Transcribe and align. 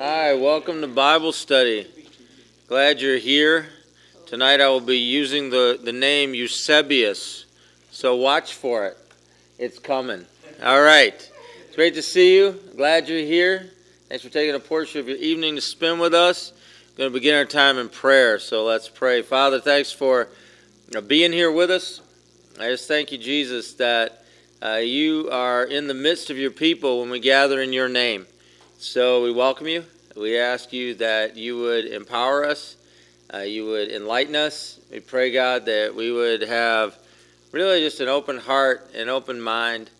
Hi, 0.00 0.32
welcome 0.34 0.80
to 0.80 0.86
Bible 0.86 1.32
study. 1.32 1.84
Glad 2.68 3.00
you're 3.00 3.18
here. 3.18 3.66
Tonight 4.26 4.60
I 4.60 4.68
will 4.68 4.78
be 4.78 4.96
using 4.96 5.50
the, 5.50 5.76
the 5.82 5.92
name 5.92 6.36
Eusebius, 6.36 7.46
so 7.90 8.14
watch 8.14 8.54
for 8.54 8.86
it. 8.86 8.96
It's 9.58 9.80
coming. 9.80 10.24
All 10.62 10.80
right. 10.80 11.14
It's 11.66 11.74
great 11.74 11.94
to 11.94 12.02
see 12.02 12.36
you. 12.36 12.60
Glad 12.76 13.08
you're 13.08 13.18
here. 13.18 13.70
Thanks 14.08 14.22
for 14.22 14.30
taking 14.30 14.54
a 14.54 14.60
portion 14.60 15.00
of 15.00 15.08
your 15.08 15.16
evening 15.16 15.56
to 15.56 15.60
spend 15.60 15.98
with 15.98 16.14
us. 16.14 16.52
We're 16.92 16.98
going 16.98 17.10
to 17.10 17.14
begin 17.14 17.34
our 17.34 17.44
time 17.44 17.76
in 17.76 17.88
prayer, 17.88 18.38
so 18.38 18.64
let's 18.64 18.88
pray. 18.88 19.22
Father, 19.22 19.60
thanks 19.60 19.90
for 19.90 20.28
being 21.08 21.32
here 21.32 21.50
with 21.50 21.72
us. 21.72 22.02
I 22.60 22.68
just 22.68 22.86
thank 22.86 23.10
you, 23.10 23.18
Jesus, 23.18 23.74
that 23.74 24.22
uh, 24.62 24.76
you 24.76 25.28
are 25.32 25.64
in 25.64 25.88
the 25.88 25.94
midst 25.94 26.30
of 26.30 26.38
your 26.38 26.52
people 26.52 27.00
when 27.00 27.10
we 27.10 27.18
gather 27.18 27.60
in 27.60 27.72
your 27.72 27.88
name. 27.88 28.26
So 28.80 29.24
we 29.24 29.32
welcome 29.32 29.66
you. 29.66 29.82
We 30.16 30.38
ask 30.38 30.72
you 30.72 30.94
that 30.94 31.36
you 31.36 31.58
would 31.58 31.86
empower 31.86 32.44
us, 32.44 32.76
uh, 33.34 33.38
you 33.38 33.66
would 33.66 33.90
enlighten 33.90 34.36
us. 34.36 34.78
We 34.88 35.00
pray, 35.00 35.32
God, 35.32 35.66
that 35.66 35.96
we 35.96 36.12
would 36.12 36.42
have 36.42 36.96
really 37.50 37.80
just 37.80 37.98
an 37.98 38.06
open 38.06 38.38
heart, 38.38 38.88
an 38.94 39.08
open 39.08 39.40
mind 39.40 39.90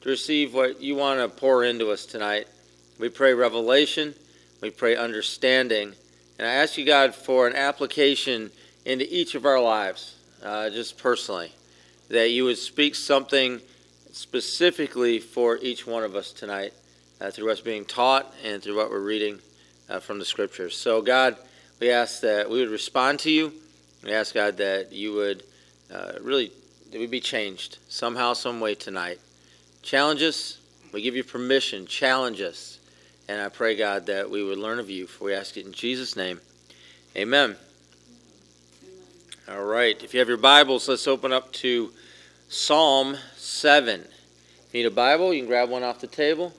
to 0.00 0.08
receive 0.08 0.52
what 0.52 0.82
you 0.82 0.96
want 0.96 1.20
to 1.20 1.28
pour 1.28 1.62
into 1.62 1.92
us 1.92 2.06
tonight. 2.06 2.48
We 2.98 3.08
pray 3.08 3.34
revelation, 3.34 4.16
we 4.60 4.70
pray 4.70 4.96
understanding, 4.96 5.92
and 6.36 6.48
I 6.48 6.54
ask 6.54 6.76
you, 6.76 6.84
God, 6.84 7.14
for 7.14 7.46
an 7.46 7.54
application 7.54 8.50
into 8.84 9.06
each 9.14 9.36
of 9.36 9.46
our 9.46 9.60
lives, 9.60 10.16
uh, 10.42 10.70
just 10.70 10.98
personally, 10.98 11.52
that 12.08 12.30
you 12.30 12.46
would 12.46 12.58
speak 12.58 12.96
something 12.96 13.60
specifically 14.10 15.20
for 15.20 15.56
each 15.58 15.86
one 15.86 16.02
of 16.02 16.16
us 16.16 16.32
tonight 16.32 16.72
uh, 17.20 17.30
through 17.30 17.50
us 17.50 17.60
being 17.60 17.84
taught 17.84 18.32
and 18.44 18.62
through 18.62 18.76
what 18.76 18.90
we're 18.90 19.00
reading 19.00 19.38
uh, 19.88 20.00
from 20.00 20.18
the 20.18 20.24
scriptures. 20.24 20.76
So, 20.76 21.02
God, 21.02 21.36
we 21.80 21.90
ask 21.90 22.20
that 22.20 22.48
we 22.48 22.60
would 22.60 22.70
respond 22.70 23.18
to 23.20 23.30
you. 23.30 23.52
We 24.02 24.12
ask, 24.12 24.34
God, 24.34 24.56
that 24.58 24.92
you 24.92 25.14
would 25.14 25.42
uh, 25.92 26.12
really, 26.20 26.52
that 26.90 26.98
we 26.98 27.06
be 27.06 27.20
changed 27.20 27.78
somehow, 27.88 28.32
some 28.32 28.60
way 28.60 28.74
tonight. 28.74 29.18
Challenge 29.82 30.22
us. 30.22 30.58
We 30.92 31.02
give 31.02 31.16
you 31.16 31.24
permission. 31.24 31.86
Challenge 31.86 32.40
us. 32.40 32.78
And 33.28 33.40
I 33.40 33.48
pray, 33.48 33.76
God, 33.76 34.06
that 34.06 34.30
we 34.30 34.42
would 34.42 34.58
learn 34.58 34.78
of 34.78 34.90
you. 34.90 35.06
For 35.06 35.24
we 35.24 35.34
ask 35.34 35.56
it 35.56 35.66
in 35.66 35.72
Jesus' 35.72 36.16
name. 36.16 36.40
Amen. 37.16 37.56
All 39.48 39.64
right. 39.64 40.02
If 40.02 40.14
you 40.14 40.20
have 40.20 40.28
your 40.28 40.36
Bibles, 40.36 40.88
let's 40.88 41.06
open 41.06 41.32
up 41.32 41.52
to 41.54 41.90
Psalm 42.48 43.16
7. 43.36 44.00
If 44.00 44.08
you 44.72 44.82
need 44.82 44.86
a 44.86 44.90
Bible, 44.90 45.32
you 45.32 45.40
can 45.40 45.48
grab 45.48 45.68
one 45.68 45.82
off 45.82 46.00
the 46.00 46.06
table. 46.06 46.52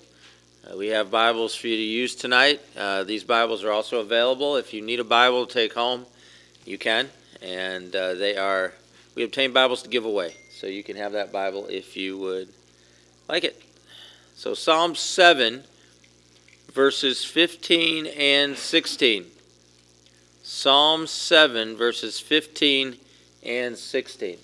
Uh, 0.66 0.75
we 0.77 0.88
have 0.88 1.11
Bibles 1.11 1.53
for 1.53 1.67
you 1.67 1.75
to 1.75 1.81
use 1.81 2.16
tonight. 2.16 2.59
Uh, 2.75 3.03
these 3.03 3.23
Bibles 3.23 3.63
are 3.63 3.71
also 3.71 3.99
available. 3.99 4.55
If 4.55 4.73
you 4.73 4.81
need 4.81 4.99
a 4.99 5.03
Bible 5.03 5.45
to 5.45 5.53
take 5.53 5.73
home, 5.73 6.05
you 6.66 6.77
can. 6.77 7.09
And 7.41 7.95
uh, 7.95 8.16
they 8.16 8.35
are, 8.35 8.73
we 9.13 9.23
obtain 9.23 9.53
Bibles 9.53 9.83
to 9.83 9.89
give 9.89 10.05
away. 10.05 10.33
So 10.52 10.66
you 10.66 10.83
can 10.83 10.95
have 10.95 11.11
that 11.11 11.31
Bible 11.31 11.67
if 11.67 11.95
you 11.95 12.17
would 12.17 12.49
like 13.30 13.43
it. 13.43 13.61
So 14.36 14.53
Psalm 14.55 14.95
7, 14.95 15.63
verses 16.73 17.23
15 17.23 18.08
and 18.08 18.58
16. 18.58 19.25
Psalm 20.41 21.05
7, 21.05 21.75
verses 21.75 22.19
15 22.19 22.95
and 23.43 23.77
16. 23.77 24.38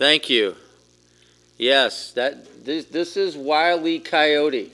Thank 0.00 0.30
you. 0.30 0.56
Yes, 1.58 2.12
that 2.12 2.64
this, 2.64 2.86
this 2.86 3.18
is 3.18 3.36
Wiley. 3.36 3.98
Coyote 3.98 4.72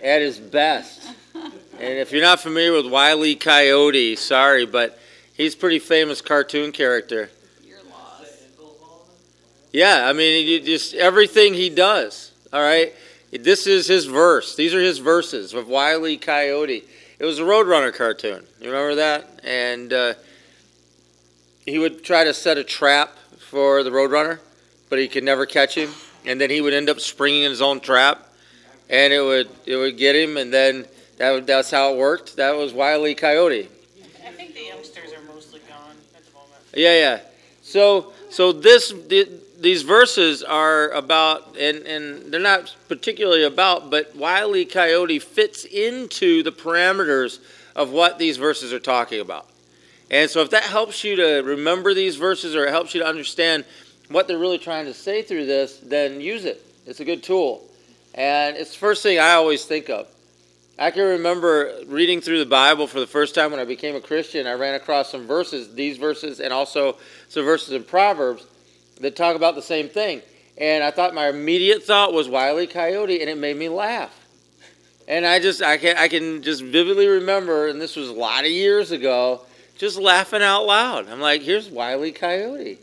at 0.00 0.22
his 0.22 0.38
best. 0.38 1.02
And 1.34 1.98
if 1.98 2.12
you're 2.12 2.22
not 2.22 2.38
familiar 2.38 2.70
with 2.70 2.86
Wiley. 2.86 3.34
Coyote, 3.34 4.14
sorry, 4.14 4.64
but 4.64 4.96
he's 5.34 5.56
pretty 5.56 5.80
famous 5.80 6.20
cartoon 6.20 6.70
character. 6.70 7.30
Yeah, 9.72 10.06
I 10.08 10.12
mean, 10.12 10.46
you 10.46 10.60
just 10.60 10.94
everything 10.94 11.54
he 11.54 11.68
does. 11.68 12.30
All 12.52 12.62
right, 12.62 12.94
this 13.32 13.66
is 13.66 13.88
his 13.88 14.04
verse. 14.04 14.54
These 14.54 14.72
are 14.72 14.80
his 14.80 14.98
verses 14.98 15.52
of 15.52 15.66
Wiley. 15.66 16.16
Coyote. 16.16 16.84
It 17.18 17.24
was 17.24 17.40
a 17.40 17.42
Roadrunner 17.42 17.92
cartoon. 17.92 18.44
You 18.60 18.70
remember 18.70 18.94
that? 18.94 19.40
And 19.42 19.92
uh, 19.92 20.14
he 21.64 21.80
would 21.80 22.04
try 22.04 22.22
to 22.22 22.32
set 22.32 22.56
a 22.56 22.62
trap 22.62 23.10
for 23.56 23.82
the 23.82 23.88
Roadrunner, 23.88 24.38
but 24.90 24.98
he 24.98 25.08
could 25.08 25.24
never 25.24 25.46
catch 25.46 25.74
him, 25.74 25.90
and 26.26 26.38
then 26.38 26.50
he 26.50 26.60
would 26.60 26.74
end 26.74 26.90
up 26.90 27.00
springing 27.00 27.44
in 27.44 27.50
his 27.50 27.62
own 27.62 27.80
trap, 27.80 28.28
and 28.90 29.14
it 29.14 29.22
would 29.22 29.48
it 29.64 29.76
would 29.76 29.96
get 29.96 30.14
him, 30.14 30.36
and 30.36 30.52
then 30.52 30.84
that 31.16 31.46
that's 31.46 31.70
how 31.70 31.94
it 31.94 31.96
worked. 31.96 32.36
That 32.36 32.54
was 32.54 32.74
Wile 32.74 33.06
E. 33.06 33.14
Coyote. 33.14 33.70
I 34.26 34.30
think 34.32 34.52
the 34.52 34.64
youngsters 34.64 35.10
are 35.14 35.22
mostly 35.32 35.60
gone 35.60 35.96
at 36.14 36.22
the 36.26 36.32
moment. 36.34 36.52
Yeah, 36.74 36.98
yeah. 36.98 37.20
So 37.62 38.12
so 38.28 38.52
this 38.52 38.90
the, 38.90 39.26
these 39.58 39.84
verses 39.84 40.42
are 40.42 40.90
about, 40.90 41.56
and, 41.56 41.78
and 41.86 42.30
they're 42.30 42.38
not 42.38 42.76
particularly 42.88 43.44
about, 43.44 43.90
but 43.90 44.14
Wile 44.14 44.54
E. 44.54 44.66
Coyote 44.66 45.18
fits 45.18 45.64
into 45.64 46.42
the 46.42 46.52
parameters 46.52 47.38
of 47.74 47.90
what 47.90 48.18
these 48.18 48.36
verses 48.36 48.74
are 48.74 48.78
talking 48.78 49.18
about. 49.18 49.48
And 50.10 50.30
so, 50.30 50.40
if 50.40 50.50
that 50.50 50.62
helps 50.62 51.02
you 51.02 51.16
to 51.16 51.42
remember 51.42 51.92
these 51.94 52.16
verses 52.16 52.54
or 52.54 52.64
it 52.66 52.70
helps 52.70 52.94
you 52.94 53.00
to 53.00 53.06
understand 53.06 53.64
what 54.08 54.28
they're 54.28 54.38
really 54.38 54.58
trying 54.58 54.84
to 54.84 54.94
say 54.94 55.22
through 55.22 55.46
this, 55.46 55.78
then 55.78 56.20
use 56.20 56.44
it. 56.44 56.62
It's 56.86 57.00
a 57.00 57.04
good 57.04 57.22
tool. 57.22 57.68
And 58.14 58.56
it's 58.56 58.72
the 58.72 58.78
first 58.78 59.02
thing 59.02 59.18
I 59.18 59.32
always 59.32 59.64
think 59.64 59.90
of. 59.90 60.06
I 60.78 60.90
can 60.90 61.02
remember 61.04 61.72
reading 61.86 62.20
through 62.20 62.38
the 62.38 62.46
Bible 62.46 62.86
for 62.86 63.00
the 63.00 63.06
first 63.06 63.34
time 63.34 63.50
when 63.50 63.58
I 63.58 63.64
became 63.64 63.96
a 63.96 64.00
Christian. 64.00 64.46
I 64.46 64.52
ran 64.52 64.74
across 64.74 65.10
some 65.10 65.26
verses, 65.26 65.74
these 65.74 65.96
verses, 65.96 66.38
and 66.38 66.52
also 66.52 66.98
some 67.28 67.44
verses 67.44 67.72
in 67.72 67.82
Proverbs 67.82 68.46
that 69.00 69.16
talk 69.16 69.36
about 69.36 69.54
the 69.54 69.62
same 69.62 69.88
thing. 69.88 70.22
And 70.58 70.84
I 70.84 70.90
thought 70.90 71.14
my 71.14 71.28
immediate 71.28 71.82
thought 71.82 72.12
was 72.12 72.28
Wile 72.28 72.60
E. 72.60 72.66
Coyote, 72.66 73.20
and 73.20 73.28
it 73.28 73.38
made 73.38 73.56
me 73.56 73.68
laugh. 73.68 74.14
And 75.08 75.26
I 75.26 75.38
just, 75.38 75.62
I 75.62 75.78
can, 75.78 75.96
I 75.96 76.08
can 76.08 76.42
just 76.42 76.62
vividly 76.62 77.06
remember, 77.06 77.68
and 77.68 77.80
this 77.80 77.96
was 77.96 78.08
a 78.08 78.14
lot 78.14 78.44
of 78.44 78.50
years 78.50 78.90
ago, 78.90 79.42
just 79.76 79.98
laughing 79.98 80.42
out 80.42 80.64
loud. 80.64 81.08
I'm 81.08 81.20
like, 81.20 81.42
here's 81.42 81.68
Wiley. 81.68 82.12
Coyote. 82.12 82.78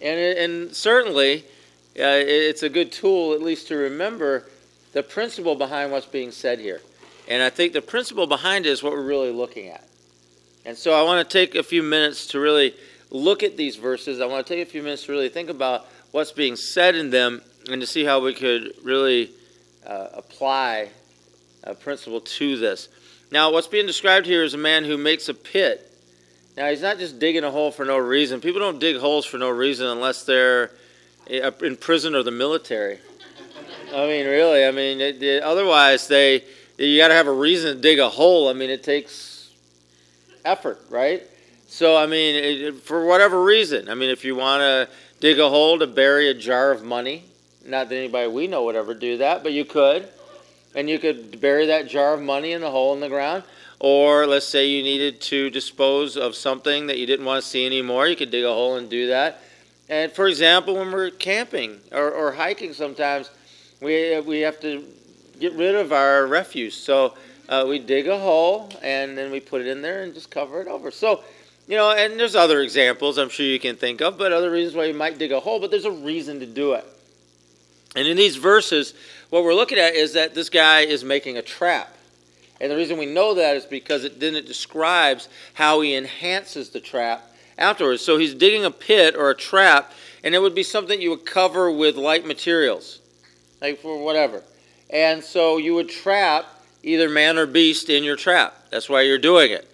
And, 0.00 0.38
and 0.38 0.74
certainly, 0.74 1.44
uh, 1.98 2.18
it's 2.24 2.62
a 2.62 2.68
good 2.68 2.90
tool, 2.90 3.34
at 3.34 3.42
least 3.42 3.68
to 3.68 3.76
remember 3.76 4.44
the 4.92 5.02
principle 5.02 5.54
behind 5.54 5.92
what's 5.92 6.06
being 6.06 6.30
said 6.30 6.58
here. 6.58 6.80
And 7.28 7.42
I 7.42 7.50
think 7.50 7.72
the 7.72 7.82
principle 7.82 8.26
behind 8.26 8.66
it 8.66 8.70
is 8.70 8.82
what 8.82 8.92
we're 8.92 9.02
really 9.02 9.30
looking 9.30 9.68
at. 9.68 9.84
And 10.64 10.76
so 10.76 10.92
I 10.92 11.02
want 11.02 11.28
to 11.28 11.32
take 11.32 11.54
a 11.54 11.62
few 11.62 11.82
minutes 11.82 12.26
to 12.28 12.40
really 12.40 12.74
look 13.10 13.42
at 13.42 13.56
these 13.56 13.76
verses. 13.76 14.20
I 14.20 14.26
want 14.26 14.46
to 14.46 14.54
take 14.54 14.66
a 14.66 14.70
few 14.70 14.82
minutes 14.82 15.06
to 15.06 15.12
really 15.12 15.28
think 15.28 15.50
about 15.50 15.86
what's 16.10 16.32
being 16.32 16.56
said 16.56 16.94
in 16.94 17.10
them 17.10 17.42
and 17.70 17.80
to 17.80 17.86
see 17.86 18.04
how 18.04 18.20
we 18.20 18.34
could 18.34 18.74
really 18.82 19.30
uh, 19.86 20.08
apply 20.14 20.90
a 21.64 21.74
principle 21.74 22.20
to 22.20 22.58
this. 22.58 22.88
Now, 23.32 23.50
what's 23.50 23.66
being 23.66 23.86
described 23.86 24.26
here 24.26 24.44
is 24.44 24.52
a 24.52 24.58
man 24.58 24.84
who 24.84 24.98
makes 24.98 25.30
a 25.30 25.34
pit. 25.34 25.90
Now, 26.54 26.68
he's 26.68 26.82
not 26.82 26.98
just 26.98 27.18
digging 27.18 27.44
a 27.44 27.50
hole 27.50 27.72
for 27.72 27.86
no 27.86 27.96
reason. 27.96 28.42
People 28.42 28.60
don't 28.60 28.78
dig 28.78 28.98
holes 28.98 29.24
for 29.24 29.38
no 29.38 29.48
reason 29.48 29.86
unless 29.86 30.24
they're 30.24 30.70
eh, 31.30 31.50
in 31.62 31.78
prison 31.78 32.14
or 32.14 32.22
the 32.22 32.30
military. 32.30 32.98
I 33.88 34.06
mean, 34.06 34.26
really. 34.26 34.66
I 34.66 34.70
mean, 34.70 35.00
it, 35.00 35.22
it, 35.22 35.42
otherwise, 35.42 36.08
they 36.08 36.44
you 36.76 36.98
got 36.98 37.08
to 37.08 37.14
have 37.14 37.26
a 37.26 37.32
reason 37.32 37.74
to 37.74 37.80
dig 37.80 38.00
a 38.00 38.08
hole. 38.10 38.48
I 38.48 38.52
mean, 38.52 38.68
it 38.68 38.82
takes 38.82 39.50
effort, 40.44 40.78
right? 40.90 41.22
So, 41.68 41.96
I 41.96 42.04
mean, 42.04 42.34
it, 42.34 42.74
for 42.82 43.06
whatever 43.06 43.42
reason. 43.42 43.88
I 43.88 43.94
mean, 43.94 44.10
if 44.10 44.26
you 44.26 44.36
want 44.36 44.60
to 44.60 44.88
dig 45.20 45.38
a 45.38 45.48
hole 45.48 45.78
to 45.78 45.86
bury 45.86 46.28
a 46.28 46.34
jar 46.34 46.70
of 46.70 46.84
money, 46.84 47.24
not 47.64 47.88
that 47.88 47.96
anybody 47.96 48.28
we 48.28 48.46
know 48.46 48.64
would 48.64 48.76
ever 48.76 48.92
do 48.92 49.16
that, 49.18 49.42
but 49.42 49.52
you 49.52 49.64
could 49.64 50.06
and 50.74 50.88
you 50.88 50.98
could 50.98 51.40
bury 51.40 51.66
that 51.66 51.88
jar 51.88 52.14
of 52.14 52.22
money 52.22 52.52
in 52.52 52.60
the 52.60 52.70
hole 52.70 52.94
in 52.94 53.00
the 53.00 53.08
ground. 53.08 53.44
Or 53.78 54.26
let's 54.26 54.46
say 54.46 54.68
you 54.68 54.82
needed 54.82 55.20
to 55.22 55.50
dispose 55.50 56.16
of 56.16 56.36
something 56.36 56.86
that 56.86 56.98
you 56.98 57.06
didn't 57.06 57.26
want 57.26 57.42
to 57.42 57.48
see 57.48 57.66
anymore, 57.66 58.06
you 58.06 58.16
could 58.16 58.30
dig 58.30 58.44
a 58.44 58.52
hole 58.52 58.76
and 58.76 58.88
do 58.88 59.08
that. 59.08 59.42
And 59.88 60.12
for 60.12 60.28
example, 60.28 60.74
when 60.76 60.92
we're 60.92 61.10
camping 61.10 61.80
or, 61.90 62.10
or 62.10 62.32
hiking, 62.32 62.72
sometimes 62.72 63.30
we, 63.80 64.20
we 64.20 64.40
have 64.40 64.60
to 64.60 64.84
get 65.40 65.52
rid 65.54 65.74
of 65.74 65.92
our 65.92 66.26
refuse. 66.26 66.76
So 66.76 67.14
uh, 67.48 67.66
we 67.68 67.78
dig 67.80 68.06
a 68.06 68.18
hole 68.18 68.70
and 68.82 69.18
then 69.18 69.30
we 69.30 69.40
put 69.40 69.60
it 69.60 69.66
in 69.66 69.82
there 69.82 70.02
and 70.02 70.14
just 70.14 70.30
cover 70.30 70.62
it 70.62 70.68
over. 70.68 70.90
So, 70.90 71.24
you 71.66 71.76
know, 71.76 71.90
and 71.90 72.18
there's 72.18 72.36
other 72.36 72.60
examples 72.60 73.18
I'm 73.18 73.28
sure 73.28 73.44
you 73.44 73.58
can 73.58 73.76
think 73.76 74.00
of, 74.00 74.16
but 74.16 74.32
other 74.32 74.50
reasons 74.50 74.76
why 74.76 74.84
you 74.84 74.94
might 74.94 75.18
dig 75.18 75.32
a 75.32 75.40
hole, 75.40 75.58
but 75.58 75.70
there's 75.70 75.84
a 75.84 75.90
reason 75.90 76.40
to 76.40 76.46
do 76.46 76.74
it. 76.74 76.86
And 77.94 78.06
in 78.06 78.16
these 78.16 78.36
verses, 78.36 78.94
what 79.32 79.44
we're 79.44 79.54
looking 79.54 79.78
at 79.78 79.94
is 79.94 80.12
that 80.12 80.34
this 80.34 80.50
guy 80.50 80.80
is 80.80 81.04
making 81.04 81.38
a 81.38 81.42
trap. 81.42 81.96
And 82.60 82.70
the 82.70 82.76
reason 82.76 82.98
we 82.98 83.06
know 83.06 83.32
that 83.32 83.56
is 83.56 83.64
because 83.64 84.04
it 84.04 84.20
then 84.20 84.36
it 84.36 84.46
describes 84.46 85.30
how 85.54 85.80
he 85.80 85.94
enhances 85.94 86.68
the 86.68 86.80
trap 86.80 87.24
afterwards. 87.56 88.04
So 88.04 88.18
he's 88.18 88.34
digging 88.34 88.66
a 88.66 88.70
pit 88.70 89.16
or 89.16 89.30
a 89.30 89.34
trap, 89.34 89.90
and 90.22 90.34
it 90.34 90.38
would 90.38 90.54
be 90.54 90.62
something 90.62 91.00
you 91.00 91.08
would 91.08 91.24
cover 91.24 91.70
with 91.70 91.96
light 91.96 92.26
materials, 92.26 92.98
like 93.62 93.78
for 93.78 94.04
whatever. 94.04 94.42
And 94.90 95.24
so 95.24 95.56
you 95.56 95.74
would 95.76 95.88
trap 95.88 96.44
either 96.82 97.08
man 97.08 97.38
or 97.38 97.46
beast 97.46 97.88
in 97.88 98.04
your 98.04 98.16
trap. 98.16 98.54
That's 98.70 98.90
why 98.90 99.00
you're 99.00 99.16
doing 99.16 99.50
it. 99.50 99.66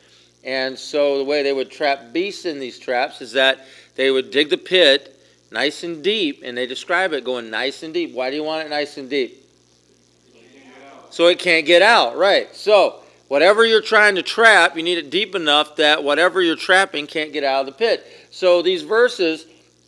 And 0.44 0.78
so 0.78 1.18
the 1.18 1.24
way 1.24 1.42
they 1.42 1.52
would 1.52 1.72
trap 1.72 2.12
beasts 2.12 2.44
in 2.44 2.60
these 2.60 2.78
traps 2.78 3.20
is 3.20 3.32
that 3.32 3.66
they 3.96 4.12
would 4.12 4.30
dig 4.30 4.50
the 4.50 4.56
pit 4.56 5.16
nice 5.50 5.82
and 5.82 6.04
deep, 6.04 6.42
and 6.44 6.56
they 6.56 6.68
describe 6.68 7.12
it 7.12 7.24
going 7.24 7.50
nice 7.50 7.82
and 7.82 7.92
deep. 7.92 8.14
Why 8.14 8.30
do 8.30 8.36
you 8.36 8.44
want 8.44 8.64
it 8.64 8.70
nice 8.70 8.96
and 8.98 9.10
deep? 9.10 9.46
So 11.10 11.26
it 11.26 11.38
can't 11.38 11.66
get 11.66 11.82
out, 11.82 12.16
right. 12.16 12.54
So 12.54 13.00
whatever 13.28 13.64
you're 13.64 13.82
trying 13.82 14.14
to 14.16 14.22
trap, 14.22 14.76
you 14.76 14.82
need 14.82 14.98
it 14.98 15.10
deep 15.10 15.34
enough 15.34 15.76
that 15.76 16.02
whatever 16.02 16.42
you're 16.42 16.56
trapping 16.56 17.06
can't 17.06 17.32
get 17.32 17.44
out 17.44 17.60
of 17.60 17.66
the 17.66 17.72
pit. 17.72 18.06
So 18.30 18.62
these 18.62 18.82
verses 18.82 19.46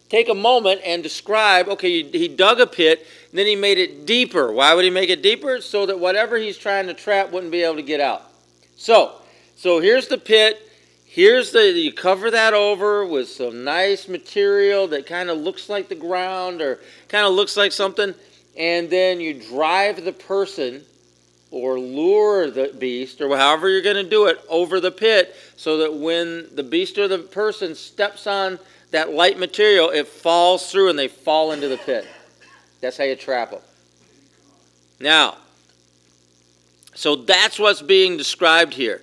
take 0.09 0.29
a 0.29 0.35
moment 0.35 0.81
and 0.85 1.03
describe 1.03 1.69
okay, 1.69 2.03
he 2.03 2.29
dug 2.29 2.61
a 2.61 2.67
pit, 2.67 3.07
then 3.33 3.47
he 3.47 3.57
made 3.57 3.79
it 3.79 4.07
deeper. 4.07 4.53
Why 4.53 4.75
would 4.75 4.85
he 4.85 4.91
make 4.91 5.11
it 5.11 5.23
deeper? 5.23 5.61
So 5.61 5.87
that 5.87 5.99
whatever 5.99 6.37
he's 6.37 6.59
trying 6.59 6.87
to 6.89 6.95
trap 6.95 7.31
wouldn't 7.31 7.53
be 7.53 7.63
able 7.63 7.77
to 7.77 7.83
get 7.83 8.01
out. 8.01 8.23
So, 8.77 9.15
so 9.57 9.81
here's 9.81 10.09
the 10.09 10.19
pit. 10.19 10.67
Here's 11.07 11.51
the 11.51 11.73
you 11.73 11.93
cover 11.93 12.31
that 12.31 12.55
over 12.55 13.05
with 13.05 13.29
some 13.29 13.65
nice 13.65 14.07
material 14.07 14.87
that 14.89 15.07
kind 15.07 15.29
of 15.29 15.39
looks 15.39 15.69
like 15.69 15.89
the 15.89 15.97
ground 15.97 16.63
or 16.63 16.79
kind 17.09 17.27
of 17.27 17.33
looks 17.33 17.57
like 17.57 17.73
something, 17.73 18.15
and 18.57 18.89
then 18.89 19.21
you 19.21 19.35
drive 19.35 20.05
the 20.05 20.13
person 20.13 20.85
or 21.51 21.79
lure 21.79 22.51
the 22.51 22.75
beast 22.79 23.21
or 23.21 23.37
however 23.37 23.69
you're 23.69 23.83
going 23.83 23.97
to 23.97 24.09
do 24.09 24.27
it 24.27 24.41
over 24.49 24.81
the 24.81 24.91
pit 24.91 25.35
so 25.57 25.79
that 25.79 25.93
when 25.93 26.47
the 26.55 26.63
beast 26.63 26.97
or 26.97 27.09
the 27.09 27.19
person 27.19 27.75
steps 27.75 28.27
on 28.27 28.59
that 28.93 29.13
light 29.13 29.39
material, 29.39 29.91
it 29.91 30.07
falls 30.07 30.71
through 30.71 30.91
and 30.91 30.99
they 30.99 31.09
fall 31.09 31.53
into 31.53 31.69
the 31.69 31.79
pit. 31.79 32.07
That's 32.81 32.97
how 32.97 33.05
you 33.05 33.17
trap 33.17 33.51
them. 33.51 33.61
Now, 35.01 35.37
so 36.95 37.17
that's 37.17 37.59
what's 37.59 37.83
being 37.83 38.17
described 38.17 38.75
here. 38.75 39.03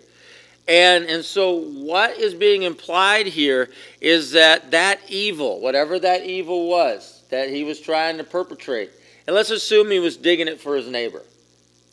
And, 0.67 1.05
and 1.05 1.23
so 1.23 1.61
what 1.61 2.17
is 2.17 2.33
being 2.33 2.63
implied 2.63 3.27
here 3.27 3.69
is 4.01 4.31
that 4.31 4.71
that 4.71 4.99
evil, 5.07 5.61
whatever 5.61 5.97
that 5.99 6.25
evil 6.25 6.67
was, 6.67 7.23
that 7.29 7.49
he 7.49 7.63
was 7.63 7.79
trying 7.79 8.17
to 8.17 8.23
perpetrate, 8.23 8.91
and 9.25 9.35
let's 9.35 9.49
assume 9.49 9.89
he 9.89 9.99
was 9.99 10.17
digging 10.17 10.47
it 10.47 10.59
for 10.59 10.75
his 10.75 10.87
neighbor. 10.87 11.23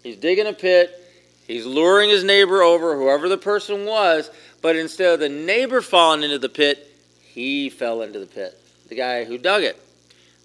He's 0.04 0.16
digging 0.16 0.46
a 0.46 0.52
pit. 0.52 1.00
He's 1.46 1.66
luring 1.66 2.10
his 2.10 2.22
neighbor 2.22 2.62
over, 2.62 2.94
whoever 2.94 3.28
the 3.28 3.38
person 3.38 3.86
was, 3.86 4.30
but 4.62 4.76
instead 4.76 5.14
of 5.14 5.20
the 5.20 5.28
neighbor 5.28 5.80
falling 5.80 6.22
into 6.22 6.38
the 6.38 6.48
pit, 6.48 6.90
he 7.20 7.68
fell 7.70 8.02
into 8.02 8.18
the 8.18 8.26
pit, 8.26 8.58
the 8.88 8.94
guy 8.94 9.24
who 9.24 9.36
dug 9.38 9.62
it. 9.62 9.80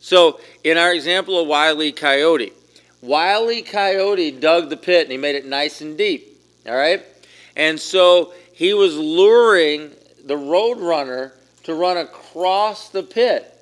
So, 0.01 0.39
in 0.63 0.77
our 0.77 0.93
example 0.93 1.39
of 1.39 1.47
Wiley 1.47 1.91
Coyote, 1.91 2.53
Wiley 3.01 3.61
Coyote 3.61 4.31
dug 4.31 4.69
the 4.69 4.77
pit 4.77 5.03
and 5.03 5.11
he 5.11 5.17
made 5.17 5.35
it 5.35 5.45
nice 5.45 5.81
and 5.81 5.97
deep. 5.97 6.37
All 6.65 6.75
right? 6.75 7.03
And 7.55 7.79
so 7.79 8.33
he 8.53 8.73
was 8.73 8.97
luring 8.97 9.91
the 10.25 10.37
road 10.37 10.79
runner 10.79 11.33
to 11.63 11.73
run 11.73 11.97
across 11.97 12.89
the 12.89 13.03
pit. 13.03 13.53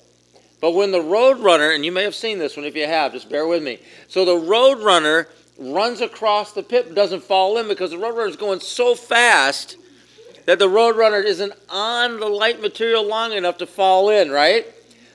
But 0.60 0.72
when 0.72 0.92
the 0.92 1.02
road 1.02 1.40
runner, 1.40 1.72
and 1.72 1.86
you 1.86 1.92
may 1.92 2.04
have 2.04 2.16
seen 2.16 2.40
this 2.40 2.58
one 2.58 2.66
if 2.66 2.76
you 2.76 2.88
have, 2.88 3.14
just 3.14 3.30
bear 3.30 3.48
with 3.48 3.62
me. 3.62 3.80
So 4.08 4.26
the 4.26 4.38
road 4.38 4.80
runner 4.80 5.28
runs 5.60 6.02
across 6.02 6.54
the 6.54 6.64
pit, 6.64 6.94
doesn't 6.94 7.24
fall 7.24 7.58
in 7.58 7.68
because 7.68 7.92
the 7.92 7.98
roadrunner 7.98 8.30
is 8.30 8.36
going 8.36 8.60
so 8.60 8.96
fast 8.96 9.78
that 10.46 10.60
the 10.60 10.68
roadrunner 10.68 11.24
isn't 11.24 11.54
on 11.70 12.20
the 12.20 12.28
light 12.28 12.62
material 12.62 13.06
long 13.06 13.34
enough 13.34 13.58
to 13.58 13.66
fall 13.66 14.10
in, 14.10 14.32
right? 14.32 14.66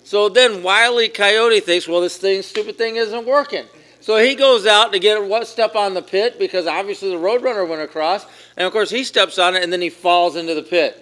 So 0.04 0.28
then 0.28 0.62
Wiley 0.62 1.08
Coyote 1.08 1.60
thinks, 1.60 1.88
well, 1.88 2.00
this 2.00 2.18
thing, 2.18 2.42
stupid 2.42 2.76
thing 2.76 2.96
isn't 2.96 3.26
working. 3.26 3.64
So 4.00 4.16
he 4.18 4.34
goes 4.34 4.66
out 4.66 4.92
to 4.92 4.98
get 4.98 5.24
what 5.24 5.46
step 5.46 5.76
on 5.76 5.94
the 5.94 6.02
pit 6.02 6.38
because 6.38 6.66
obviously 6.66 7.10
the 7.10 7.16
roadrunner 7.16 7.66
went 7.66 7.82
across, 7.82 8.26
and 8.56 8.66
of 8.66 8.72
course 8.72 8.90
he 8.90 9.04
steps 9.04 9.38
on 9.38 9.54
it 9.54 9.62
and 9.62 9.72
then 9.72 9.80
he 9.80 9.90
falls 9.90 10.34
into 10.34 10.54
the 10.54 10.62
pit. 10.62 10.98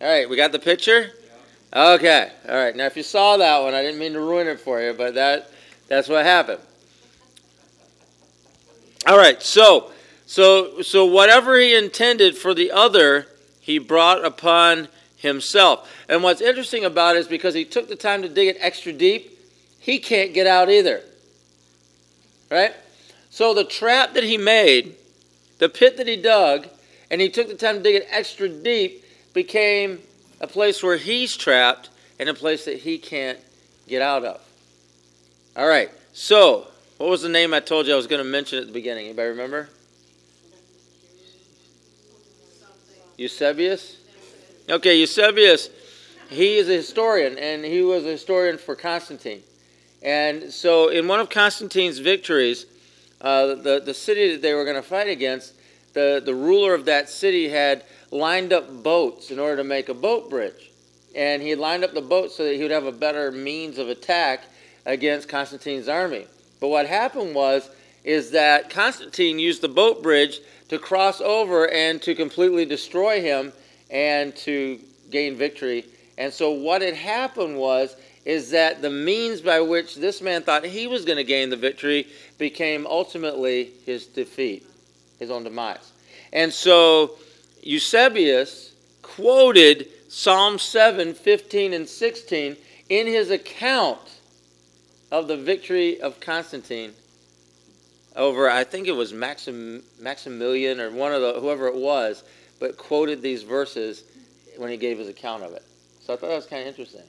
All 0.00 0.08
right, 0.08 0.28
we 0.28 0.36
got 0.36 0.50
the 0.50 0.58
picture. 0.58 1.12
Okay, 1.72 2.32
all 2.48 2.56
right. 2.56 2.74
Now 2.74 2.86
if 2.86 2.96
you 2.96 3.04
saw 3.04 3.36
that 3.36 3.62
one, 3.62 3.74
I 3.74 3.82
didn't 3.82 4.00
mean 4.00 4.14
to 4.14 4.20
ruin 4.20 4.48
it 4.48 4.58
for 4.58 4.80
you, 4.80 4.92
but 4.92 5.14
that 5.14 5.52
that's 5.86 6.08
what 6.08 6.24
happened. 6.24 6.60
All 9.10 9.18
right, 9.18 9.42
so 9.42 9.90
so 10.24 10.82
so 10.82 11.04
whatever 11.04 11.58
he 11.58 11.74
intended 11.74 12.36
for 12.36 12.54
the 12.54 12.70
other, 12.70 13.26
he 13.60 13.76
brought 13.78 14.24
upon 14.24 14.86
himself. 15.16 15.92
And 16.08 16.22
what's 16.22 16.40
interesting 16.40 16.84
about 16.84 17.16
it 17.16 17.18
is 17.18 17.26
because 17.26 17.52
he 17.52 17.64
took 17.64 17.88
the 17.88 17.96
time 17.96 18.22
to 18.22 18.28
dig 18.28 18.46
it 18.46 18.56
extra 18.60 18.92
deep, 18.92 19.36
he 19.80 19.98
can't 19.98 20.32
get 20.32 20.46
out 20.46 20.70
either. 20.70 21.00
Right? 22.52 22.72
So 23.30 23.52
the 23.52 23.64
trap 23.64 24.14
that 24.14 24.22
he 24.22 24.38
made, 24.38 24.94
the 25.58 25.68
pit 25.68 25.96
that 25.96 26.06
he 26.06 26.14
dug, 26.14 26.68
and 27.10 27.20
he 27.20 27.30
took 27.30 27.48
the 27.48 27.56
time 27.56 27.78
to 27.78 27.82
dig 27.82 27.96
it 27.96 28.06
extra 28.12 28.48
deep, 28.48 29.04
became 29.34 29.98
a 30.40 30.46
place 30.46 30.84
where 30.84 30.98
he's 30.98 31.36
trapped 31.36 31.88
and 32.20 32.28
a 32.28 32.34
place 32.34 32.64
that 32.64 32.76
he 32.76 32.96
can't 32.96 33.40
get 33.88 34.02
out 34.02 34.24
of. 34.24 34.40
All 35.56 35.66
right, 35.66 35.90
so 36.12 36.68
what 37.00 37.08
was 37.08 37.22
the 37.22 37.30
name 37.30 37.54
I 37.54 37.60
told 37.60 37.86
you 37.86 37.94
I 37.94 37.96
was 37.96 38.06
going 38.06 38.22
to 38.22 38.30
mention 38.30 38.58
at 38.58 38.66
the 38.66 38.74
beginning? 38.74 39.06
Anybody 39.06 39.30
remember? 39.30 39.70
Eusebius? 43.16 43.96
Okay, 44.68 45.00
Eusebius, 45.00 45.70
he 46.28 46.58
is 46.58 46.68
a 46.68 46.74
historian, 46.74 47.38
and 47.38 47.64
he 47.64 47.80
was 47.80 48.04
a 48.04 48.08
historian 48.08 48.58
for 48.58 48.76
Constantine. 48.76 49.42
And 50.02 50.52
so, 50.52 50.88
in 50.88 51.08
one 51.08 51.20
of 51.20 51.30
Constantine's 51.30 51.98
victories, 51.98 52.66
uh, 53.22 53.54
the, 53.54 53.80
the 53.82 53.94
city 53.94 54.32
that 54.32 54.42
they 54.42 54.52
were 54.52 54.64
going 54.64 54.76
to 54.76 54.82
fight 54.82 55.08
against, 55.08 55.54
the, 55.94 56.20
the 56.22 56.34
ruler 56.34 56.74
of 56.74 56.84
that 56.84 57.08
city 57.08 57.48
had 57.48 57.82
lined 58.10 58.52
up 58.52 58.82
boats 58.82 59.30
in 59.30 59.38
order 59.38 59.56
to 59.56 59.64
make 59.64 59.88
a 59.88 59.94
boat 59.94 60.28
bridge. 60.28 60.70
And 61.14 61.40
he 61.40 61.54
lined 61.54 61.82
up 61.82 61.94
the 61.94 62.02
boats 62.02 62.36
so 62.36 62.44
that 62.44 62.56
he 62.56 62.60
would 62.60 62.70
have 62.70 62.84
a 62.84 62.92
better 62.92 63.32
means 63.32 63.78
of 63.78 63.88
attack 63.88 64.44
against 64.84 65.30
Constantine's 65.30 65.88
army. 65.88 66.26
But 66.60 66.68
what 66.68 66.86
happened 66.86 67.34
was 67.34 67.68
is 68.04 68.30
that 68.30 68.70
Constantine 68.70 69.38
used 69.38 69.62
the 69.62 69.68
boat 69.68 70.02
bridge 70.02 70.40
to 70.68 70.78
cross 70.78 71.20
over 71.20 71.68
and 71.70 72.00
to 72.02 72.14
completely 72.14 72.64
destroy 72.64 73.20
him 73.20 73.52
and 73.90 74.34
to 74.36 74.78
gain 75.10 75.36
victory. 75.36 75.84
And 76.16 76.32
so 76.32 76.52
what 76.52 76.82
had 76.82 76.94
happened 76.94 77.56
was 77.56 77.96
is 78.24 78.50
that 78.50 78.82
the 78.82 78.90
means 78.90 79.40
by 79.40 79.60
which 79.60 79.96
this 79.96 80.20
man 80.20 80.42
thought 80.42 80.64
he 80.64 80.86
was 80.86 81.04
going 81.04 81.16
to 81.16 81.24
gain 81.24 81.50
the 81.50 81.56
victory 81.56 82.06
became 82.38 82.86
ultimately 82.86 83.70
his 83.86 84.06
defeat, 84.06 84.66
his 85.18 85.30
own 85.30 85.44
demise. 85.44 85.92
And 86.32 86.52
so 86.52 87.12
Eusebius 87.62 88.74
quoted 89.02 89.88
Psalm 90.08 90.58
7, 90.58 91.14
15, 91.14 91.72
and 91.72 91.88
16 91.88 92.56
in 92.88 93.06
his 93.06 93.30
account 93.30 94.19
of 95.10 95.28
the 95.28 95.36
victory 95.36 96.00
of 96.00 96.20
Constantine 96.20 96.92
over, 98.16 98.50
I 98.50 98.64
think 98.64 98.86
it 98.86 98.92
was 98.92 99.12
Maxim, 99.12 99.82
Maximilian 100.00 100.80
or 100.80 100.90
one 100.90 101.12
of 101.12 101.20
the, 101.20 101.40
whoever 101.40 101.68
it 101.68 101.76
was, 101.76 102.24
but 102.58 102.76
quoted 102.76 103.22
these 103.22 103.42
verses 103.42 104.04
when 104.56 104.70
he 104.70 104.76
gave 104.76 104.98
his 104.98 105.08
account 105.08 105.42
of 105.42 105.52
it. 105.52 105.62
So 106.00 106.12
I 106.12 106.16
thought 106.16 106.28
that 106.28 106.36
was 106.36 106.46
kind 106.46 106.62
of 106.62 106.68
interesting. 106.68 107.04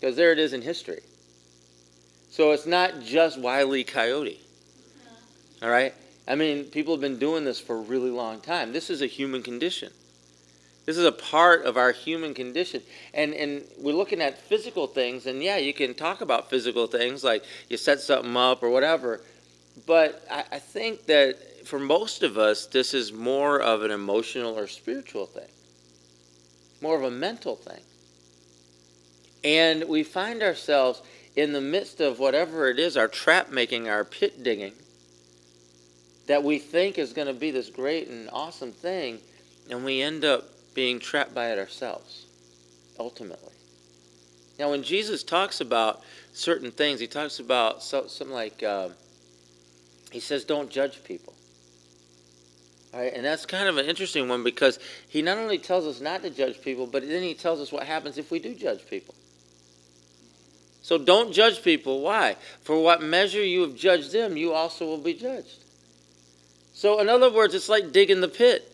Because 0.00 0.16
there 0.16 0.32
it 0.32 0.38
is 0.38 0.52
in 0.52 0.62
history. 0.62 1.00
So 2.30 2.52
it's 2.52 2.66
not 2.66 3.02
just 3.02 3.38
Wiley 3.38 3.84
Coyote. 3.84 4.40
Uh-huh. 4.40 5.66
All 5.66 5.72
right? 5.72 5.94
I 6.26 6.34
mean, 6.34 6.64
people 6.64 6.94
have 6.94 7.00
been 7.00 7.18
doing 7.18 7.44
this 7.44 7.60
for 7.60 7.76
a 7.76 7.80
really 7.80 8.10
long 8.10 8.40
time. 8.40 8.72
This 8.72 8.90
is 8.90 9.02
a 9.02 9.06
human 9.06 9.42
condition. 9.42 9.92
This 10.84 10.98
is 10.98 11.04
a 11.04 11.12
part 11.12 11.64
of 11.64 11.76
our 11.76 11.92
human 11.92 12.34
condition. 12.34 12.82
And, 13.14 13.34
and 13.34 13.62
we're 13.78 13.94
looking 13.94 14.20
at 14.20 14.38
physical 14.38 14.86
things, 14.86 15.26
and 15.26 15.42
yeah, 15.42 15.56
you 15.56 15.72
can 15.72 15.94
talk 15.94 16.20
about 16.20 16.50
physical 16.50 16.86
things 16.86 17.22
like 17.22 17.44
you 17.68 17.76
set 17.76 18.00
something 18.00 18.36
up 18.36 18.62
or 18.62 18.70
whatever. 18.70 19.20
But 19.86 20.26
I, 20.30 20.44
I 20.52 20.58
think 20.58 21.06
that 21.06 21.66
for 21.66 21.78
most 21.78 22.22
of 22.22 22.36
us, 22.36 22.66
this 22.66 22.94
is 22.94 23.12
more 23.12 23.60
of 23.60 23.82
an 23.82 23.90
emotional 23.90 24.58
or 24.58 24.66
spiritual 24.66 25.26
thing, 25.26 25.48
more 26.80 26.96
of 26.96 27.04
a 27.04 27.10
mental 27.10 27.54
thing. 27.54 27.80
And 29.44 29.84
we 29.88 30.02
find 30.02 30.42
ourselves 30.42 31.02
in 31.36 31.52
the 31.52 31.60
midst 31.60 32.00
of 32.00 32.18
whatever 32.18 32.68
it 32.68 32.78
is, 32.78 32.96
our 32.96 33.08
trap 33.08 33.50
making, 33.50 33.88
our 33.88 34.04
pit 34.04 34.42
digging, 34.42 34.72
that 36.26 36.42
we 36.42 36.58
think 36.58 36.98
is 36.98 37.12
going 37.12 37.28
to 37.28 37.34
be 37.34 37.50
this 37.50 37.70
great 37.70 38.08
and 38.08 38.28
awesome 38.32 38.72
thing, 38.72 39.18
and 39.70 39.84
we 39.84 40.02
end 40.02 40.24
up 40.24 40.44
being 40.74 40.98
trapped 40.98 41.34
by 41.34 41.50
it 41.50 41.58
ourselves, 41.58 42.26
ultimately. 42.98 43.52
Now, 44.58 44.70
when 44.70 44.82
Jesus 44.82 45.22
talks 45.22 45.60
about 45.60 46.02
certain 46.32 46.70
things, 46.70 47.00
he 47.00 47.06
talks 47.06 47.38
about 47.38 47.82
something 47.82 48.30
like, 48.30 48.62
uh, 48.62 48.90
he 50.10 50.20
says, 50.20 50.44
don't 50.44 50.70
judge 50.70 51.02
people. 51.04 51.34
Right? 52.92 53.12
And 53.14 53.24
that's 53.24 53.46
kind 53.46 53.68
of 53.68 53.78
an 53.78 53.86
interesting 53.86 54.28
one 54.28 54.44
because 54.44 54.78
he 55.08 55.22
not 55.22 55.38
only 55.38 55.58
tells 55.58 55.86
us 55.86 56.00
not 56.00 56.22
to 56.22 56.30
judge 56.30 56.60
people, 56.60 56.86
but 56.86 57.06
then 57.08 57.22
he 57.22 57.34
tells 57.34 57.60
us 57.60 57.72
what 57.72 57.84
happens 57.84 58.18
if 58.18 58.30
we 58.30 58.38
do 58.38 58.54
judge 58.54 58.86
people. 58.88 59.14
So 60.82 60.98
don't 60.98 61.32
judge 61.32 61.62
people. 61.62 62.00
Why? 62.00 62.36
For 62.62 62.82
what 62.82 63.02
measure 63.02 63.42
you 63.42 63.62
have 63.62 63.76
judged 63.76 64.12
them, 64.12 64.36
you 64.36 64.52
also 64.52 64.84
will 64.84 64.98
be 64.98 65.14
judged. 65.14 65.58
So, 66.74 67.00
in 67.00 67.08
other 67.08 67.30
words, 67.30 67.54
it's 67.54 67.68
like 67.68 67.92
digging 67.92 68.20
the 68.20 68.28
pit. 68.28 68.68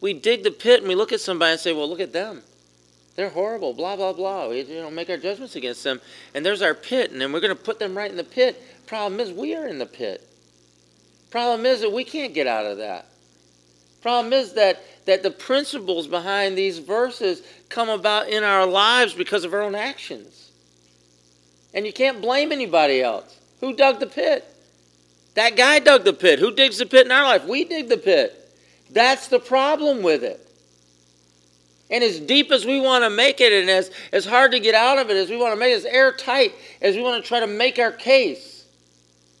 We 0.00 0.12
dig 0.12 0.44
the 0.44 0.50
pit 0.50 0.80
and 0.80 0.88
we 0.88 0.94
look 0.94 1.12
at 1.12 1.20
somebody 1.20 1.52
and 1.52 1.60
say, 1.60 1.72
well, 1.72 1.88
look 1.88 2.00
at 2.00 2.12
them. 2.12 2.42
They're 3.16 3.30
horrible, 3.30 3.72
blah, 3.72 3.96
blah, 3.96 4.12
blah. 4.12 4.48
We 4.48 4.62
you 4.62 4.80
know, 4.80 4.90
make 4.90 5.10
our 5.10 5.16
judgments 5.16 5.56
against 5.56 5.82
them. 5.82 6.00
And 6.34 6.46
there's 6.46 6.62
our 6.62 6.74
pit, 6.74 7.10
and 7.10 7.20
then 7.20 7.32
we're 7.32 7.40
going 7.40 7.56
to 7.56 7.60
put 7.60 7.80
them 7.80 7.96
right 7.96 8.08
in 8.10 8.16
the 8.16 8.22
pit. 8.22 8.62
Problem 8.86 9.18
is, 9.18 9.32
we 9.32 9.56
are 9.56 9.66
in 9.66 9.80
the 9.80 9.86
pit. 9.86 10.22
Problem 11.30 11.66
is 11.66 11.80
that 11.80 11.92
we 11.92 12.04
can't 12.04 12.32
get 12.32 12.46
out 12.46 12.64
of 12.64 12.78
that. 12.78 13.06
Problem 14.02 14.32
is 14.32 14.52
that, 14.52 14.80
that 15.06 15.24
the 15.24 15.32
principles 15.32 16.06
behind 16.06 16.56
these 16.56 16.78
verses 16.78 17.42
come 17.68 17.88
about 17.88 18.28
in 18.28 18.44
our 18.44 18.66
lives 18.66 19.14
because 19.14 19.44
of 19.44 19.52
our 19.52 19.62
own 19.62 19.74
actions. 19.74 20.52
And 21.74 21.84
you 21.84 21.92
can't 21.92 22.22
blame 22.22 22.52
anybody 22.52 23.02
else. 23.02 23.36
Who 23.60 23.74
dug 23.74 23.98
the 23.98 24.06
pit? 24.06 24.44
That 25.34 25.56
guy 25.56 25.80
dug 25.80 26.04
the 26.04 26.12
pit. 26.12 26.38
Who 26.38 26.54
digs 26.54 26.78
the 26.78 26.86
pit 26.86 27.06
in 27.06 27.12
our 27.12 27.24
life? 27.24 27.44
We 27.46 27.64
dig 27.64 27.88
the 27.88 27.98
pit. 27.98 28.47
That's 28.90 29.28
the 29.28 29.38
problem 29.38 30.02
with 30.02 30.24
it. 30.24 30.44
And 31.90 32.04
as 32.04 32.20
deep 32.20 32.50
as 32.50 32.66
we 32.66 32.80
want 32.80 33.04
to 33.04 33.10
make 33.10 33.40
it, 33.40 33.52
and 33.52 33.70
as, 33.70 33.90
as 34.12 34.26
hard 34.26 34.52
to 34.52 34.60
get 34.60 34.74
out 34.74 34.98
of 34.98 35.10
it 35.10 35.16
as 35.16 35.30
we 35.30 35.36
want 35.36 35.54
to 35.54 35.58
make 35.58 35.72
it, 35.72 35.76
as 35.76 35.84
airtight 35.86 36.54
as 36.82 36.96
we 36.96 37.02
want 37.02 37.22
to 37.22 37.26
try 37.26 37.40
to 37.40 37.46
make 37.46 37.78
our 37.78 37.92
case, 37.92 38.66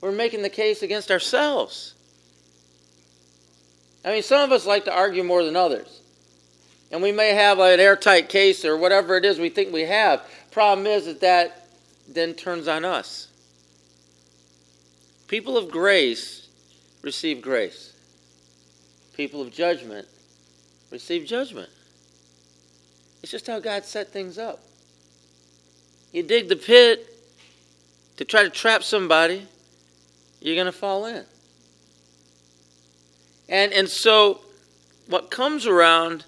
we're 0.00 0.12
making 0.12 0.42
the 0.42 0.48
case 0.48 0.82
against 0.82 1.10
ourselves. 1.10 1.94
I 4.04 4.12
mean, 4.12 4.22
some 4.22 4.42
of 4.42 4.52
us 4.52 4.64
like 4.64 4.84
to 4.86 4.94
argue 4.94 5.24
more 5.24 5.44
than 5.44 5.56
others. 5.56 6.00
And 6.90 7.02
we 7.02 7.12
may 7.12 7.34
have 7.34 7.58
an 7.58 7.80
airtight 7.80 8.30
case 8.30 8.64
or 8.64 8.76
whatever 8.76 9.16
it 9.16 9.24
is 9.24 9.38
we 9.38 9.50
think 9.50 9.72
we 9.72 9.82
have. 9.82 10.22
Problem 10.50 10.86
is 10.86 11.04
that 11.04 11.20
that 11.20 11.68
then 12.08 12.32
turns 12.32 12.68
on 12.68 12.84
us. 12.84 13.28
People 15.26 15.58
of 15.58 15.70
grace 15.70 16.48
receive 17.02 17.42
grace. 17.42 17.87
People 19.18 19.42
of 19.42 19.52
judgment 19.52 20.06
receive 20.92 21.26
judgment. 21.26 21.68
It's 23.20 23.32
just 23.32 23.48
how 23.48 23.58
God 23.58 23.84
set 23.84 24.12
things 24.12 24.38
up. 24.38 24.60
You 26.12 26.22
dig 26.22 26.48
the 26.48 26.54
pit 26.54 27.04
to 28.16 28.24
try 28.24 28.44
to 28.44 28.48
trap 28.48 28.84
somebody, 28.84 29.44
you're 30.40 30.54
going 30.54 30.66
to 30.66 30.72
fall 30.72 31.04
in. 31.06 31.24
And, 33.48 33.72
and 33.72 33.88
so 33.88 34.40
what 35.08 35.32
comes 35.32 35.66
around, 35.66 36.24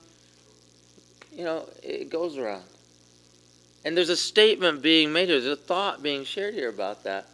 you 1.32 1.44
know, 1.44 1.68
it 1.85 2.11
goes 2.11 2.37
around. 2.37 2.64
And 3.85 3.97
there's 3.97 4.09
a 4.09 4.16
statement 4.16 4.82
being 4.82 5.12
made 5.12 5.28
here, 5.28 5.40
there's 5.40 5.52
a 5.52 5.62
thought 5.62 6.02
being 6.02 6.25
shared 6.25 6.54
here 6.54 6.68
about 6.68 7.04
that. 7.04 7.28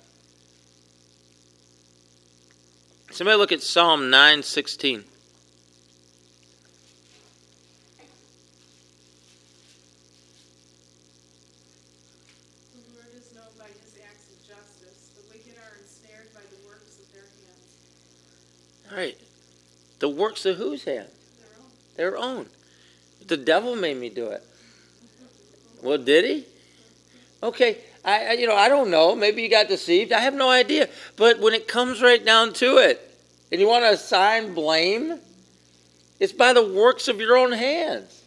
Somebody 3.10 3.38
look 3.38 3.52
at 3.52 3.62
Psalm 3.62 4.10
916. 4.10 5.04
Right. 18.96 19.18
The 19.98 20.08
works 20.08 20.46
of 20.46 20.56
whose 20.56 20.84
hand? 20.84 21.08
Their 21.96 22.16
own. 22.16 22.16
Their 22.16 22.16
own. 22.16 22.46
The 23.26 23.36
devil 23.36 23.76
made 23.76 23.98
me 23.98 24.08
do 24.08 24.28
it. 24.28 24.42
Well, 25.82 25.98
did 25.98 26.24
he? 26.24 26.44
Okay, 27.42 27.78
I, 28.04 28.28
I, 28.28 28.32
you 28.32 28.46
know 28.46 28.56
I 28.56 28.68
don't 28.68 28.90
know. 28.90 29.14
Maybe 29.14 29.42
you 29.42 29.50
got 29.50 29.68
deceived. 29.68 30.12
I 30.12 30.20
have 30.20 30.34
no 30.34 30.48
idea. 30.48 30.88
But 31.16 31.38
when 31.40 31.52
it 31.52 31.68
comes 31.68 32.00
right 32.00 32.24
down 32.24 32.54
to 32.54 32.78
it, 32.78 33.02
and 33.52 33.60
you 33.60 33.68
want 33.68 33.84
to 33.84 33.90
assign 33.90 34.54
blame, 34.54 35.18
it's 36.18 36.32
by 36.32 36.52
the 36.54 36.66
works 36.66 37.08
of 37.08 37.20
your 37.20 37.36
own 37.36 37.52
hands. 37.52 38.22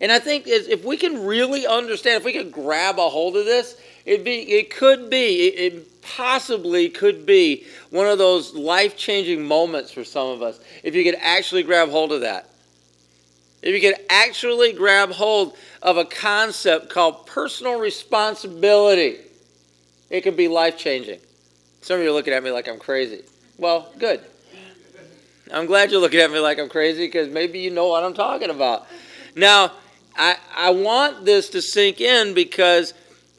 And 0.00 0.10
I 0.10 0.18
think 0.18 0.44
if 0.46 0.84
we 0.84 0.96
can 0.96 1.24
really 1.26 1.66
understand, 1.66 2.16
if 2.16 2.24
we 2.24 2.32
can 2.32 2.50
grab 2.50 2.98
a 2.98 3.08
hold 3.08 3.36
of 3.36 3.44
this, 3.44 3.80
it 4.04 4.24
be 4.24 4.40
it 4.52 4.70
could 4.70 5.10
be 5.10 5.46
it, 5.48 5.86
possibly 6.02 6.88
could 6.88 7.24
be 7.24 7.64
one 7.90 8.06
of 8.06 8.18
those 8.18 8.54
life-changing 8.54 9.42
moments 9.42 9.92
for 9.92 10.04
some 10.04 10.28
of 10.28 10.42
us 10.42 10.60
if 10.82 10.94
you 10.94 11.04
could 11.04 11.16
actually 11.20 11.62
grab 11.62 11.88
hold 11.88 12.12
of 12.12 12.20
that. 12.22 12.48
If 13.62 13.72
you 13.74 13.80
could 13.80 14.00
actually 14.10 14.72
grab 14.72 15.10
hold 15.10 15.56
of 15.80 15.96
a 15.96 16.04
concept 16.04 16.90
called 16.90 17.26
personal 17.26 17.78
responsibility, 17.78 19.18
it 20.10 20.22
could 20.22 20.36
be 20.36 20.48
life-changing. 20.48 21.20
Some 21.80 21.98
of 21.98 22.02
you 22.02 22.10
are 22.10 22.12
looking 22.12 22.34
at 22.34 22.42
me 22.42 22.50
like 22.50 22.68
I'm 22.68 22.78
crazy. 22.78 23.22
Well, 23.58 23.92
good. 23.98 24.20
I'm 25.52 25.66
glad 25.66 25.90
you're 25.90 26.00
looking 26.00 26.20
at 26.20 26.30
me 26.30 26.38
like 26.38 26.58
I'm 26.58 26.68
crazy 26.68 27.06
because 27.06 27.28
maybe 27.28 27.60
you 27.60 27.70
know 27.70 27.88
what 27.88 28.02
I'm 28.02 28.14
talking 28.14 28.50
about. 28.50 28.86
Now, 29.36 29.72
I, 30.16 30.36
I 30.54 30.70
want 30.70 31.24
this 31.24 31.50
to 31.50 31.62
sink 31.62 32.00
in 32.00 32.34
because 32.34 32.94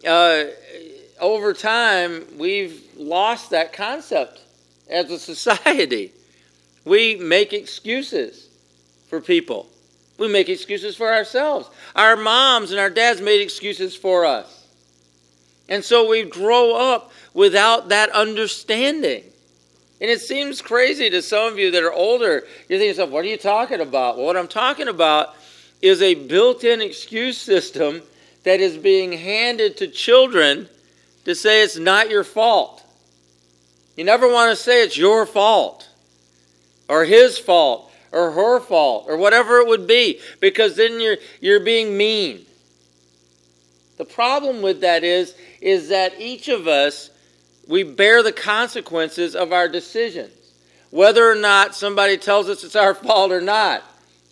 uh, 0.08 0.46
over 1.24 1.54
time 1.54 2.26
we've 2.38 2.84
lost 2.98 3.52
that 3.52 3.74
concept 3.74 4.42
as 4.90 5.10
a 5.10 5.18
society. 5.18 6.12
We 6.86 7.16
make 7.16 7.54
excuses 7.54 8.50
for 9.08 9.22
people. 9.22 9.70
We 10.18 10.28
make 10.28 10.50
excuses 10.50 10.98
for 10.98 11.14
ourselves. 11.14 11.70
Our 11.96 12.18
moms 12.18 12.72
and 12.72 12.80
our 12.82 12.90
dads 12.90 13.22
made 13.22 13.40
excuses 13.40 13.96
for 13.96 14.26
us. 14.26 14.68
And 15.70 15.82
so 15.82 16.10
we 16.10 16.24
grow 16.24 16.76
up 16.76 17.14
without 17.34 17.88
that 17.88 18.10
understanding. 18.10 19.24
And 20.02 20.12
it 20.12 20.20
seems 20.20 20.62
crazy 20.62 21.10
to 21.10 21.22
some 21.22 21.54
of 21.54 21.58
you 21.58 21.72
that 21.72 21.84
are 21.84 21.94
older. 21.94 22.44
You 22.68 22.78
think 22.78 22.90
yourself, 22.90 23.12
what 23.12 23.24
are 23.24 23.30
you 23.30 23.38
talking 23.38 23.80
about? 23.80 24.18
Well, 24.18 24.26
what 24.26 24.36
I'm 24.36 24.50
talking 24.50 24.90
about 24.90 25.36
is 25.82 26.02
a 26.02 26.16
built 26.16 26.66
in 26.66 26.82
excuse 26.82 27.38
system 27.38 28.02
that 28.44 28.60
is 28.60 28.76
being 28.76 29.14
handed 29.14 29.78
to 29.78 29.88
children 29.88 30.68
to 31.26 31.36
say 31.36 31.64
it's 31.64 31.78
not 31.78 32.10
your 32.10 32.24
fault. 32.24 32.84
You 33.96 34.04
never 34.04 34.32
want 34.32 34.50
to 34.52 34.56
say 34.56 34.84
it's 34.84 34.98
your 34.98 35.26
fault 35.26 35.88
or 36.88 37.06
his 37.06 37.38
fault 37.38 37.92
or 38.12 38.32
her 38.32 38.60
fault 38.60 39.06
or 39.08 39.18
whatever 39.18 39.58
it 39.58 39.68
would 39.68 39.88
be 39.88 40.20
because 40.40 40.76
then 40.76 41.00
you're, 41.00 41.18
you're 41.42 41.60
being 41.60 41.96
mean. 41.96 42.46
The 43.98 44.06
problem 44.06 44.62
with 44.62 44.82
that 44.82 45.04
is, 45.04 45.36
is 45.62 45.90
that 45.90 46.20
each 46.20 46.50
of 46.50 46.68
us, 46.68 47.10
we 47.68 47.84
bear 47.84 48.24
the 48.24 48.32
consequences 48.32 49.36
of 49.36 49.54
our 49.54 49.68
decisions. 49.68 50.34
Whether 50.90 51.30
or 51.30 51.36
not 51.36 51.76
somebody 51.76 52.18
tells 52.18 52.50
us 52.50 52.64
it's 52.64 52.76
our 52.76 52.94
fault 52.94 53.32
or 53.32 53.42
not. 53.42 53.84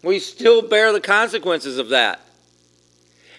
We 0.04 0.20
still 0.20 0.62
bear 0.62 0.92
the 0.92 1.02
consequences 1.02 1.78
of 1.78 1.90
that. 1.90 2.20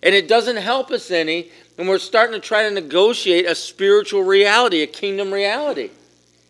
And 0.02 0.14
it 0.14 0.28
doesn't 0.28 0.56
help 0.56 0.90
us 0.90 1.10
any 1.10 1.50
when 1.76 1.88
we're 1.88 1.98
starting 1.98 2.40
to 2.40 2.46
try 2.46 2.68
to 2.68 2.74
negotiate 2.74 3.46
a 3.46 3.54
spiritual 3.54 4.22
reality, 4.22 4.82
a 4.82 4.86
kingdom 4.86 5.32
reality. 5.32 5.90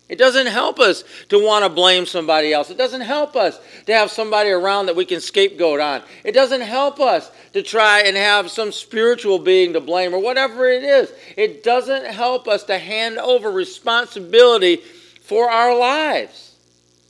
It 0.09 0.17
doesn't 0.19 0.47
help 0.47 0.79
us 0.79 1.03
to 1.29 1.43
want 1.43 1.63
to 1.63 1.69
blame 1.69 2.05
somebody 2.05 2.53
else. 2.53 2.69
It 2.69 2.77
doesn't 2.77 3.01
help 3.01 3.35
us 3.35 3.59
to 3.85 3.93
have 3.93 4.11
somebody 4.11 4.49
around 4.49 4.87
that 4.87 4.95
we 4.95 5.05
can 5.05 5.21
scapegoat 5.21 5.79
on. 5.79 6.03
It 6.23 6.33
doesn't 6.33 6.61
help 6.61 6.99
us 6.99 7.31
to 7.53 7.63
try 7.63 8.01
and 8.01 8.15
have 8.17 8.51
some 8.51 8.71
spiritual 8.71 9.39
being 9.39 9.73
to 9.73 9.79
blame 9.79 10.13
or 10.13 10.19
whatever 10.19 10.69
it 10.69 10.83
is. 10.83 11.11
It 11.37 11.63
doesn't 11.63 12.05
help 12.05 12.47
us 12.47 12.63
to 12.65 12.77
hand 12.77 13.17
over 13.17 13.49
responsibility 13.49 14.77
for 15.21 15.49
our 15.49 15.75
lives. 15.77 16.55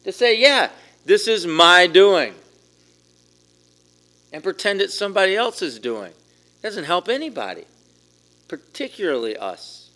To 0.04 0.12
say, 0.12 0.40
yeah, 0.40 0.70
this 1.06 1.28
is 1.28 1.48
my 1.48 1.88
doing 1.88 2.36
and 4.34 4.44
pretend 4.44 4.82
it's 4.82 4.98
somebody 4.98 5.36
else's 5.36 5.80
doing. 5.80 6.12
It 6.12 6.64
doesn't 6.64 6.86
help 6.86 7.08
anybody, 7.08 7.66
particularly 8.54 9.36
us. 9.36 9.90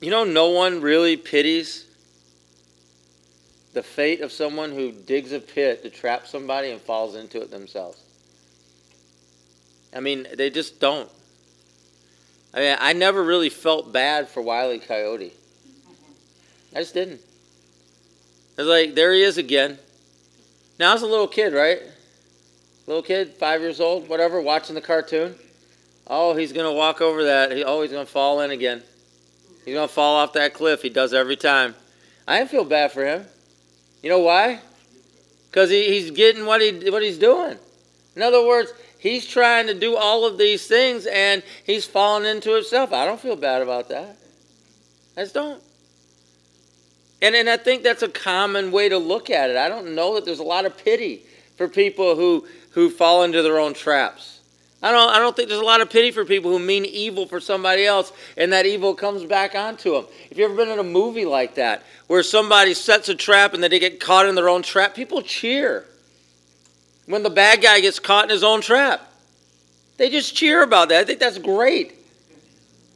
You 0.00 0.10
know, 0.10 0.24
no 0.24 0.50
one 0.50 0.80
really 0.80 1.16
pities 1.16 1.86
the 3.72 3.84
fate 3.84 4.20
of 4.20 4.32
someone 4.32 4.72
who 4.72 4.90
digs 4.90 5.30
a 5.30 5.38
pit 5.38 5.84
to 5.84 5.90
trap 5.90 6.26
somebody 6.26 6.72
and 6.72 6.80
falls 6.80 7.14
into 7.14 7.40
it 7.40 7.52
themselves. 7.52 8.02
I 9.94 10.00
mean, 10.00 10.26
they 10.34 10.50
just 10.50 10.80
don't. 10.80 11.08
I 12.52 12.58
mean, 12.58 12.76
I 12.80 12.94
never 12.94 13.22
really 13.22 13.48
felt 13.48 13.92
bad 13.92 14.28
for 14.28 14.42
Wiley 14.42 14.80
Coyote. 14.80 15.34
I 16.74 16.80
just 16.80 16.94
didn't. 16.94 17.20
I 18.58 18.62
was 18.62 18.68
like, 18.68 18.96
there 18.96 19.14
he 19.14 19.22
is 19.22 19.38
again. 19.38 19.78
Now 20.82 20.90
I 20.90 20.94
was 20.94 21.02
a 21.04 21.06
little 21.06 21.28
kid, 21.28 21.52
right? 21.52 21.80
Little 22.88 23.04
kid, 23.04 23.34
five 23.34 23.60
years 23.60 23.80
old, 23.80 24.08
whatever, 24.08 24.40
watching 24.40 24.74
the 24.74 24.80
cartoon. 24.80 25.36
Oh, 26.08 26.34
he's 26.34 26.52
to 26.52 26.72
walk 26.72 27.00
over 27.00 27.22
that. 27.22 27.52
He, 27.52 27.62
oh, 27.62 27.82
he's 27.82 27.92
to 27.92 28.04
fall 28.04 28.40
in 28.40 28.50
again. 28.50 28.82
He's 29.64 29.76
to 29.76 29.86
fall 29.86 30.16
off 30.16 30.32
that 30.32 30.54
cliff. 30.54 30.82
He 30.82 30.88
does 30.88 31.14
every 31.14 31.36
time. 31.36 31.76
I 32.26 32.38
didn't 32.38 32.50
feel 32.50 32.64
bad 32.64 32.90
for 32.90 33.06
him. 33.06 33.24
You 34.02 34.10
know 34.10 34.18
why? 34.18 34.58
Because 35.52 35.70
he, 35.70 35.86
he's 35.86 36.10
getting 36.10 36.46
what, 36.46 36.60
he, 36.60 36.90
what 36.90 37.04
he's 37.04 37.16
doing. 37.16 37.58
In 38.16 38.22
other 38.22 38.44
words, 38.44 38.72
he's 38.98 39.24
trying 39.24 39.68
to 39.68 39.74
do 39.74 39.96
all 39.96 40.26
of 40.26 40.36
these 40.36 40.66
things 40.66 41.06
and 41.06 41.44
he's 41.62 41.86
falling 41.86 42.24
into 42.24 42.56
himself. 42.56 42.92
I 42.92 43.04
don't 43.04 43.20
feel 43.20 43.36
bad 43.36 43.62
about 43.62 43.88
that. 43.90 44.16
I 45.16 45.20
just 45.20 45.34
don't. 45.34 45.62
And, 47.22 47.36
and 47.36 47.48
I 47.48 47.56
think 47.56 47.84
that's 47.84 48.02
a 48.02 48.08
common 48.08 48.72
way 48.72 48.88
to 48.88 48.98
look 48.98 49.30
at 49.30 49.48
it. 49.48 49.56
I 49.56 49.68
don't 49.68 49.94
know 49.94 50.16
that 50.16 50.24
there's 50.24 50.40
a 50.40 50.44
lot 50.44 50.66
of 50.66 50.76
pity 50.76 51.22
for 51.56 51.68
people 51.68 52.16
who, 52.16 52.46
who 52.72 52.90
fall 52.90 53.22
into 53.22 53.42
their 53.42 53.60
own 53.60 53.74
traps. 53.74 54.40
I 54.82 54.90
don't, 54.90 55.08
I 55.10 55.20
don't 55.20 55.36
think 55.36 55.48
there's 55.48 55.60
a 55.60 55.64
lot 55.64 55.80
of 55.80 55.88
pity 55.88 56.10
for 56.10 56.24
people 56.24 56.50
who 56.50 56.58
mean 56.58 56.84
evil 56.84 57.26
for 57.26 57.38
somebody 57.38 57.86
else 57.86 58.12
and 58.36 58.52
that 58.52 58.66
evil 58.66 58.94
comes 58.94 59.24
back 59.24 59.54
onto 59.54 59.92
them. 59.92 60.06
If 60.28 60.36
you've 60.36 60.50
ever 60.50 60.56
been 60.56 60.72
in 60.72 60.80
a 60.80 60.84
movie 60.84 61.24
like 61.24 61.54
that 61.54 61.84
where 62.08 62.24
somebody 62.24 62.74
sets 62.74 63.08
a 63.08 63.14
trap 63.14 63.54
and 63.54 63.62
then 63.62 63.70
they 63.70 63.78
get 63.78 64.00
caught 64.00 64.26
in 64.26 64.34
their 64.34 64.48
own 64.48 64.62
trap, 64.62 64.96
people 64.96 65.22
cheer 65.22 65.84
when 67.06 67.22
the 67.22 67.30
bad 67.30 67.62
guy 67.62 67.78
gets 67.78 68.00
caught 68.00 68.24
in 68.24 68.30
his 68.30 68.42
own 68.42 68.60
trap. 68.60 69.08
They 69.98 70.10
just 70.10 70.34
cheer 70.34 70.64
about 70.64 70.88
that. 70.88 71.02
I 71.02 71.04
think 71.04 71.20
that's 71.20 71.38
great. 71.38 71.94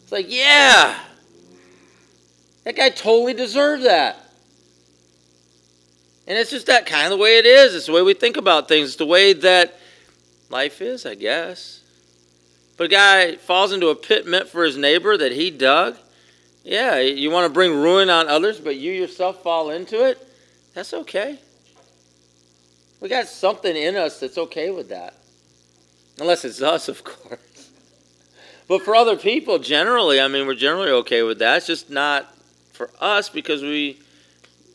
It's 0.03 0.11
like, 0.11 0.27
yeah, 0.29 0.99
that 2.67 2.75
guy 2.75 2.91
totally 2.91 3.33
deserved 3.33 3.85
that. 3.85 4.17
And 6.27 6.37
it's 6.37 6.51
just 6.51 6.67
that 6.67 6.85
kind 6.85 7.05
of 7.05 7.17
the 7.17 7.23
way 7.23 7.39
it 7.39 7.47
is. 7.47 7.77
It's 7.77 7.87
the 7.87 7.93
way 7.93 8.03
we 8.03 8.13
think 8.13 8.37
about 8.37 8.67
things. 8.67 8.89
It's 8.89 8.97
the 8.97 9.07
way 9.07 9.33
that 9.35 9.79
life 10.51 10.83
is, 10.83 11.07
I 11.07 11.15
guess. 11.15 11.81
But 12.77 12.85
a 12.85 12.89
guy 12.89 13.37
falls 13.37 13.71
into 13.71 13.91
a 13.91 13.95
pit 13.95 14.27
meant 14.27 14.49
for 14.49 14.65
his 14.65 14.77
neighbor 14.77 15.17
that 15.17 15.31
he 15.31 15.53
dug. 15.53 15.97
Yeah, 16.65 16.99
you 16.99 17.31
want 17.31 17.47
to 17.47 17.55
bring 17.55 17.73
ruin 17.73 18.11
on 18.11 18.27
others, 18.27 18.59
but 18.59 18.75
you 18.75 18.91
yourself 18.91 19.45
fall 19.45 19.71
into 19.71 20.05
it. 20.05 20.19
That's 20.75 20.93
okay. 20.93 21.39
We 23.01 23.09
got 23.09 23.29
something 23.29 23.77
in 23.77 23.95
us 23.95 24.19
that's 24.19 24.39
okay 24.39 24.73
with 24.73 24.89
that. 24.89 25.15
Unless 26.19 26.45
it's 26.45 26.61
us, 26.61 26.89
of 26.89 27.05
course. 27.05 27.71
But 28.67 28.83
for 28.83 28.97
other 28.97 29.17
people, 29.17 29.61
generally, 29.61 30.21
I 30.21 30.27
mean, 30.27 30.49
we're 30.49 30.57
generally 30.57 30.91
okay 30.91 31.23
with 31.23 31.39
that. 31.39 31.59
It's 31.59 31.69
just 31.69 31.89
not 31.89 32.33
for 32.77 32.91
us 33.01 33.29
because 33.29 33.63
we, 33.63 33.99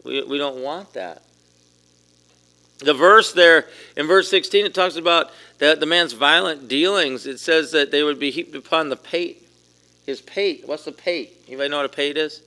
we, 0.03 0.23
we 0.23 0.37
don't 0.37 0.61
want 0.61 0.93
that. 0.93 1.23
The 2.79 2.93
verse 2.93 3.31
there 3.31 3.67
in 3.95 4.07
verse 4.07 4.29
16, 4.29 4.65
it 4.65 4.73
talks 4.73 4.95
about 4.95 5.31
the, 5.59 5.77
the 5.79 5.85
man's 5.85 6.13
violent 6.13 6.67
dealings. 6.67 7.27
It 7.27 7.39
says 7.39 7.71
that 7.71 7.91
they 7.91 8.01
would 8.01 8.19
be 8.19 8.31
heaped 8.31 8.55
upon 8.55 8.89
the 8.89 8.95
pate. 8.95 9.47
His 10.05 10.19
pate. 10.19 10.67
What's 10.67 10.85
the 10.85 10.91
pate? 10.91 11.31
Anybody 11.47 11.69
know 11.69 11.77
what 11.77 11.85
a 11.85 11.89
pate 11.89 12.17
is? 12.17 12.41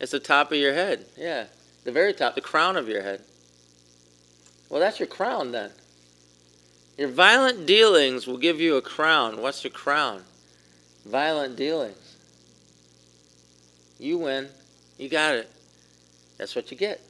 It's 0.00 0.12
the 0.12 0.18
top 0.18 0.50
of 0.50 0.56
your 0.56 0.72
head. 0.72 1.04
Yeah. 1.16 1.44
The 1.84 1.92
very 1.92 2.14
top, 2.14 2.34
the 2.34 2.40
crown 2.40 2.76
of 2.76 2.88
your 2.88 3.02
head. 3.02 3.20
Well, 4.70 4.80
that's 4.80 4.98
your 4.98 5.08
crown 5.08 5.52
then. 5.52 5.70
Your 6.96 7.08
violent 7.08 7.66
dealings 7.66 8.26
will 8.26 8.38
give 8.38 8.60
you 8.60 8.76
a 8.76 8.82
crown. 8.82 9.42
What's 9.42 9.62
your 9.64 9.72
crown? 9.72 10.22
Violent 11.04 11.56
dealings. 11.56 12.16
You 13.98 14.18
win. 14.18 14.48
You 15.00 15.08
got 15.08 15.34
it. 15.34 15.50
That's 16.36 16.54
what 16.54 16.70
you 16.70 16.76
get. 16.76 17.00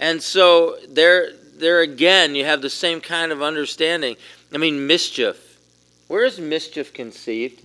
And 0.00 0.20
so 0.20 0.78
there, 0.88 1.30
there 1.54 1.80
again, 1.80 2.34
you 2.34 2.44
have 2.44 2.60
the 2.60 2.68
same 2.68 3.00
kind 3.00 3.30
of 3.30 3.40
understanding. 3.40 4.16
I 4.52 4.58
mean, 4.58 4.88
mischief. 4.88 5.60
Where 6.08 6.24
is 6.24 6.40
mischief 6.40 6.92
conceived? 6.92 7.62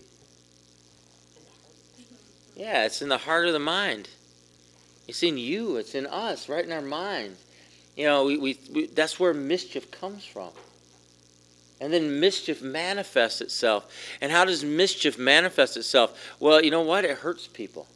Yeah, 2.56 2.86
it's 2.86 3.02
in 3.02 3.10
the 3.10 3.18
heart 3.18 3.48
of 3.48 3.54
the 3.54 3.60
mind. 3.60 4.08
It's 5.08 5.24
in 5.24 5.40
you. 5.40 5.78
It's 5.78 5.96
in 5.96 6.06
us, 6.06 6.48
right 6.48 6.64
in 6.64 6.72
our 6.72 6.82
mind. 6.82 7.38
You 7.96 8.06
know, 8.06 8.26
we, 8.26 8.38
we, 8.38 8.60
we, 8.72 8.86
that's 8.86 9.20
where 9.20 9.34
mischief 9.34 9.90
comes 9.90 10.24
from. 10.24 10.52
And 11.82 11.92
then 11.92 12.20
mischief 12.20 12.62
manifests 12.62 13.42
itself. 13.42 13.92
And 14.22 14.32
how 14.32 14.46
does 14.46 14.64
mischief 14.64 15.18
manifest 15.18 15.76
itself? 15.76 16.36
Well, 16.40 16.64
you 16.64 16.70
know 16.70 16.82
what? 16.82 17.04
It 17.04 17.18
hurts 17.18 17.48
people 17.48 17.88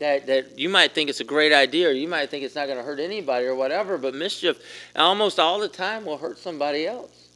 that, 0.00 0.26
that 0.26 0.58
you 0.58 0.68
might 0.68 0.92
think 0.92 1.08
it's 1.08 1.20
a 1.20 1.24
great 1.24 1.52
idea 1.52 1.88
or 1.88 1.92
you 1.92 2.08
might 2.08 2.30
think 2.30 2.42
it's 2.42 2.54
not 2.54 2.66
going 2.66 2.78
to 2.78 2.82
hurt 2.82 2.98
anybody 2.98 3.46
or 3.46 3.54
whatever, 3.54 3.98
but 3.98 4.14
mischief 4.14 4.58
almost 4.96 5.38
all 5.38 5.60
the 5.60 5.68
time 5.68 6.04
will 6.04 6.16
hurt 6.16 6.38
somebody 6.38 6.86
else. 6.86 7.28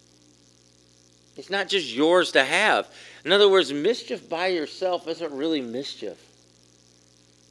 It's 1.36 1.50
not 1.50 1.68
just 1.68 1.94
yours 1.94 2.32
to 2.32 2.42
have. 2.42 2.88
In 3.24 3.32
other 3.32 3.48
words, 3.48 3.72
mischief 3.72 4.28
by 4.28 4.48
yourself 4.48 5.06
isn't 5.06 5.32
really 5.32 5.60
mischief. 5.60 6.18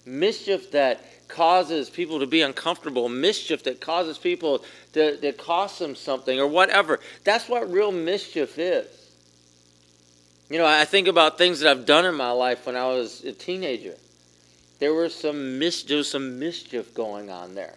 Mischief 0.05 0.71
that 0.71 1.03
causes 1.27 1.89
people 1.89 2.19
to 2.19 2.27
be 2.27 2.41
uncomfortable, 2.41 3.07
mischief 3.07 3.63
that 3.63 3.81
causes 3.81 4.17
people 4.17 4.63
to, 4.93 5.17
that 5.21 5.37
costs 5.37 5.79
them 5.79 5.95
something 5.95 6.39
or 6.39 6.47
whatever. 6.47 6.99
That's 7.23 7.47
what 7.47 7.71
real 7.71 7.91
mischief 7.91 8.57
is. 8.57 8.87
You 10.49 10.57
know, 10.57 10.65
I 10.65 10.85
think 10.85 11.07
about 11.07 11.37
things 11.37 11.59
that 11.59 11.69
I've 11.69 11.85
done 11.85 12.05
in 12.05 12.15
my 12.15 12.31
life 12.31 12.65
when 12.65 12.75
I 12.75 12.87
was 12.87 13.23
a 13.23 13.31
teenager 13.31 13.95
there 14.83 14.93
was 14.93 15.15
some 15.15 15.59
mis- 15.59 15.83
there 15.83 15.95
was 15.95 16.11
some 16.11 16.39
mischief 16.39 16.93
going 16.93 17.29
on 17.29 17.55
there. 17.55 17.75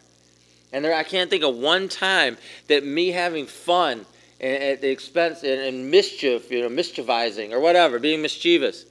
And 0.72 0.84
there, 0.84 0.92
I 0.92 1.04
can't 1.04 1.30
think 1.30 1.44
of 1.44 1.54
one 1.54 1.88
time 1.88 2.36
that 2.66 2.84
me 2.84 3.12
having 3.12 3.46
fun 3.46 4.04
at 4.40 4.80
the 4.80 4.90
expense 4.90 5.44
and, 5.44 5.60
and 5.60 5.88
mischief, 5.88 6.50
you 6.50 6.62
know, 6.62 6.68
mischievizing 6.68 7.52
or 7.52 7.60
whatever, 7.60 8.00
being 8.00 8.22
mischievous. 8.22 8.86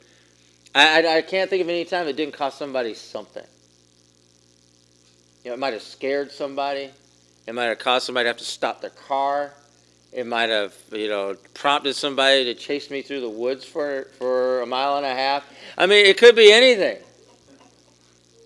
I, 0.73 1.03
I, 1.03 1.17
I, 1.17 1.21
can't 1.23 1.49
think 1.49 1.61
of 1.61 1.67
any 1.67 1.83
time 1.83 2.07
it 2.07 2.15
didn't 2.15 2.35
cost 2.35 2.57
somebody 2.57 2.93
something. 2.93 3.43
You 5.43 5.49
know, 5.49 5.55
it 5.55 5.59
might 5.59 5.73
have 5.73 5.81
scared 5.81 6.31
somebody. 6.31 6.91
It 7.45 7.53
might 7.53 7.65
have 7.65 7.79
caused 7.79 8.05
somebody 8.05 8.23
to 8.23 8.29
have 8.29 8.37
to 8.37 8.45
stop 8.45 8.79
their 8.79 8.91
car. 8.91 9.51
It 10.13 10.25
might 10.25 10.49
have, 10.49 10.73
you 10.93 11.09
know, 11.09 11.35
prompted 11.53 11.95
somebody 11.95 12.45
to 12.45 12.53
chase 12.53 12.89
me 12.89 13.01
through 13.01 13.19
the 13.19 13.29
woods 13.29 13.65
for, 13.65 14.07
for 14.17 14.61
a 14.61 14.65
mile 14.65 14.95
and 14.95 15.05
a 15.05 15.13
half. 15.13 15.43
I 15.77 15.85
mean, 15.85 16.05
it 16.05 16.17
could 16.17 16.37
be 16.37 16.53
anything. 16.53 16.99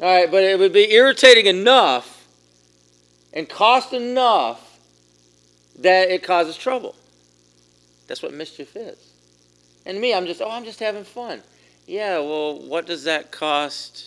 All 0.02 0.08
right, 0.08 0.32
but 0.32 0.44
it 0.44 0.58
would 0.58 0.72
be 0.72 0.94
irritating 0.94 1.46
enough 1.46 2.26
and 3.34 3.50
cost 3.50 3.92
enough 3.94 4.80
that 5.80 6.10
it 6.10 6.24
causes 6.24 6.56
trouble. 6.56 6.96
That's 8.08 8.24
what 8.24 8.34
mischief 8.34 8.76
is. 8.76 8.98
And 9.86 10.00
me, 10.00 10.14
I'm 10.14 10.26
just, 10.26 10.42
oh, 10.42 10.50
I'm 10.50 10.64
just 10.64 10.80
having 10.80 11.04
fun. 11.04 11.42
Yeah, 11.86 12.20
well, 12.20 12.60
what 12.60 12.86
does 12.86 13.04
that 13.06 13.32
cost 13.32 14.06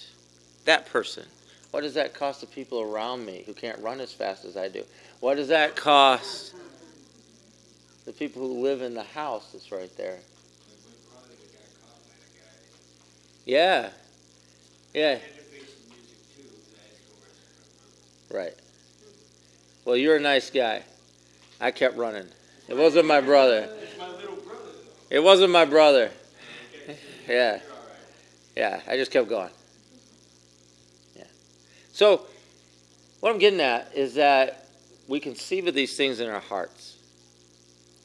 that 0.64 0.86
person? 0.86 1.24
What 1.72 1.82
does 1.82 1.94
that 1.94 2.14
cost 2.14 2.40
the 2.40 2.46
people 2.46 2.80
around 2.80 3.26
me 3.26 3.42
who 3.46 3.52
can't 3.52 3.78
run 3.80 4.00
as 4.00 4.12
fast 4.12 4.44
as 4.44 4.56
I 4.56 4.68
do? 4.68 4.84
What 5.20 5.36
does 5.36 5.48
that 5.48 5.76
cost 5.76 6.54
the 8.04 8.12
people 8.12 8.42
who 8.42 8.62
live 8.62 8.82
in 8.82 8.94
the 8.94 9.02
house 9.02 9.52
that's 9.52 9.70
right 9.72 9.94
there? 9.96 10.18
Yeah. 13.44 13.90
Yeah. 14.94 15.18
Right. 18.32 18.54
Well, 19.84 19.96
you're 19.96 20.16
a 20.16 20.20
nice 20.20 20.50
guy. 20.50 20.82
I 21.60 21.70
kept 21.70 21.96
running. 21.96 22.26
It 22.68 22.76
wasn't 22.76 23.06
my 23.06 23.20
brother. 23.20 23.68
It 25.10 25.20
wasn't 25.20 25.52
my 25.52 25.64
brother. 25.64 26.10
Yeah. 27.28 27.60
Yeah, 28.56 28.80
I 28.88 28.96
just 28.96 29.10
kept 29.10 29.28
going. 29.28 29.50
Yeah. 31.16 31.24
So, 31.92 32.22
what 33.20 33.32
I'm 33.32 33.38
getting 33.38 33.60
at 33.60 33.92
is 33.94 34.14
that 34.14 34.66
we 35.08 35.20
conceive 35.20 35.66
of 35.66 35.74
these 35.74 35.96
things 35.96 36.20
in 36.20 36.28
our 36.28 36.40
hearts. 36.40 36.96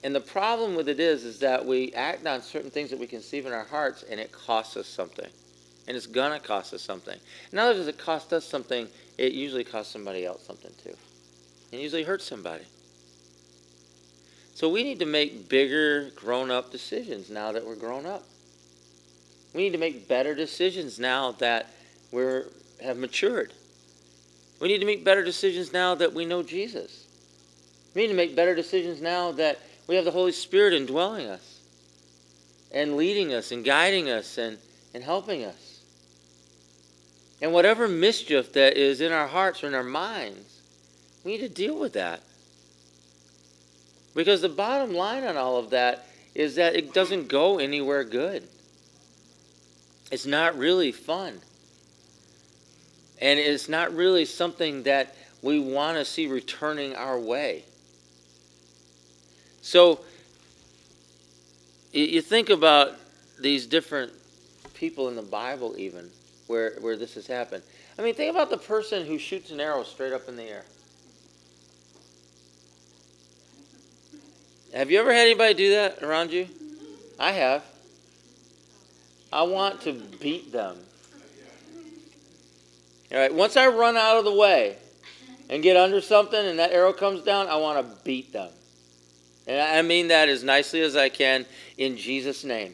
And 0.03 0.13
the 0.13 0.21
problem 0.21 0.75
with 0.75 0.89
it 0.89 0.99
is, 0.99 1.23
is 1.23 1.39
that 1.39 1.65
we 1.65 1.93
act 1.93 2.25
on 2.27 2.41
certain 2.41 2.69
things 2.69 2.89
that 2.89 2.99
we 2.99 3.07
conceive 3.07 3.45
in 3.45 3.53
our 3.53 3.65
hearts, 3.65 4.03
and 4.03 4.19
it 4.19 4.31
costs 4.31 4.77
us 4.77 4.87
something. 4.87 5.27
And 5.87 5.95
it's 5.95 6.05
going 6.05 6.33
to 6.33 6.45
cost 6.45 6.73
us 6.73 6.81
something. 6.81 7.17
Not 7.51 7.67
only 7.67 7.77
does 7.77 7.87
it 7.87 7.97
cost 7.97 8.33
us 8.33 8.45
something, 8.45 8.87
it 9.17 9.33
usually 9.33 9.63
costs 9.63 9.91
somebody 9.91 10.25
else 10.25 10.43
something 10.43 10.71
too. 10.83 10.95
It 11.71 11.79
usually 11.79 12.03
hurts 12.03 12.25
somebody. 12.25 12.63
So 14.55 14.69
we 14.69 14.83
need 14.83 14.99
to 14.99 15.05
make 15.05 15.49
bigger 15.49 16.09
grown 16.15 16.49
up 16.49 16.71
decisions 16.71 17.29
now 17.29 17.51
that 17.51 17.65
we're 17.65 17.75
grown 17.75 18.05
up. 18.05 18.23
We 19.53 19.63
need 19.63 19.73
to 19.73 19.77
make 19.77 20.07
better 20.07 20.33
decisions 20.35 20.99
now 20.99 21.31
that 21.33 21.67
we 22.11 22.23
have 22.83 22.97
matured. 22.97 23.53
We 24.59 24.67
need 24.67 24.79
to 24.79 24.85
make 24.85 25.03
better 25.03 25.23
decisions 25.23 25.71
now 25.73 25.95
that 25.95 26.13
we 26.13 26.25
know 26.25 26.41
Jesus. 26.41 27.05
We 27.93 28.01
need 28.01 28.07
to 28.07 28.13
make 28.15 28.35
better 28.35 28.55
decisions 28.55 29.01
now 29.01 29.31
that 29.33 29.59
we 29.87 29.95
have 29.95 30.05
the 30.05 30.11
Holy 30.11 30.31
Spirit 30.31 30.73
indwelling 30.73 31.27
us 31.27 31.59
and 32.71 32.97
leading 32.97 33.33
us 33.33 33.51
and 33.51 33.63
guiding 33.63 34.09
us 34.09 34.37
and, 34.37 34.57
and 34.93 35.03
helping 35.03 35.43
us. 35.43 35.76
And 37.41 37.53
whatever 37.53 37.87
mischief 37.87 38.53
that 38.53 38.77
is 38.77 39.01
in 39.01 39.11
our 39.11 39.27
hearts 39.27 39.63
or 39.63 39.67
in 39.67 39.75
our 39.75 39.83
minds, 39.83 40.61
we 41.23 41.33
need 41.33 41.41
to 41.41 41.49
deal 41.49 41.79
with 41.79 41.93
that. 41.93 42.21
Because 44.15 44.41
the 44.41 44.49
bottom 44.49 44.93
line 44.93 45.23
on 45.23 45.37
all 45.37 45.57
of 45.57 45.69
that 45.69 46.07
is 46.33 46.55
that 46.55 46.75
it 46.75 46.93
doesn't 46.93 47.27
go 47.27 47.59
anywhere 47.59 48.03
good. 48.03 48.43
It's 50.11 50.25
not 50.25 50.57
really 50.57 50.91
fun. 50.91 51.41
And 53.19 53.39
it's 53.39 53.67
not 53.67 53.93
really 53.93 54.25
something 54.25 54.83
that 54.83 55.15
we 55.41 55.59
want 55.59 55.97
to 55.97 56.05
see 56.05 56.27
returning 56.27 56.95
our 56.95 57.19
way. 57.19 57.63
So 59.61 59.99
you 61.91 62.21
think 62.21 62.49
about 62.49 62.93
these 63.39 63.65
different 63.65 64.13
people 64.73 65.09
in 65.09 65.15
the 65.15 65.21
Bible, 65.21 65.75
even 65.77 66.09
where, 66.47 66.73
where 66.79 66.97
this 66.97 67.15
has 67.15 67.27
happened. 67.27 67.63
I 67.97 68.01
mean, 68.01 68.15
think 68.15 68.31
about 68.31 68.49
the 68.49 68.57
person 68.57 69.05
who 69.05 69.17
shoots 69.17 69.51
an 69.51 69.59
arrow 69.59 69.83
straight 69.83 70.13
up 70.13 70.27
in 70.27 70.35
the 70.35 70.43
air. 70.43 70.63
Have 74.73 74.91
you 74.91 74.99
ever 74.99 75.13
had 75.13 75.21
anybody 75.21 75.53
do 75.53 75.71
that 75.71 76.03
around 76.03 76.31
you? 76.31 76.47
I 77.19 77.31
have. 77.31 77.63
I 79.31 79.43
want 79.43 79.81
to 79.81 79.93
beat 79.93 80.51
them. 80.51 80.77
All 83.11 83.17
right, 83.17 83.33
once 83.33 83.55
I 83.55 83.67
run 83.67 83.95
out 83.95 84.17
of 84.17 84.25
the 84.25 84.33
way 84.33 84.75
and 85.49 85.63
get 85.63 85.77
under 85.77 86.01
something 86.01 86.39
and 86.39 86.59
that 86.59 86.71
arrow 86.71 86.93
comes 86.93 87.23
down, 87.23 87.47
I 87.47 87.55
want 87.55 87.79
to 87.79 88.03
beat 88.03 88.33
them. 88.33 88.49
And 89.47 89.61
I 89.61 89.81
mean 89.81 90.09
that 90.09 90.27
as 90.27 90.43
nicely 90.43 90.81
as 90.81 90.97
I 90.97 91.07
can 91.07 91.45
in 91.77 91.95
Jesus' 91.95 92.43
name. 92.43 92.73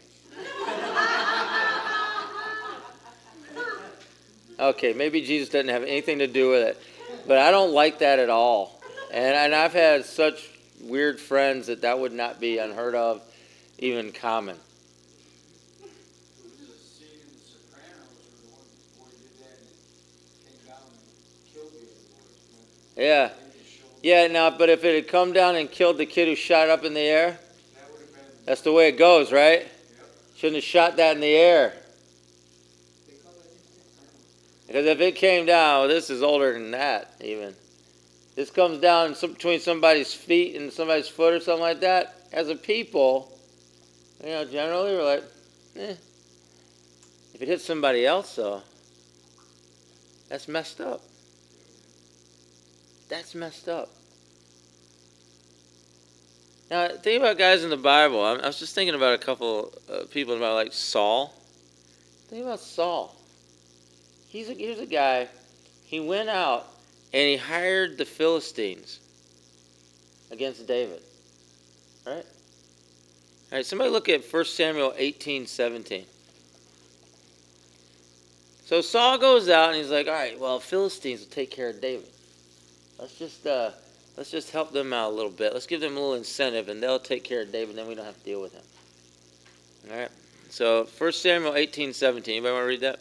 Okay, 4.60 4.94
maybe 4.94 5.22
Jesus 5.22 5.50
doesn't 5.50 5.70
have 5.70 5.84
anything 5.84 6.20
to 6.20 6.28
do 6.28 6.50
with 6.50 6.68
it, 6.68 6.82
but 7.28 7.38
I 7.38 7.52
don't 7.52 7.72
like 7.72 8.00
that 8.00 8.20
at 8.20 8.30
all. 8.30 8.82
And, 9.12 9.36
and 9.36 9.56
I've 9.56 9.74
had 9.74 10.06
such 10.06 10.50
weird 10.82 11.20
friends 11.20 11.68
that 11.68 11.82
that 11.82 12.00
would 12.00 12.13
not 12.13 12.39
be 12.39 12.58
unheard 12.58 12.96
of, 12.96 13.22
even 13.80 14.12
common. 14.12 14.58
Yeah. 22.96 23.32
Yeah, 24.04 24.28
now, 24.28 24.50
but 24.50 24.70
if 24.70 24.84
it 24.84 24.96
had 24.96 25.08
come 25.08 25.34
down 25.34 25.56
and 25.56 25.72
killed 25.72 25.98
the 25.98 26.06
kid 26.06 26.28
who 26.28 26.36
shot 26.36 26.70
up 26.70 26.84
in 26.84 26.94
the 26.94 27.00
air, 27.00 27.39
that's 28.46 28.62
the 28.62 28.72
way 28.72 28.89
it 28.89 28.98
goes, 28.98 29.32
right? 29.32 29.68
Shouldn't 30.36 30.58
have 30.58 30.63
shot 30.63 30.98
that 30.98 31.16
in 31.16 31.22
the 31.22 31.34
air. 31.34 31.74
Because 34.74 34.88
if 34.88 35.02
it 35.02 35.14
came 35.14 35.46
down, 35.46 35.88
this 35.88 36.10
is 36.10 36.24
older 36.24 36.54
than 36.54 36.72
that, 36.72 37.14
even. 37.22 37.54
This 38.34 38.50
comes 38.50 38.80
down 38.80 39.14
between 39.14 39.60
somebody's 39.60 40.16
feet 40.16 40.60
and 40.60 40.74
somebody's 40.74 41.08
foot 41.08 41.32
or 41.32 41.40
something 41.40 41.62
like 41.62 41.82
that. 41.82 42.16
As 42.32 42.50
a 42.50 42.56
people, 42.56 43.32
you 44.24 44.32
know, 44.32 44.46
generally 44.46 44.96
we're 44.96 45.06
like, 45.06 45.24
eh. 45.78 45.94
If 47.36 47.42
it 47.44 47.48
hits 47.48 47.64
somebody 47.64 48.04
else, 48.04 48.36
though, 48.36 48.64
that's 50.28 50.48
messed 50.48 50.82
up. 50.82 51.04
That's 53.10 53.36
messed 53.36 53.70
up. 53.70 53.90
Now, 56.72 56.88
think 56.88 57.22
about 57.22 57.38
guys 57.38 57.64
in 57.64 57.70
the 57.70 57.78
Bible. 57.78 58.26
I 58.26 58.38
was 58.38 58.58
just 58.58 58.74
thinking 58.74 58.96
about 58.96 59.14
a 59.14 59.24
couple 59.24 59.72
of 59.88 60.10
people 60.10 60.36
about 60.36 60.56
like 60.56 60.74
Saul. 60.74 61.32
Think 62.30 62.42
about 62.46 62.60
Saul. 62.60 63.16
He's 64.34 64.50
a, 64.50 64.54
here's 64.54 64.80
a 64.80 64.88
guy. 64.88 65.28
He 65.86 66.00
went 66.00 66.28
out 66.28 66.65
and 67.13 67.22
he 67.22 67.38
hired 67.38 68.00
the 68.00 68.06
Philistines 68.06 69.00
against 70.32 70.65
David. 70.65 71.04
Right? 72.04 72.15
All 72.15 72.24
right, 73.60 73.65
somebody 73.65 73.91
look 73.91 74.10
at 74.10 74.26
1 74.26 74.46
Samuel 74.46 74.91
18 74.98 75.46
17. 75.46 76.06
So 78.65 78.82
Saul 78.82 79.19
goes 79.19 79.50
out 79.50 79.69
and 79.69 79.78
he's 79.78 79.91
like, 79.91 80.08
all 80.08 80.13
right, 80.13 80.39
well, 80.39 80.60
Philistines 80.60 81.19
will 81.19 81.28
take 81.28 81.52
care 81.52 81.69
of 81.69 81.80
David. 81.80 82.10
Let's 82.98 83.19
just 83.19 83.46
uh, 83.46 83.69
let's 84.17 84.32
just 84.32 84.50
help 84.50 84.72
them 84.72 84.93
out 84.93 85.12
a 85.12 85.15
little 85.15 85.30
bit. 85.30 85.54
Let's 85.54 85.67
give 85.67 85.80
them 85.80 85.96
a 85.96 86.00
little 86.00 86.15
incentive, 86.15 86.69
and 86.69 86.82
they'll 86.82 86.98
take 86.98 87.24
care 87.24 87.41
of 87.41 87.52
David. 87.52 87.69
And 87.69 87.78
then 87.78 87.88
we 87.88 87.93
don't 87.93 88.06
have 88.06 88.17
to 88.17 88.26
deal 88.26 88.41
with 88.41 88.54
him. 88.54 89.91
All 89.91 90.00
right. 90.00 90.12
So 90.50 90.88
1 90.98 91.12
Samuel 91.12 91.54
18, 91.54 91.93
17. 91.93 92.34
Anybody 92.34 92.52
want 92.52 92.63
to 92.63 92.67
read 92.67 92.82
that? 92.82 93.00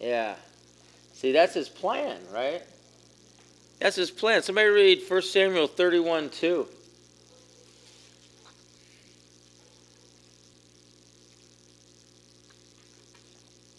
Yeah. 0.00 0.34
See, 1.12 1.32
that's 1.32 1.52
his 1.52 1.68
plan, 1.68 2.18
right? 2.32 2.62
That's 3.78 3.96
his 3.96 4.10
plan. 4.10 4.42
Somebody 4.42 4.68
read 4.68 5.02
1 5.06 5.22
Samuel 5.22 5.66
31 5.66 6.30
2. 6.30 6.66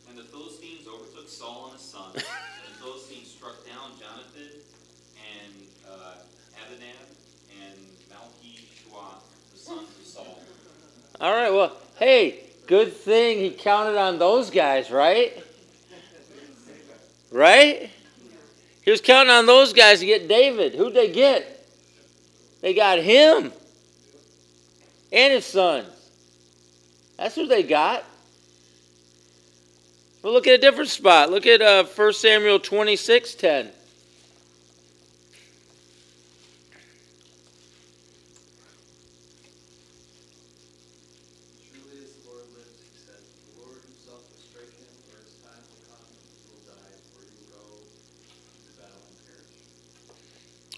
And 0.09 0.17
the 0.17 0.23
Philistines 0.23 0.87
overtook 0.87 1.27
Saul 1.27 1.71
and 1.71 1.79
his 1.79 1.81
sons, 1.81 2.15
and 2.15 2.23
the 2.23 2.83
Philistines 2.83 3.31
struck 3.31 3.65
down 3.65 3.91
Jonathan 3.99 4.59
and 5.33 5.53
uh, 5.89 6.13
Abinadab 6.63 7.07
and 7.63 7.79
Malchi 8.11 8.61
Shua, 8.75 9.15
the 9.53 9.59
sons 9.59 9.89
of 9.99 10.05
Saul. 10.05 10.39
All 11.19 11.33
right, 11.33 11.51
well, 11.51 11.75
hey, 11.97 12.43
good 12.67 12.93
thing 12.93 13.39
he 13.39 13.49
counted 13.49 13.97
on 13.97 14.19
those 14.19 14.51
guys, 14.51 14.91
right? 14.91 15.43
Right? 17.31 17.89
He 18.83 18.91
was 18.91 19.01
counting 19.01 19.31
on 19.31 19.45
those 19.45 19.73
guys 19.73 19.99
to 19.99 20.05
get 20.05 20.27
David. 20.27 20.75
Who'd 20.75 20.93
they 20.93 21.11
get? 21.11 21.65
They 22.61 22.73
got 22.73 22.99
him 22.99 23.51
and 25.11 25.33
his 25.33 25.45
sons. 25.45 25.87
That's 27.17 27.35
who 27.35 27.47
they 27.47 27.63
got. 27.63 28.03
But 30.21 30.33
look 30.33 30.47
at 30.47 30.53
a 30.53 30.57
different 30.57 30.89
spot. 30.89 31.31
Look 31.31 31.45
at 31.45 31.61
uh, 31.61 31.83
1 31.83 32.13
Samuel 32.13 32.59
26 32.59 33.35
10. 33.35 33.71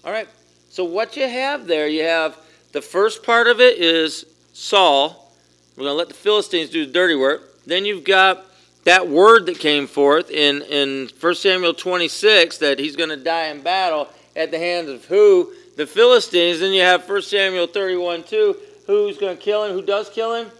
All 0.04 0.12
right. 0.12 0.28
So 0.74 0.82
what 0.82 1.16
you 1.16 1.28
have 1.28 1.68
there, 1.68 1.86
you 1.86 2.02
have 2.02 2.36
the 2.72 2.82
first 2.82 3.22
part 3.22 3.46
of 3.46 3.60
it 3.60 3.78
is 3.78 4.26
Saul. 4.54 5.32
We're 5.76 5.84
going 5.84 5.92
to 5.92 5.98
let 5.98 6.08
the 6.08 6.14
Philistines 6.14 6.68
do 6.68 6.84
the 6.84 6.90
dirty 6.90 7.14
work. 7.14 7.64
Then 7.64 7.84
you've 7.84 8.02
got 8.02 8.44
that 8.82 9.06
word 9.06 9.46
that 9.46 9.60
came 9.60 9.86
forth 9.86 10.32
in, 10.32 10.62
in 10.62 11.10
1 11.20 11.34
Samuel 11.36 11.74
26 11.74 12.58
that 12.58 12.80
he's 12.80 12.96
going 12.96 13.10
to 13.10 13.16
die 13.16 13.50
in 13.50 13.62
battle 13.62 14.08
at 14.34 14.50
the 14.50 14.58
hands 14.58 14.88
of 14.88 15.04
who? 15.04 15.52
The 15.76 15.86
Philistines. 15.86 16.58
Then 16.58 16.72
you 16.72 16.82
have 16.82 17.08
1 17.08 17.22
Samuel 17.22 17.68
31 17.68 18.24
2. 18.24 18.56
Who's 18.88 19.16
going 19.16 19.36
to 19.36 19.40
kill 19.40 19.62
him? 19.62 19.74
Who 19.74 19.82
does 19.82 20.10
kill 20.10 20.34
him? 20.34 20.50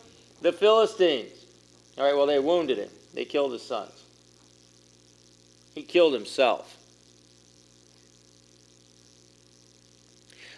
The 0.43 0.53
Philistines. 0.53 1.45
All 1.99 2.05
right, 2.05 2.15
well, 2.15 2.27
they 2.27 2.39
wounded 2.39 2.79
him, 2.79 2.91
they 3.15 3.25
killed 3.25 3.51
his 3.51 3.63
sons. 3.63 4.05
He 5.75 5.83
killed 5.83 6.15
himself. 6.15 6.77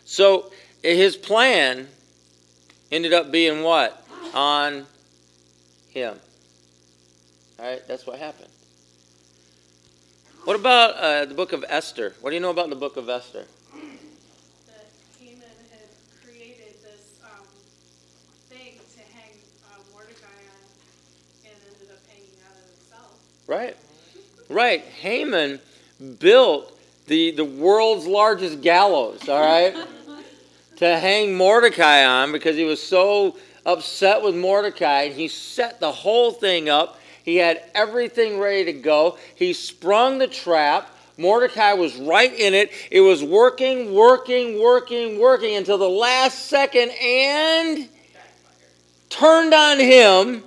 So 0.06 0.52
his 0.82 1.16
plan 1.16 1.88
ended 2.92 3.12
up 3.12 3.30
being 3.32 3.62
what? 3.62 4.06
On 4.32 4.86
him. 5.90 6.18
All 7.58 7.66
right, 7.66 7.82
that's 7.88 8.06
what 8.06 8.18
happened. 8.18 8.48
What 10.44 10.54
about 10.54 10.94
uh, 10.94 11.24
the 11.24 11.34
book 11.34 11.52
of 11.52 11.64
Esther? 11.68 12.14
What 12.20 12.30
do 12.30 12.36
you 12.36 12.40
know 12.40 12.50
about 12.50 12.70
the 12.70 12.76
book 12.76 12.96
of 12.96 13.08
Esther? 13.08 13.46
That 14.66 14.86
Haman 15.18 15.40
had 15.72 15.88
created 16.24 16.74
this 16.84 17.18
um, 17.24 17.44
thing 18.48 18.74
to 18.94 19.00
hang 19.12 19.32
uh, 19.64 19.78
Mordecai 19.92 20.26
on 20.26 21.46
and 21.46 21.54
ended 21.66 21.90
up 21.90 21.98
hanging 22.06 22.30
on 22.46 22.54
it 22.54 22.78
himself. 22.78 23.18
Right. 23.48 23.76
Right. 24.48 24.82
Haman 24.82 25.58
built 26.20 26.78
the, 27.06 27.32
the 27.32 27.44
world's 27.44 28.06
largest 28.06 28.60
gallows, 28.60 29.28
all 29.28 29.40
right? 29.40 29.74
to 30.76 30.98
hang 30.98 31.34
Mordecai 31.34 32.04
on 32.04 32.32
because 32.32 32.56
he 32.56 32.64
was 32.64 32.82
so 32.82 33.36
upset 33.64 34.22
with 34.22 34.34
Mordecai. 34.34 35.08
He 35.08 35.28
set 35.28 35.80
the 35.80 35.92
whole 35.92 36.30
thing 36.30 36.68
up. 36.68 37.00
He 37.24 37.36
had 37.36 37.62
everything 37.74 38.38
ready 38.38 38.66
to 38.66 38.72
go. 38.72 39.18
He 39.34 39.52
sprung 39.52 40.18
the 40.18 40.28
trap. 40.28 40.90
Mordecai 41.18 41.72
was 41.72 41.96
right 41.96 42.32
in 42.32 42.54
it. 42.54 42.70
It 42.90 43.00
was 43.00 43.24
working, 43.24 43.94
working, 43.94 44.60
working, 44.60 45.18
working 45.18 45.56
until 45.56 45.78
the 45.78 45.88
last 45.88 46.46
second 46.46 46.90
and 46.90 47.88
turned 49.08 49.54
on 49.54 49.78
him 49.78 50.44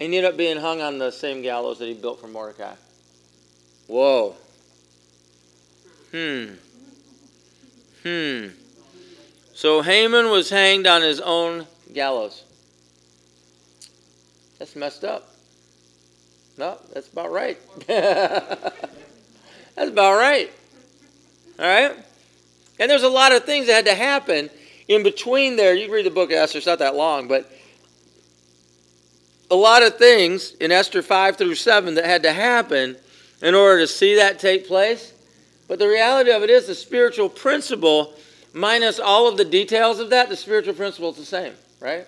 and 0.00 0.14
ended 0.14 0.24
up 0.24 0.36
being 0.36 0.58
hung 0.58 0.82
on 0.82 0.98
the 0.98 1.10
same 1.10 1.40
gallows 1.40 1.78
that 1.78 1.86
he 1.86 1.94
built 1.94 2.20
for 2.20 2.28
Mordecai. 2.28 2.74
Whoa. 3.86 4.34
Hmm. 6.10 6.46
Hmm. 8.02 8.48
So 9.56 9.80
Haman 9.80 10.28
was 10.28 10.50
hanged 10.50 10.86
on 10.86 11.00
his 11.00 11.18
own 11.18 11.66
gallows. 11.94 12.44
That's 14.58 14.76
messed 14.76 15.02
up. 15.02 15.30
No, 16.58 16.78
that's 16.92 17.08
about 17.08 17.32
right. 17.32 17.58
that's 17.86 18.70
about 19.78 20.18
right. 20.18 20.52
All 21.58 21.64
right? 21.64 21.96
And 22.78 22.90
there's 22.90 23.02
a 23.02 23.08
lot 23.08 23.32
of 23.32 23.44
things 23.44 23.68
that 23.68 23.76
had 23.76 23.86
to 23.86 23.94
happen 23.94 24.50
in 24.88 25.02
between 25.02 25.56
there. 25.56 25.74
You 25.74 25.86
can 25.86 25.94
read 25.94 26.04
the 26.04 26.10
book 26.10 26.30
of 26.30 26.36
Esther, 26.36 26.58
it's 26.58 26.66
not 26.66 26.80
that 26.80 26.94
long, 26.94 27.26
but 27.26 27.50
a 29.50 29.56
lot 29.56 29.82
of 29.82 29.96
things 29.96 30.52
in 30.56 30.70
Esther 30.70 31.00
5 31.00 31.36
through 31.36 31.54
7 31.54 31.94
that 31.94 32.04
had 32.04 32.24
to 32.24 32.32
happen 32.34 32.94
in 33.40 33.54
order 33.54 33.80
to 33.80 33.86
see 33.86 34.16
that 34.16 34.38
take 34.38 34.68
place. 34.68 35.14
But 35.66 35.78
the 35.78 35.88
reality 35.88 36.30
of 36.30 36.42
it 36.42 36.50
is 36.50 36.66
the 36.66 36.74
spiritual 36.74 37.30
principle, 37.30 38.12
minus 38.56 38.98
all 38.98 39.28
of 39.28 39.36
the 39.36 39.44
details 39.44 40.00
of 40.00 40.10
that, 40.10 40.28
the 40.28 40.36
spiritual 40.36 40.74
principle 40.74 41.10
is 41.10 41.16
the 41.16 41.24
same, 41.24 41.52
right? 41.78 42.06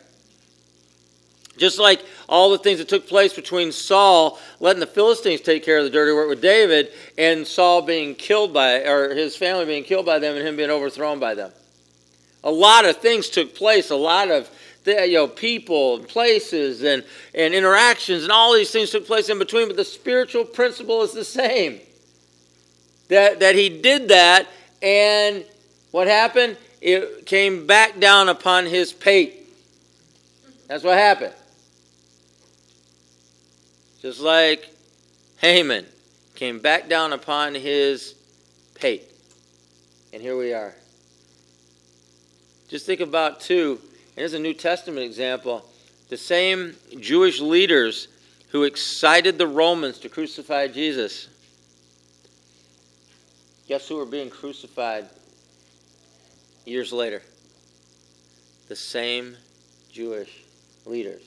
Just 1.59 1.79
like 1.79 2.03
all 2.29 2.51
the 2.51 2.59
things 2.59 2.79
that 2.79 2.89
took 2.89 3.07
place 3.07 3.35
between 3.35 3.71
Saul 3.71 4.39
letting 4.59 4.81
the 4.81 4.87
Philistines 4.87 5.41
take 5.41 5.65
care 5.65 5.79
of 5.79 5.85
the 5.85 5.91
dirty 5.91 6.13
work 6.13 6.29
with 6.29 6.41
David 6.41 6.91
and 7.19 7.47
Saul 7.47 7.83
being 7.83 8.15
killed 8.15 8.55
by, 8.55 8.85
or 8.85 9.15
his 9.15 9.37
family 9.37 9.67
being 9.67 9.85
killed 9.85 10.07
by 10.07 10.19
them 10.19 10.37
and 10.37 10.47
him 10.47 10.57
being 10.57 10.71
overthrown 10.71 11.19
by 11.19 11.35
them. 11.35 11.53
A 12.45 12.51
lot 12.51 12.85
of 12.85 12.97
things 12.97 13.29
took 13.29 13.55
place, 13.55 13.91
a 13.91 13.97
lot 13.97 14.31
of 14.31 14.49
you 14.87 15.15
know, 15.15 15.27
people 15.27 15.97
and 15.97 16.09
places 16.09 16.83
and, 16.83 17.05
and 17.35 17.53
interactions 17.53 18.23
and 18.23 18.33
all 18.33 18.55
these 18.55 18.71
things 18.71 18.91
took 18.91 19.07
place 19.07 19.29
in 19.29 19.39
between, 19.39 19.67
but 19.67 19.77
the 19.77 19.85
spiritual 19.85 20.47
principle 20.47 21.03
is 21.03 21.13
the 21.13 21.25
same. 21.25 21.81
That, 23.09 23.41
that 23.41 23.55
he 23.55 23.69
did 23.69 24.09
that, 24.09 24.47
and 24.81 25.45
what 25.91 26.07
happened? 26.07 26.57
It 26.81 27.27
came 27.27 27.67
back 27.67 27.99
down 27.99 28.29
upon 28.29 28.67
his 28.67 28.93
pate. 28.93 29.35
That's 30.69 30.85
what 30.85 30.97
happened. 30.97 31.35
Just 34.01 34.21
like 34.21 34.73
Haman 35.39 35.87
came 36.35 36.61
back 36.61 36.89
down 36.89 37.13
upon 37.13 37.55
his 37.55 38.15
pate. 38.75 39.05
And 40.13 40.23
here 40.23 40.37
we 40.37 40.53
are. 40.53 40.75
Just 42.69 42.87
think 42.87 43.01
about, 43.01 43.41
too, 43.41 43.81
and 43.81 44.17
here's 44.17 44.35
a 44.35 44.39
New 44.39 44.55
Testament 44.55 45.05
example. 45.05 45.65
The 46.11 46.17
same 46.17 46.77
Jewish 47.01 47.41
leaders 47.41 48.09
who 48.51 48.65
excited 48.65 49.39
the 49.39 49.47
Romans 49.47 49.99
to 50.01 50.09
crucify 50.09 50.69
Jesus. 50.69 51.29
Guess 53.67 53.89
who 53.89 53.97
were 53.97 54.07
being 54.07 54.31
crucified 54.31 55.07
years 56.69 56.93
later? 56.93 57.23
The 58.69 58.77
same 58.77 59.37
Jewish 59.91 60.43
leaders 60.85 61.23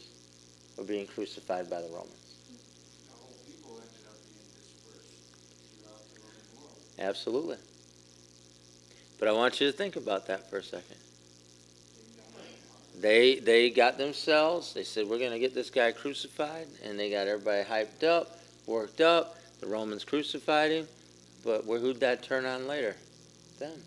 were 0.78 0.84
being 0.84 1.08
crucified 1.08 1.70
by 1.70 1.82
the 1.82 1.88
Romans. 1.88 2.22
Absolutely. 7.00 7.58
But 9.20 9.28
I 9.28 9.32
want 9.32 9.60
you 9.60 9.68
to 9.68 9.74
think 9.74 9.96
about 9.96 10.28
that 10.28 10.50
for 10.50 10.58
a 10.58 10.64
second. 10.64 10.98
They 13.00 13.40
they 13.40 13.72
got 13.72 13.98
themselves. 13.98 14.74
They 14.74 14.84
said 14.84 15.08
we're 15.08 15.18
going 15.18 15.32
to 15.32 15.40
get 15.40 15.56
this 15.56 15.72
guy 15.72 15.92
crucified, 15.92 16.68
and 16.84 17.00
they 17.00 17.10
got 17.10 17.28
everybody 17.28 17.64
hyped 17.64 18.04
up, 18.04 18.40
worked 18.68 19.02
up. 19.02 19.38
The 19.60 19.68
Romans 19.68 20.04
crucified 20.04 20.72
him, 20.72 20.88
but 21.44 21.64
who'd 21.64 22.00
that 22.00 22.22
turn 22.22 22.46
on 22.46 22.68
later? 22.68 22.96
Them. 23.60 23.80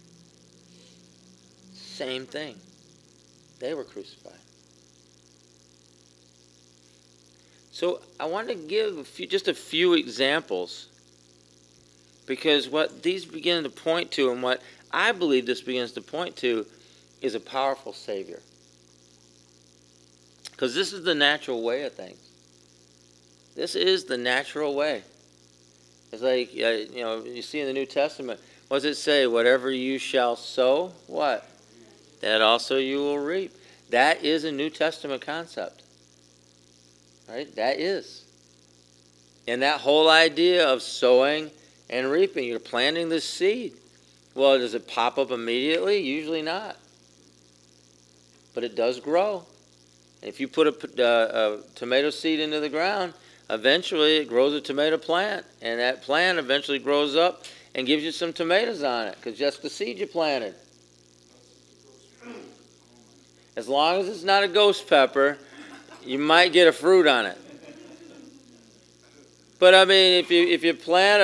Same 1.94 2.26
thing. 2.26 2.56
They 3.60 3.72
were 3.72 3.84
crucified. 3.84 4.32
So 7.70 8.00
I 8.18 8.26
want 8.26 8.48
to 8.48 8.56
give 8.56 8.98
a 8.98 9.04
few, 9.04 9.28
just 9.28 9.46
a 9.46 9.54
few 9.54 9.94
examples 9.94 10.88
because 12.26 12.68
what 12.68 13.04
these 13.04 13.24
begin 13.24 13.62
to 13.62 13.70
point 13.70 14.10
to, 14.12 14.32
and 14.32 14.42
what 14.42 14.60
I 14.90 15.12
believe 15.12 15.46
this 15.46 15.60
begins 15.60 15.92
to 15.92 16.00
point 16.00 16.36
to, 16.38 16.66
is 17.22 17.36
a 17.36 17.40
powerful 17.40 17.92
Savior. 17.92 18.40
Because 20.50 20.74
this 20.74 20.92
is 20.92 21.04
the 21.04 21.14
natural 21.14 21.62
way 21.62 21.84
of 21.84 21.92
things. 21.92 22.18
This 23.54 23.76
is 23.76 24.04
the 24.04 24.18
natural 24.18 24.74
way. 24.74 25.02
It's 26.12 26.22
like, 26.22 26.50
uh, 26.54 26.92
you 26.92 27.02
know, 27.02 27.24
you 27.24 27.42
see 27.42 27.60
in 27.60 27.66
the 27.66 27.72
New 27.72 27.86
Testament, 27.86 28.40
what 28.66 28.78
does 28.78 28.84
it 28.84 28.96
say? 28.96 29.28
Whatever 29.28 29.70
you 29.70 29.98
shall 29.98 30.34
sow, 30.34 30.92
what? 31.06 31.48
That 32.24 32.40
also 32.40 32.78
you 32.78 33.00
will 33.00 33.18
reap. 33.18 33.52
That 33.90 34.24
is 34.24 34.44
a 34.44 34.50
New 34.50 34.70
Testament 34.70 35.20
concept. 35.20 35.82
Right? 37.28 37.54
That 37.54 37.78
is. 37.78 38.24
And 39.46 39.60
that 39.60 39.82
whole 39.82 40.08
idea 40.08 40.66
of 40.66 40.80
sowing 40.80 41.50
and 41.90 42.10
reaping, 42.10 42.44
you're 42.44 42.60
planting 42.60 43.10
the 43.10 43.20
seed. 43.20 43.74
Well, 44.34 44.58
does 44.58 44.72
it 44.72 44.88
pop 44.88 45.18
up 45.18 45.32
immediately? 45.32 45.98
Usually 45.98 46.40
not. 46.40 46.78
But 48.54 48.64
it 48.64 48.74
does 48.74 49.00
grow. 49.00 49.44
If 50.22 50.40
you 50.40 50.48
put 50.48 50.66
a, 50.66 51.04
uh, 51.04 51.58
a 51.58 51.74
tomato 51.74 52.08
seed 52.08 52.40
into 52.40 52.58
the 52.58 52.70
ground, 52.70 53.12
eventually 53.50 54.16
it 54.16 54.28
grows 54.28 54.54
a 54.54 54.62
tomato 54.62 54.96
plant, 54.96 55.44
and 55.60 55.78
that 55.78 56.00
plant 56.00 56.38
eventually 56.38 56.78
grows 56.78 57.16
up 57.16 57.44
and 57.74 57.86
gives 57.86 58.02
you 58.02 58.12
some 58.12 58.32
tomatoes 58.32 58.82
on 58.82 59.08
it 59.08 59.16
because 59.16 59.38
just 59.38 59.60
the 59.60 59.68
seed 59.68 59.98
you 59.98 60.06
planted. 60.06 60.54
As 63.56 63.68
long 63.68 64.00
as 64.00 64.08
it's 64.08 64.24
not 64.24 64.42
a 64.42 64.48
ghost 64.48 64.88
pepper, 64.88 65.38
you 66.04 66.18
might 66.18 66.52
get 66.52 66.66
a 66.66 66.72
fruit 66.72 67.06
on 67.06 67.26
it. 67.26 67.38
But 69.58 69.74
I 69.74 69.84
mean, 69.84 70.18
if 70.18 70.30
you 70.30 70.46
if 70.46 70.64
you 70.64 70.74
plant 70.74 71.22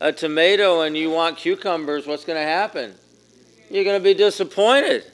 a, 0.00 0.08
a 0.08 0.12
tomato 0.12 0.82
and 0.82 0.96
you 0.96 1.10
want 1.10 1.36
cucumbers, 1.36 2.06
what's 2.06 2.24
going 2.24 2.38
to 2.38 2.46
happen? 2.46 2.94
You're 3.70 3.84
going 3.84 3.98
to 3.98 4.04
be 4.04 4.14
disappointed. 4.14 5.04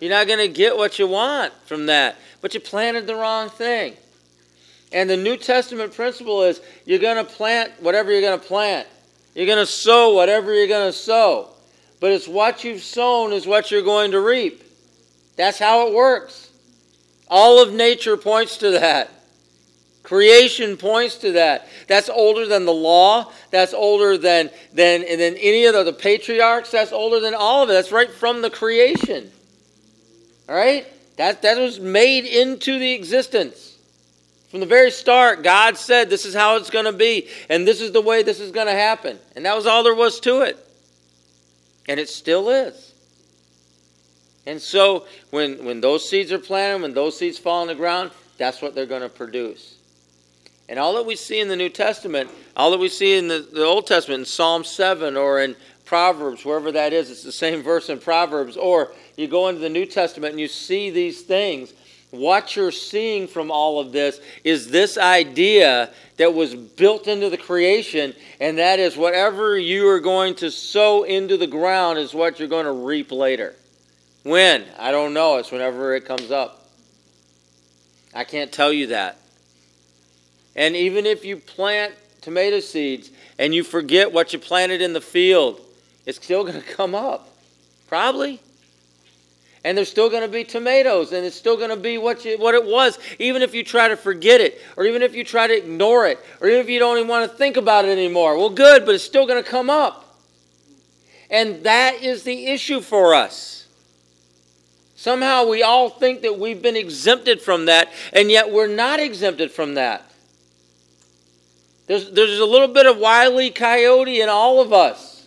You're 0.00 0.10
not 0.10 0.26
going 0.26 0.38
to 0.38 0.48
get 0.48 0.76
what 0.76 0.98
you 0.98 1.08
want 1.08 1.52
from 1.66 1.86
that. 1.86 2.16
But 2.40 2.54
you 2.54 2.60
planted 2.60 3.06
the 3.06 3.16
wrong 3.16 3.48
thing. 3.48 3.94
And 4.92 5.10
the 5.10 5.16
New 5.16 5.36
Testament 5.36 5.92
principle 5.92 6.42
is 6.42 6.60
you're 6.84 6.98
going 6.98 7.24
to 7.24 7.30
plant 7.30 7.72
whatever 7.82 8.12
you're 8.12 8.20
going 8.20 8.38
to 8.38 8.46
plant. 8.46 8.86
You're 9.34 9.46
going 9.46 9.58
to 9.58 9.66
sow 9.66 10.14
whatever 10.14 10.54
you're 10.54 10.68
going 10.68 10.88
to 10.88 10.96
sow. 10.96 11.48
But 12.00 12.12
it's 12.12 12.28
what 12.28 12.64
you've 12.64 12.82
sown 12.82 13.32
is 13.32 13.46
what 13.46 13.70
you're 13.70 13.82
going 13.82 14.12
to 14.12 14.20
reap. 14.20 14.62
That's 15.38 15.58
how 15.58 15.86
it 15.86 15.94
works. 15.94 16.50
All 17.28 17.62
of 17.62 17.72
nature 17.72 18.16
points 18.16 18.58
to 18.58 18.72
that. 18.72 19.10
Creation 20.02 20.76
points 20.76 21.16
to 21.18 21.32
that. 21.32 21.68
That's 21.86 22.08
older 22.08 22.46
than 22.46 22.64
the 22.64 22.72
law. 22.72 23.32
That's 23.50 23.72
older 23.72 24.18
than, 24.18 24.50
than, 24.72 25.02
than 25.02 25.36
any 25.36 25.64
of 25.66 25.74
the, 25.74 25.84
the 25.84 25.92
patriarchs. 25.92 26.72
That's 26.72 26.92
older 26.92 27.20
than 27.20 27.34
all 27.34 27.62
of 27.62 27.70
it. 27.70 27.74
That's 27.74 27.92
right 27.92 28.10
from 28.10 28.42
the 28.42 28.50
creation. 28.50 29.30
All 30.48 30.56
right? 30.56 30.86
That, 31.18 31.42
that 31.42 31.56
was 31.56 31.78
made 31.78 32.24
into 32.24 32.78
the 32.78 32.92
existence. 32.92 33.78
From 34.50 34.60
the 34.60 34.66
very 34.66 34.90
start, 34.90 35.42
God 35.42 35.76
said 35.76 36.10
this 36.10 36.24
is 36.24 36.34
how 36.34 36.56
it's 36.56 36.70
going 36.70 36.86
to 36.86 36.92
be, 36.92 37.28
and 37.50 37.68
this 37.68 37.82
is 37.82 37.92
the 37.92 38.00
way 38.00 38.22
this 38.22 38.40
is 38.40 38.50
going 38.50 38.66
to 38.66 38.72
happen. 38.72 39.18
And 39.36 39.44
that 39.44 39.54
was 39.54 39.66
all 39.66 39.84
there 39.84 39.94
was 39.94 40.20
to 40.20 40.40
it. 40.40 40.58
And 41.86 42.00
it 42.00 42.08
still 42.08 42.48
is. 42.48 42.87
And 44.48 44.62
so 44.62 45.04
when, 45.28 45.62
when 45.62 45.82
those 45.82 46.08
seeds 46.08 46.32
are 46.32 46.38
planted, 46.38 46.80
when 46.80 46.94
those 46.94 47.18
seeds 47.18 47.38
fall 47.38 47.60
on 47.60 47.66
the 47.66 47.74
ground, 47.74 48.10
that's 48.38 48.62
what 48.62 48.74
they're 48.74 48.86
going 48.86 49.02
to 49.02 49.10
produce. 49.10 49.76
And 50.70 50.78
all 50.78 50.94
that 50.94 51.04
we 51.04 51.16
see 51.16 51.40
in 51.40 51.48
the 51.48 51.56
New 51.56 51.68
Testament, 51.68 52.30
all 52.56 52.70
that 52.70 52.80
we 52.80 52.88
see 52.88 53.18
in 53.18 53.28
the, 53.28 53.46
the 53.52 53.62
Old 53.62 53.86
Testament, 53.86 54.20
in 54.20 54.24
Psalm 54.24 54.64
7 54.64 55.18
or 55.18 55.40
in 55.40 55.54
Proverbs, 55.84 56.46
wherever 56.46 56.72
that 56.72 56.94
is, 56.94 57.10
it's 57.10 57.22
the 57.22 57.30
same 57.30 57.62
verse 57.72 57.90
in 57.90 57.98
Proverbs, 57.98 58.56
or 58.56 58.92
you 59.18 59.28
go 59.28 59.48
into 59.48 59.60
the 59.60 59.68
New 59.68 59.84
Testament 59.84 60.32
and 60.32 60.40
you 60.40 60.48
see 60.48 60.88
these 60.88 61.20
things. 61.20 61.74
What 62.10 62.56
you're 62.56 62.72
seeing 62.72 63.28
from 63.28 63.50
all 63.50 63.78
of 63.78 63.92
this 63.92 64.18
is 64.44 64.70
this 64.70 64.96
idea 64.96 65.90
that 66.16 66.32
was 66.32 66.54
built 66.54 67.06
into 67.06 67.28
the 67.28 67.36
creation, 67.36 68.14
and 68.40 68.56
that 68.56 68.78
is 68.78 68.96
whatever 68.96 69.58
you 69.58 69.86
are 69.88 70.00
going 70.00 70.36
to 70.36 70.50
sow 70.50 71.02
into 71.02 71.36
the 71.36 71.46
ground 71.46 71.98
is 71.98 72.14
what 72.14 72.38
you're 72.38 72.48
going 72.48 72.64
to 72.64 72.72
reap 72.72 73.12
later. 73.12 73.54
When? 74.22 74.64
I 74.78 74.90
don't 74.90 75.14
know. 75.14 75.36
It's 75.36 75.50
whenever 75.50 75.94
it 75.94 76.04
comes 76.04 76.30
up. 76.30 76.68
I 78.14 78.24
can't 78.24 78.50
tell 78.50 78.72
you 78.72 78.88
that. 78.88 79.18
And 80.56 80.74
even 80.74 81.06
if 81.06 81.24
you 81.24 81.36
plant 81.36 81.94
tomato 82.20 82.60
seeds 82.60 83.10
and 83.38 83.54
you 83.54 83.62
forget 83.62 84.12
what 84.12 84.32
you 84.32 84.38
planted 84.38 84.82
in 84.82 84.92
the 84.92 85.00
field, 85.00 85.60
it's 86.04 86.22
still 86.22 86.42
going 86.44 86.60
to 86.60 86.66
come 86.66 86.94
up. 86.94 87.28
Probably. 87.88 88.40
And 89.64 89.76
there's 89.76 89.90
still 89.90 90.08
going 90.08 90.22
to 90.22 90.28
be 90.28 90.44
tomatoes, 90.44 91.12
and 91.12 91.26
it's 91.26 91.36
still 91.36 91.56
going 91.56 91.70
to 91.70 91.76
be 91.76 91.98
what, 91.98 92.24
you, 92.24 92.38
what 92.38 92.54
it 92.54 92.64
was, 92.64 92.98
even 93.18 93.42
if 93.42 93.54
you 93.54 93.64
try 93.64 93.88
to 93.88 93.96
forget 93.96 94.40
it, 94.40 94.60
or 94.76 94.84
even 94.84 95.02
if 95.02 95.14
you 95.14 95.24
try 95.24 95.46
to 95.46 95.56
ignore 95.56 96.06
it, 96.06 96.18
or 96.40 96.48
even 96.48 96.60
if 96.60 96.68
you 96.68 96.78
don't 96.78 96.96
even 96.96 97.08
want 97.08 97.30
to 97.30 97.36
think 97.36 97.56
about 97.56 97.84
it 97.84 97.90
anymore. 97.90 98.38
Well, 98.38 98.50
good, 98.50 98.86
but 98.86 98.94
it's 98.94 99.04
still 99.04 99.26
going 99.26 99.42
to 99.42 99.48
come 99.48 99.68
up. 99.68 100.16
And 101.28 101.64
that 101.64 102.02
is 102.02 102.22
the 102.22 102.46
issue 102.46 102.80
for 102.80 103.14
us. 103.14 103.57
Somehow 104.98 105.46
we 105.46 105.62
all 105.62 105.88
think 105.88 106.22
that 106.22 106.40
we've 106.40 106.60
been 106.60 106.74
exempted 106.74 107.40
from 107.40 107.66
that, 107.66 107.88
and 108.12 108.32
yet 108.32 108.50
we're 108.50 108.66
not 108.66 108.98
exempted 108.98 109.52
from 109.52 109.74
that. 109.74 110.04
There's, 111.86 112.10
there's 112.10 112.40
a 112.40 112.44
little 112.44 112.66
bit 112.66 112.84
of 112.84 112.98
wily 112.98 113.50
coyote 113.50 114.20
in 114.20 114.28
all 114.28 114.60
of 114.60 114.72
us. 114.72 115.24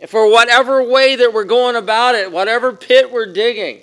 And 0.00 0.10
for 0.10 0.28
whatever 0.28 0.82
way 0.82 1.14
that 1.14 1.32
we're 1.32 1.44
going 1.44 1.76
about 1.76 2.16
it, 2.16 2.32
whatever 2.32 2.72
pit 2.72 3.12
we're 3.12 3.32
digging, 3.32 3.78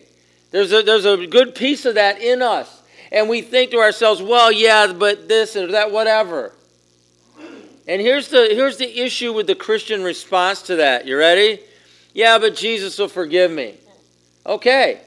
there's 0.52 0.74
a, 0.74 0.82
there's 0.82 1.06
a 1.06 1.26
good 1.28 1.56
piece 1.56 1.86
of 1.86 1.96
that 1.96 2.22
in 2.22 2.42
us. 2.42 2.84
And 3.10 3.30
we 3.30 3.42
think 3.42 3.72
to 3.72 3.78
ourselves, 3.78 4.22
well, 4.22 4.52
yeah, 4.52 4.92
but 4.92 5.30
this 5.30 5.56
or 5.56 5.68
that, 5.68 5.94
whatever. 5.94 6.52
And 7.88 8.02
here's 8.02 8.28
the, 8.28 8.50
here's 8.52 8.76
the 8.76 9.00
issue 9.00 9.32
with 9.32 9.48
the 9.48 9.56
Christian 9.56 10.04
response 10.04 10.62
to 10.64 10.76
that. 10.76 11.08
You 11.08 11.18
ready? 11.18 11.62
Yeah, 12.14 12.38
but 12.38 12.58
Jesus 12.58 13.00
will 13.00 13.08
forgive 13.08 13.50
me. 13.50 13.76
Okay, 14.46 15.00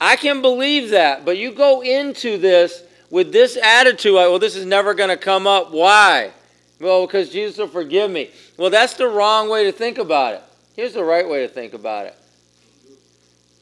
I 0.00 0.16
can 0.16 0.42
believe 0.42 0.90
that, 0.90 1.24
but 1.24 1.38
you 1.38 1.52
go 1.52 1.82
into 1.82 2.38
this 2.38 2.82
with 3.12 3.30
this 3.30 3.58
attitude, 3.62 4.14
well, 4.14 4.38
this 4.38 4.56
is 4.56 4.64
never 4.64 4.94
going 4.94 5.10
to 5.10 5.18
come 5.18 5.46
up. 5.46 5.70
Why? 5.70 6.30
Well, 6.80 7.06
because 7.06 7.28
Jesus 7.28 7.58
will 7.58 7.68
forgive 7.68 8.10
me. 8.10 8.30
Well, 8.56 8.70
that's 8.70 8.94
the 8.94 9.06
wrong 9.06 9.50
way 9.50 9.64
to 9.64 9.72
think 9.72 9.98
about 9.98 10.34
it. 10.34 10.42
Here's 10.74 10.94
the 10.94 11.04
right 11.04 11.28
way 11.28 11.46
to 11.46 11.48
think 11.52 11.74
about 11.74 12.06
it. 12.06 12.16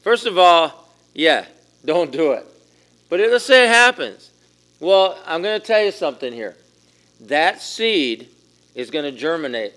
First 0.03 0.25
of 0.25 0.37
all, 0.37 0.89
yeah, 1.13 1.45
don't 1.85 2.11
do 2.11 2.31
it. 2.31 2.45
But 3.09 3.19
let's 3.19 3.45
say 3.45 3.65
it 3.65 3.69
happens. 3.69 4.31
Well, 4.79 5.19
I'm 5.25 5.41
going 5.41 5.59
to 5.59 5.67
tell 5.67 5.83
you 5.83 5.91
something 5.91 6.31
here. 6.31 6.55
That 7.19 7.61
seed 7.61 8.29
is 8.73 8.89
going 8.89 9.03
to 9.03 9.11
germinate. 9.11 9.73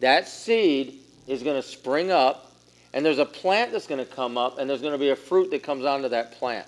That 0.00 0.28
seed 0.28 0.98
is 1.26 1.42
going 1.42 1.60
to 1.60 1.66
spring 1.66 2.10
up, 2.10 2.49
and 2.92 3.04
there's 3.04 3.18
a 3.18 3.26
plant 3.26 3.72
that's 3.72 3.86
going 3.86 4.04
to 4.04 4.10
come 4.10 4.36
up, 4.36 4.58
and 4.58 4.68
there's 4.68 4.80
going 4.80 4.92
to 4.92 4.98
be 4.98 5.10
a 5.10 5.16
fruit 5.16 5.50
that 5.50 5.62
comes 5.62 5.84
onto 5.84 6.08
that 6.08 6.32
plant. 6.32 6.66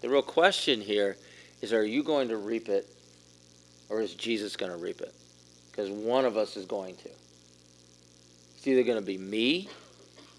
The 0.00 0.08
real 0.08 0.22
question 0.22 0.80
here 0.80 1.16
is 1.60 1.72
are 1.72 1.84
you 1.84 2.02
going 2.02 2.28
to 2.28 2.36
reap 2.36 2.68
it, 2.68 2.86
or 3.88 4.00
is 4.00 4.14
Jesus 4.14 4.56
going 4.56 4.72
to 4.72 4.78
reap 4.78 5.00
it? 5.00 5.14
Because 5.70 5.90
one 5.90 6.24
of 6.24 6.36
us 6.36 6.56
is 6.56 6.66
going 6.66 6.96
to. 6.96 7.10
It's 8.56 8.66
either 8.66 8.82
going 8.82 8.98
to 8.98 9.04
be 9.04 9.18
me, 9.18 9.68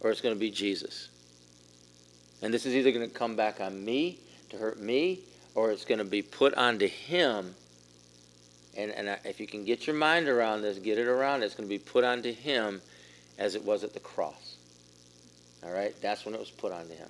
or 0.02 0.12
it's 0.12 0.22
going 0.22 0.36
to 0.36 0.40
be 0.40 0.52
Jesus. 0.52 1.10
And 2.42 2.54
this 2.54 2.66
is 2.66 2.76
either 2.76 2.92
going 2.92 3.08
to 3.10 3.14
come 3.14 3.36
back 3.36 3.62
on 3.62 3.84
me 3.84 4.20
to 4.50 4.58
hurt 4.58 4.80
me, 4.80 5.20
or 5.56 5.72
it's 5.72 5.86
going 5.86 6.00
to 6.00 6.06
be 6.06 6.22
put 6.22 6.54
onto 6.56 6.88
him 6.88 7.56
and, 8.76 8.92
and 8.92 9.18
if 9.24 9.40
you 9.40 9.48
can 9.48 9.66
get 9.66 9.86
your 9.86 9.96
mind 9.96 10.28
around 10.28 10.62
this, 10.62 10.80
get 10.80 10.98
it 10.98 11.08
around, 11.08 11.44
it's 11.44 11.56
going 11.56 11.68
to 11.68 11.74
be 11.74 11.80
put 11.80 12.04
onto 12.04 12.34
him 12.34 12.82
as 13.38 13.56
it 13.56 13.64
was 13.64 13.84
at 13.84 13.94
the 13.94 14.00
cross. 14.00 14.53
All 15.66 15.72
right? 15.72 15.94
That's 16.02 16.26
when 16.26 16.34
it 16.34 16.40
was 16.40 16.50
put 16.50 16.72
onto 16.72 16.94
him. 16.94 17.10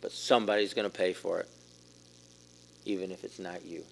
But 0.00 0.12
somebody's 0.12 0.74
going 0.74 0.88
to 0.88 0.96
pay 0.96 1.12
for 1.12 1.40
it, 1.40 1.48
even 2.84 3.10
if 3.10 3.24
it's 3.24 3.38
not 3.38 3.64
you. 3.64 3.84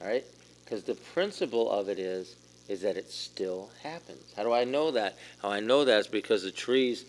All 0.00 0.08
right? 0.08 0.24
Because 0.64 0.84
the 0.84 0.94
principle 0.94 1.70
of 1.70 1.88
it 1.88 1.98
is, 1.98 2.36
is 2.68 2.82
that 2.82 2.96
it 2.96 3.10
still 3.10 3.70
happens. 3.82 4.32
How 4.36 4.42
do 4.42 4.52
I 4.52 4.64
know 4.64 4.90
that? 4.90 5.16
How 5.40 5.50
I 5.50 5.60
know 5.60 5.84
that 5.84 6.00
is 6.00 6.06
because 6.08 6.42
the 6.42 6.50
trees, 6.50 7.04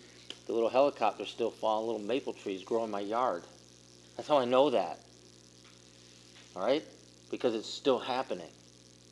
the 0.46 0.52
little 0.52 0.68
helicopters 0.68 1.28
still 1.28 1.50
fall, 1.50 1.86
little 1.86 2.00
maple 2.00 2.32
trees 2.32 2.62
grow 2.62 2.84
in 2.84 2.90
my 2.90 3.00
yard. 3.00 3.42
That's 4.16 4.28
how 4.28 4.38
I 4.38 4.44
know 4.44 4.70
that. 4.70 4.98
All 6.54 6.62
right? 6.62 6.84
Because 7.30 7.54
it's 7.54 7.68
still 7.68 7.98
happening. 7.98 8.50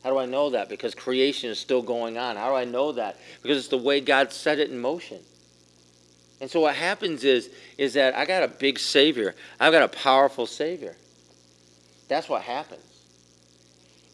How 0.06 0.12
do 0.12 0.18
I 0.18 0.26
know 0.26 0.50
that? 0.50 0.68
Because 0.68 0.94
creation 0.94 1.50
is 1.50 1.58
still 1.58 1.82
going 1.82 2.16
on. 2.16 2.36
How 2.36 2.50
do 2.50 2.54
I 2.54 2.64
know 2.64 2.92
that? 2.92 3.16
Because 3.42 3.58
it's 3.58 3.66
the 3.66 3.76
way 3.76 4.00
God 4.00 4.32
set 4.32 4.60
it 4.60 4.70
in 4.70 4.78
motion. 4.78 5.18
And 6.40 6.48
so 6.48 6.60
what 6.60 6.76
happens 6.76 7.24
is, 7.24 7.50
is 7.76 7.94
that 7.94 8.14
I 8.14 8.24
got 8.24 8.44
a 8.44 8.46
big 8.46 8.78
Savior. 8.78 9.34
I've 9.58 9.72
got 9.72 9.82
a 9.82 9.88
powerful 9.88 10.46
Savior. 10.46 10.94
That's 12.06 12.28
what 12.28 12.42
happens. 12.42 12.84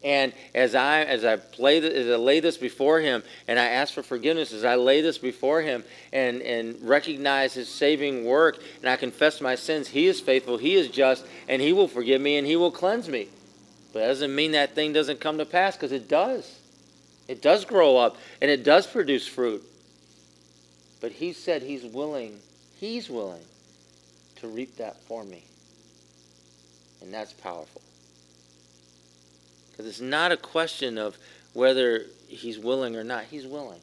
And 0.03 0.33
as 0.55 0.75
I 0.75 1.03
as 1.03 1.27
I 1.27 1.37
play 1.37 1.77
as 1.77 2.09
I 2.09 2.17
lay 2.17 2.41
this 2.41 2.57
before 2.57 2.99
Him, 2.99 3.23
and 3.47 3.59
I 3.59 3.67
ask 3.67 3.93
for 3.93 4.03
forgiveness, 4.03 4.55
as 4.55 4.65
I 4.65 4.77
lay 4.77 5.03
this 5.03 5.19
before 5.19 5.61
Him, 5.61 5.85
and 6.11 6.41
and 6.41 6.81
recognize 6.81 7.53
His 7.53 7.69
saving 7.69 8.25
work, 8.25 8.59
and 8.81 8.89
I 8.89 8.97
confess 8.97 9.43
my 9.43 9.57
sins, 9.57 9.89
He 9.89 10.07
is 10.07 10.21
faithful, 10.21 10.57
He 10.57 10.75
is 10.75 10.89
just, 10.89 11.27
and 11.49 11.61
He 11.61 11.75
will 11.75 11.87
forgive 11.87 12.23
me, 12.23 12.39
and 12.39 12.47
He 12.47 12.57
will 12.57 12.73
cleanse 12.73 13.11
me. 13.11 13.29
But 13.93 14.01
that 14.01 14.09
doesn't 14.09 14.35
mean 14.35 14.53
that 14.53 14.75
thing 14.75 14.93
doesn't 14.93 15.21
come 15.21 15.39
to 15.39 15.45
pass 15.45 15.77
because 15.77 15.93
it 15.93 16.09
does. 16.09 16.59
It 17.29 17.43
does 17.43 17.65
grow 17.65 17.97
up 17.97 18.17
and 18.41 18.51
it 18.51 18.65
does 18.65 18.87
produce 18.87 19.27
fruit. 19.27 19.63
But 21.01 21.13
he 21.13 21.33
said 21.33 21.63
he's 21.63 21.85
willing, 21.85 22.39
he's 22.79 23.11
willing 23.11 23.43
to 24.37 24.49
reap 24.49 24.77
that 24.77 24.97
for 25.03 25.25
me. 25.25 25.45
And 27.01 27.13
that's 27.13 27.33
powerful. 27.33 27.83
Because 29.71 29.87
it's 29.87 30.01
not 30.01 30.33
a 30.33 30.37
question 30.37 30.99
of 30.99 31.19
whether 31.53 32.07
he's 32.29 32.59
willing 32.59 32.97
or 32.97 33.05
not. 33.05 33.25
He's 33.25 33.47
willing. 33.47 33.81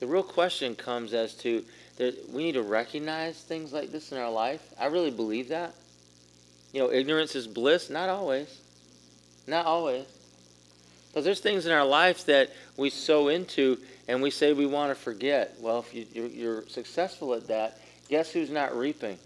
The 0.00 0.06
real 0.06 0.22
question 0.22 0.74
comes 0.74 1.14
as 1.14 1.34
to 1.36 1.64
that 1.96 2.28
we 2.30 2.44
need 2.44 2.52
to 2.52 2.62
recognize 2.62 3.40
things 3.40 3.72
like 3.72 3.92
this 3.92 4.12
in 4.12 4.18
our 4.18 4.30
life. 4.30 4.60
I 4.78 4.86
really 4.86 5.10
believe 5.10 5.48
that. 5.48 5.74
You 6.74 6.80
know, 6.80 6.90
ignorance 6.90 7.36
is 7.36 7.46
bliss. 7.46 7.88
Not 7.88 8.08
always. 8.08 8.60
Not 9.46 9.64
always. 9.64 10.06
Because 11.08 11.24
there's 11.24 11.38
things 11.38 11.66
in 11.66 11.72
our 11.72 11.86
life 11.86 12.26
that 12.26 12.50
we 12.76 12.90
sow 12.90 13.28
into 13.28 13.78
and 14.08 14.20
we 14.20 14.30
say 14.30 14.52
we 14.52 14.66
want 14.66 14.90
to 14.90 14.96
forget. 14.96 15.54
Well, 15.60 15.78
if 15.78 15.94
you, 15.94 16.26
you're, 16.26 16.68
successful 16.68 17.32
at 17.34 17.46
that, 17.46 17.78
guess 18.08 18.32
who's 18.32 18.50
not 18.50 18.76
reaping? 18.76 19.18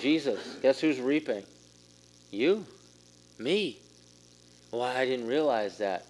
Jesus. 0.00 0.58
Guess 0.60 0.80
who's 0.80 1.00
reaping? 1.00 1.44
You. 2.32 2.66
Me. 3.38 3.78
Well, 4.72 4.82
I 4.82 5.06
didn't 5.06 5.28
realize 5.28 5.78
that. 5.78 6.04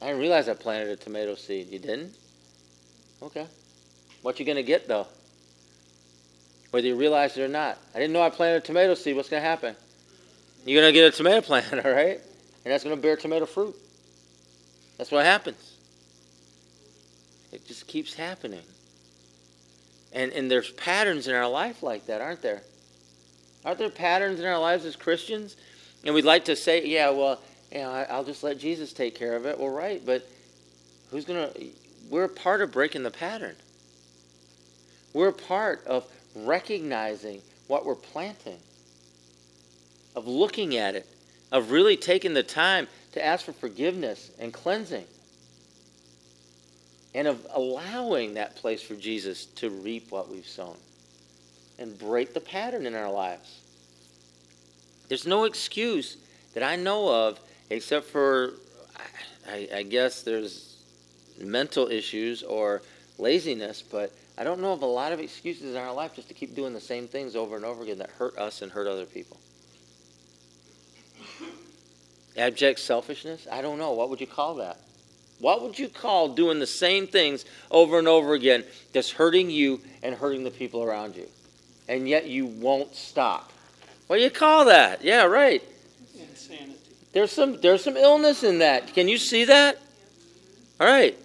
I 0.00 0.06
didn't 0.06 0.20
realize 0.20 0.48
I 0.48 0.54
planted 0.54 0.90
a 0.90 0.96
tomato 0.96 1.34
seed. 1.34 1.70
You 1.70 1.80
didn't? 1.80 2.14
Okay. 3.20 3.48
What 4.22 4.38
you 4.38 4.44
to 4.46 4.62
get, 4.62 4.86
though? 4.86 5.08
Whether 6.76 6.88
you 6.88 6.94
realize 6.94 7.38
it 7.38 7.42
or 7.42 7.48
not. 7.48 7.78
I 7.94 7.98
didn't 7.98 8.12
know 8.12 8.20
I 8.20 8.28
planted 8.28 8.58
a 8.58 8.60
tomato 8.60 8.92
seed. 8.92 9.16
What's 9.16 9.30
going 9.30 9.42
to 9.42 9.48
happen? 9.48 9.74
You're 10.66 10.82
going 10.82 10.92
to 10.92 11.00
get 11.00 11.10
a 11.10 11.16
tomato 11.16 11.40
plant, 11.40 11.72
all 11.86 11.90
right? 11.90 12.20
And 12.20 12.74
that's 12.74 12.84
going 12.84 12.94
to 12.94 13.00
bear 13.00 13.16
tomato 13.16 13.46
fruit. 13.46 13.74
That's 14.98 15.10
what 15.10 15.24
happens. 15.24 15.78
It 17.50 17.66
just 17.66 17.86
keeps 17.86 18.12
happening. 18.12 18.60
And, 20.12 20.32
and 20.32 20.50
there's 20.50 20.70
patterns 20.72 21.28
in 21.28 21.34
our 21.34 21.48
life 21.48 21.82
like 21.82 22.04
that, 22.08 22.20
aren't 22.20 22.42
there? 22.42 22.60
Aren't 23.64 23.78
there 23.78 23.88
patterns 23.88 24.38
in 24.38 24.44
our 24.44 24.58
lives 24.58 24.84
as 24.84 24.96
Christians? 24.96 25.56
And 26.04 26.14
we'd 26.14 26.26
like 26.26 26.44
to 26.44 26.56
say, 26.56 26.84
yeah, 26.84 27.08
well, 27.08 27.40
you 27.72 27.78
know, 27.78 27.90
I, 27.90 28.18
will 28.18 28.24
just 28.24 28.44
let 28.44 28.58
Jesus 28.58 28.92
take 28.92 29.14
care 29.14 29.34
of 29.34 29.46
it. 29.46 29.58
Well, 29.58 29.70
right, 29.70 30.04
but 30.04 30.28
who's 31.10 31.24
going 31.24 31.50
to. 31.50 31.66
We're 32.10 32.24
a 32.24 32.28
part 32.28 32.60
of 32.60 32.70
breaking 32.70 33.02
the 33.02 33.10
pattern. 33.10 33.56
We're 35.14 35.28
a 35.28 35.32
part 35.32 35.82
of 35.86 36.06
recognizing 36.44 37.40
what 37.66 37.84
we're 37.84 37.94
planting, 37.94 38.58
of 40.14 40.26
looking 40.26 40.76
at 40.76 40.94
it, 40.94 41.06
of 41.50 41.70
really 41.70 41.96
taking 41.96 42.34
the 42.34 42.42
time 42.42 42.86
to 43.12 43.24
ask 43.24 43.44
for 43.44 43.52
forgiveness 43.52 44.30
and 44.38 44.52
cleansing, 44.52 45.04
and 47.14 47.26
of 47.26 47.46
allowing 47.54 48.34
that 48.34 48.56
place 48.56 48.82
for 48.82 48.94
Jesus 48.94 49.46
to 49.46 49.70
reap 49.70 50.10
what 50.10 50.28
we've 50.28 50.46
sown 50.46 50.76
and 51.78 51.98
break 51.98 52.34
the 52.34 52.40
pattern 52.40 52.86
in 52.86 52.94
our 52.94 53.10
lives. 53.10 53.60
There's 55.08 55.26
no 55.26 55.44
excuse 55.44 56.16
that 56.54 56.62
I 56.62 56.76
know 56.76 57.08
of 57.28 57.38
except 57.70 58.06
for, 58.06 58.52
I, 59.48 59.68
I 59.74 59.82
guess, 59.82 60.22
there's 60.22 60.76
mental 61.38 61.88
issues 61.88 62.42
or 62.42 62.82
laziness, 63.18 63.82
but 63.82 64.12
I 64.38 64.44
don't 64.44 64.60
know 64.60 64.72
of 64.72 64.82
a 64.82 64.86
lot 64.86 65.12
of 65.12 65.20
excuses 65.20 65.74
in 65.74 65.80
our 65.80 65.92
life 65.92 66.14
just 66.14 66.28
to 66.28 66.34
keep 66.34 66.54
doing 66.54 66.74
the 66.74 66.80
same 66.80 67.08
things 67.08 67.34
over 67.34 67.56
and 67.56 67.64
over 67.64 67.82
again 67.82 67.98
that 67.98 68.10
hurt 68.10 68.36
us 68.36 68.60
and 68.60 68.70
hurt 68.70 68.86
other 68.86 69.06
people. 69.06 69.40
Abject 72.36 72.78
selfishness? 72.78 73.46
I 73.50 73.62
don't 73.62 73.78
know. 73.78 73.92
What 73.92 74.10
would 74.10 74.20
you 74.20 74.26
call 74.26 74.56
that? 74.56 74.78
What 75.38 75.62
would 75.62 75.78
you 75.78 75.88
call 75.88 76.28
doing 76.28 76.58
the 76.58 76.66
same 76.66 77.06
things 77.06 77.44
over 77.70 77.98
and 77.98 78.08
over 78.08 78.34
again 78.34 78.64
that's 78.92 79.10
hurting 79.10 79.50
you 79.50 79.80
and 80.02 80.14
hurting 80.14 80.44
the 80.44 80.50
people 80.50 80.82
around 80.82 81.16
you? 81.16 81.28
And 81.88 82.08
yet 82.08 82.26
you 82.26 82.46
won't 82.46 82.94
stop. 82.94 83.52
What 84.06 84.16
do 84.16 84.22
you 84.22 84.30
call 84.30 84.66
that? 84.66 85.02
Yeah, 85.04 85.24
right. 85.24 85.62
Insanity. 86.18 86.74
There's 87.12 87.32
some 87.32 87.60
there's 87.60 87.82
some 87.82 87.96
illness 87.96 88.44
in 88.44 88.58
that. 88.58 88.92
Can 88.94 89.08
you 89.08 89.18
see 89.18 89.44
that? 89.44 89.78
All 90.80 90.86
right. 90.86 91.16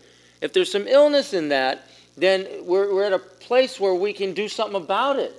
If 0.41 0.53
there's 0.53 0.71
some 0.71 0.87
illness 0.87 1.33
in 1.33 1.49
that, 1.49 1.87
then 2.17 2.47
we're, 2.65 2.93
we're 2.93 3.05
at 3.05 3.13
a 3.13 3.19
place 3.19 3.79
where 3.79 3.93
we 3.93 4.13
can 4.13 4.33
do 4.33 4.47
something 4.47 4.81
about 4.81 5.17
it. 5.17 5.33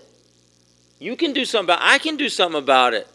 You 0.99 1.17
can 1.17 1.33
do 1.33 1.45
something 1.45 1.75
about 1.75 1.81
I 1.83 1.99
can 1.99 2.17
do 2.17 2.29
something 2.29 2.61
about 2.63 2.95
it. 2.95 3.09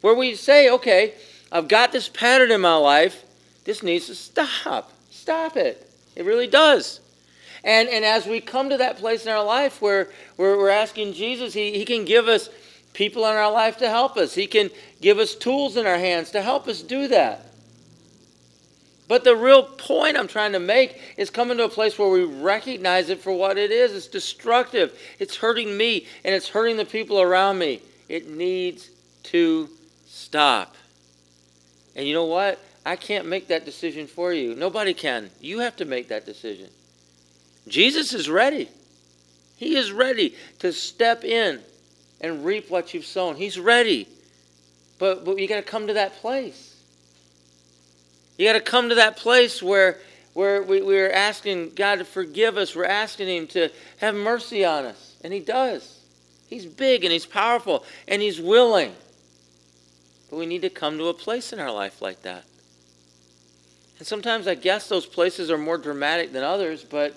Where 0.00 0.14
we 0.14 0.34
say, 0.34 0.70
okay, 0.70 1.14
I've 1.52 1.68
got 1.68 1.92
this 1.92 2.08
pattern 2.08 2.50
in 2.50 2.60
my 2.60 2.76
life. 2.76 3.24
This 3.64 3.82
needs 3.82 4.06
to 4.06 4.14
stop. 4.14 4.92
Stop 5.10 5.56
it. 5.56 5.88
It 6.16 6.24
really 6.24 6.46
does. 6.46 7.00
And, 7.62 7.88
and 7.88 8.04
as 8.04 8.26
we 8.26 8.40
come 8.40 8.70
to 8.70 8.78
that 8.78 8.96
place 8.96 9.26
in 9.26 9.32
our 9.32 9.44
life 9.44 9.82
where, 9.82 10.08
where 10.36 10.56
we're 10.56 10.70
asking 10.70 11.12
Jesus, 11.12 11.52
he, 11.52 11.72
he 11.72 11.84
can 11.84 12.04
give 12.04 12.26
us 12.26 12.48
people 12.94 13.24
in 13.26 13.36
our 13.36 13.52
life 13.52 13.76
to 13.78 13.88
help 13.88 14.16
us. 14.16 14.34
He 14.34 14.46
can 14.46 14.70
give 15.00 15.18
us 15.18 15.34
tools 15.34 15.76
in 15.76 15.86
our 15.86 15.98
hands 15.98 16.30
to 16.30 16.42
help 16.42 16.68
us 16.68 16.82
do 16.82 17.08
that. 17.08 17.49
But 19.10 19.24
the 19.24 19.34
real 19.34 19.64
point 19.64 20.16
I'm 20.16 20.28
trying 20.28 20.52
to 20.52 20.60
make 20.60 20.96
is 21.16 21.30
coming 21.30 21.56
to 21.56 21.64
a 21.64 21.68
place 21.68 21.98
where 21.98 22.08
we 22.08 22.22
recognize 22.22 23.10
it 23.10 23.18
for 23.18 23.32
what 23.32 23.58
it 23.58 23.72
is. 23.72 23.92
It's 23.92 24.06
destructive. 24.06 24.96
It's 25.18 25.34
hurting 25.34 25.76
me 25.76 26.06
and 26.24 26.32
it's 26.32 26.48
hurting 26.48 26.76
the 26.76 26.84
people 26.84 27.20
around 27.20 27.58
me. 27.58 27.82
It 28.08 28.30
needs 28.30 28.88
to 29.24 29.68
stop. 30.06 30.76
And 31.96 32.06
you 32.06 32.14
know 32.14 32.26
what? 32.26 32.60
I 32.86 32.94
can't 32.94 33.26
make 33.26 33.48
that 33.48 33.64
decision 33.64 34.06
for 34.06 34.32
you. 34.32 34.54
Nobody 34.54 34.94
can. 34.94 35.30
You 35.40 35.58
have 35.58 35.74
to 35.78 35.84
make 35.84 36.06
that 36.10 36.24
decision. 36.24 36.68
Jesus 37.66 38.12
is 38.12 38.30
ready. 38.30 38.68
He 39.56 39.74
is 39.74 39.90
ready 39.90 40.36
to 40.60 40.72
step 40.72 41.24
in 41.24 41.58
and 42.20 42.44
reap 42.44 42.70
what 42.70 42.94
you've 42.94 43.06
sown. 43.06 43.34
He's 43.34 43.58
ready. 43.58 44.06
But, 45.00 45.24
but 45.24 45.36
you 45.36 45.48
got 45.48 45.56
to 45.56 45.62
come 45.62 45.88
to 45.88 45.94
that 45.94 46.12
place. 46.12 46.69
You 48.40 48.46
got 48.46 48.54
to 48.54 48.60
come 48.60 48.88
to 48.88 48.94
that 48.94 49.18
place 49.18 49.62
where, 49.62 49.98
where 50.32 50.62
we, 50.62 50.80
we're 50.80 51.10
asking 51.10 51.74
God 51.74 51.96
to 51.96 52.06
forgive 52.06 52.56
us. 52.56 52.74
We're 52.74 52.86
asking 52.86 53.28
Him 53.28 53.46
to 53.48 53.68
have 53.98 54.14
mercy 54.14 54.64
on 54.64 54.86
us. 54.86 55.18
And 55.22 55.30
He 55.30 55.40
does. 55.40 56.00
He's 56.48 56.64
big 56.64 57.04
and 57.04 57.12
He's 57.12 57.26
powerful 57.26 57.84
and 58.08 58.22
He's 58.22 58.40
willing. 58.40 58.94
But 60.30 60.38
we 60.38 60.46
need 60.46 60.62
to 60.62 60.70
come 60.70 60.96
to 60.96 61.08
a 61.08 61.12
place 61.12 61.52
in 61.52 61.60
our 61.60 61.70
life 61.70 62.00
like 62.00 62.22
that. 62.22 62.44
And 63.98 64.06
sometimes 64.06 64.48
I 64.48 64.54
guess 64.54 64.88
those 64.88 65.04
places 65.04 65.50
are 65.50 65.58
more 65.58 65.76
dramatic 65.76 66.32
than 66.32 66.42
others, 66.42 66.82
but 66.82 67.14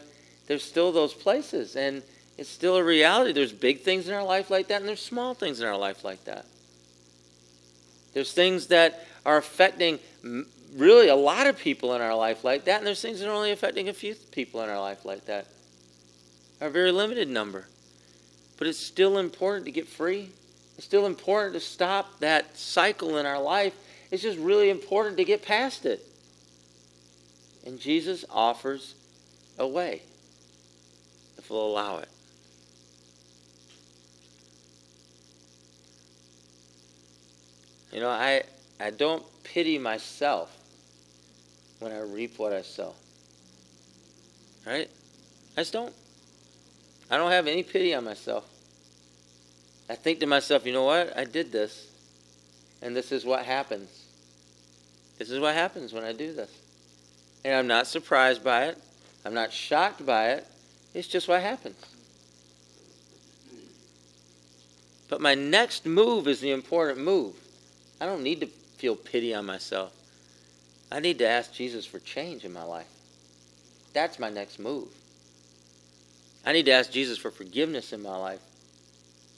there's 0.47 0.61
still 0.61 0.91
those 0.91 1.13
places. 1.13 1.77
And 1.77 2.03
it's 2.37 2.49
still 2.49 2.75
a 2.75 2.83
reality. 2.83 3.31
There's 3.31 3.53
big 3.53 3.79
things 3.79 4.09
in 4.09 4.13
our 4.13 4.25
life 4.25 4.49
like 4.49 4.67
that, 4.67 4.81
and 4.81 4.89
there's 4.89 4.99
small 5.01 5.35
things 5.35 5.61
in 5.61 5.67
our 5.67 5.77
life 5.77 6.03
like 6.03 6.25
that. 6.25 6.45
There's 8.13 8.33
things 8.33 8.67
that 8.67 9.07
are 9.25 9.37
affecting 9.37 9.99
really 10.75 11.07
a 11.07 11.15
lot 11.15 11.47
of 11.47 11.57
people 11.57 11.93
in 11.93 12.01
our 12.01 12.15
life 12.15 12.43
like 12.43 12.65
that, 12.65 12.79
and 12.79 12.87
there's 12.87 13.01
things 13.01 13.19
that 13.19 13.29
are 13.29 13.33
only 13.33 13.51
affecting 13.51 13.89
a 13.89 13.93
few 13.93 14.15
people 14.31 14.61
in 14.61 14.69
our 14.69 14.79
life 14.79 15.05
like 15.05 15.25
that. 15.25 15.47
A 16.61 16.69
very 16.69 16.91
limited 16.91 17.27
number. 17.27 17.67
But 18.57 18.67
it's 18.67 18.79
still 18.79 19.17
important 19.17 19.65
to 19.65 19.71
get 19.71 19.87
free. 19.87 20.29
It's 20.77 20.85
still 20.85 21.05
important 21.05 21.53
to 21.53 21.59
stop 21.59 22.19
that 22.19 22.57
cycle 22.57 23.17
in 23.17 23.25
our 23.25 23.41
life. 23.41 23.73
It's 24.11 24.23
just 24.23 24.37
really 24.37 24.69
important 24.69 25.17
to 25.17 25.25
get 25.25 25.43
past 25.43 25.85
it. 25.85 26.01
And 27.65 27.79
Jesus 27.79 28.25
offers 28.29 28.95
a 29.57 29.67
way 29.67 30.01
if 31.37 31.49
we'll 31.49 31.65
allow 31.65 31.97
it. 31.97 32.09
You 37.91 37.99
know, 37.99 38.09
I, 38.09 38.43
I 38.79 38.89
don't 38.89 39.23
pity 39.43 39.77
myself 39.77 40.62
when 41.83 41.91
I 41.91 41.99
reap 41.99 42.39
what 42.39 42.53
I 42.53 42.61
sow. 42.61 42.93
Right? 44.65 44.89
I 45.57 45.61
just 45.61 45.73
don't. 45.73 45.93
I 47.11 47.17
don't 47.17 47.31
have 47.31 47.45
any 47.45 47.61
pity 47.61 47.93
on 47.93 48.05
myself. 48.05 48.45
I 49.89 49.95
think 49.95 50.21
to 50.21 50.25
myself, 50.25 50.65
you 50.65 50.71
know 50.71 50.85
what? 50.85 51.15
I 51.17 51.25
did 51.25 51.51
this. 51.51 51.91
And 52.81 52.95
this 52.95 53.11
is 53.11 53.25
what 53.25 53.45
happens. 53.45 54.05
This 55.19 55.29
is 55.29 55.39
what 55.39 55.53
happens 55.53 55.93
when 55.93 56.03
I 56.03 56.13
do 56.13 56.33
this. 56.33 56.49
And 57.43 57.53
I'm 57.53 57.67
not 57.67 57.87
surprised 57.87 58.43
by 58.43 58.65
it. 58.65 58.77
I'm 59.25 59.33
not 59.33 59.51
shocked 59.51 60.05
by 60.05 60.29
it. 60.31 60.47
It's 60.93 61.07
just 61.07 61.27
what 61.27 61.41
happens. 61.41 61.83
But 65.09 65.21
my 65.21 65.35
next 65.35 65.85
move 65.85 66.27
is 66.27 66.39
the 66.39 66.51
important 66.51 66.99
move. 66.99 67.35
I 67.99 68.05
don't 68.05 68.23
need 68.23 68.39
to 68.39 68.47
feel 68.47 68.95
pity 68.95 69.33
on 69.33 69.45
myself. 69.45 69.93
I 70.93 70.99
need 70.99 71.17
to 71.19 71.27
ask 71.27 71.51
Jesus 71.51 71.87
for 71.87 71.97
change 71.97 72.45
in 72.45 72.53
my 72.53 72.63
life. 72.63 72.85
That's 73.93 74.19
my 74.19 74.29
next 74.29 74.59
move. 74.59 74.89
I 76.45 76.53
need 76.53 76.65
to 76.65 76.71
ask 76.71 76.91
Jesus 76.91 77.17
for 77.17 77.31
forgiveness 77.31 77.93
in 77.93 78.03
my 78.03 78.15
life. 78.15 78.41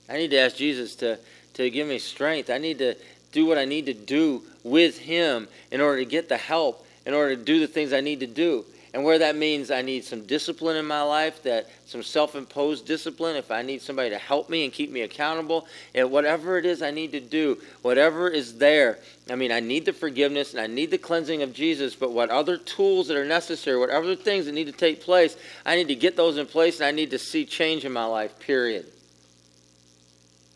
I 0.10 0.18
need 0.18 0.32
to 0.32 0.38
ask 0.38 0.58
Jesus 0.58 0.96
to, 0.98 1.18
to 1.54 1.70
give 1.70 1.88
me 1.88 1.98
strength. 1.98 2.50
I 2.50 2.58
need 2.58 2.80
to 2.80 2.96
do 3.32 3.46
what 3.46 3.58
I 3.58 3.64
need 3.64 3.86
to 3.86 3.94
do 3.94 4.44
with 4.66 5.00
Him 5.00 5.48
in 5.72 5.80
order 5.80 6.00
to 6.00 6.06
get 6.06 6.28
the 6.28 6.36
help, 6.36 6.86
in 7.06 7.14
order 7.14 7.38
to 7.38 7.42
do 7.42 7.62
the 7.62 7.68
things 7.68 7.94
I 7.94 8.02
need 8.02 8.20
to 8.20 8.28
do. 8.28 8.66
And 8.96 9.04
where 9.04 9.20
that 9.20 9.36
means 9.36 9.72
I 9.72 9.82
need 9.82 10.06
some 10.06 10.22
discipline 10.22 10.78
in 10.78 10.86
my 10.86 11.02
life, 11.02 11.44
that 11.44 11.68
some 11.86 12.02
self-imposed 12.02 12.88
discipline, 12.88 13.36
if 13.36 13.52
I 13.52 13.62
need 13.62 13.82
somebody 13.82 14.10
to 14.12 14.18
help 14.18 14.50
me 14.50 14.64
and 14.64 14.72
keep 14.72 14.90
me 14.90 15.02
accountable, 15.02 15.68
and 15.94 16.10
whatever 16.10 16.58
it 16.58 16.66
is 16.66 16.82
I 16.82 16.92
need 16.92 17.12
to 17.12 17.20
do, 17.20 17.58
whatever 17.82 18.30
is 18.30 18.58
there. 18.58 19.00
I 19.30 19.36
mean, 19.36 19.52
I 19.52 19.60
need 19.60 19.84
the 19.84 19.92
forgiveness 19.92 20.54
and 20.54 20.62
I 20.62 20.68
need 20.68 20.92
the 20.92 20.98
cleansing 20.98 21.42
of 21.42 21.52
Jesus, 21.52 21.94
but 21.94 22.14
what 22.14 22.30
other 22.30 22.56
tools 22.56 23.10
that 23.10 23.18
are 23.18 23.26
necessary, 23.26 23.78
whatever 23.78 24.16
things 24.16 24.46
that 24.46 24.54
need 24.54 24.68
to 24.68 24.72
take 24.72 25.02
place, 25.02 25.36
I 25.66 25.76
need 25.76 25.90
to 25.90 25.96
get 25.96 26.16
those 26.16 26.38
in 26.38 26.46
place 26.46 26.80
and 26.80 26.88
I 26.88 26.92
need 26.92 27.12
to 27.12 27.20
see 27.20 27.44
change 27.44 27.84
in 27.84 27.92
my 27.92 28.06
life, 28.06 28.40
period. 28.40 28.86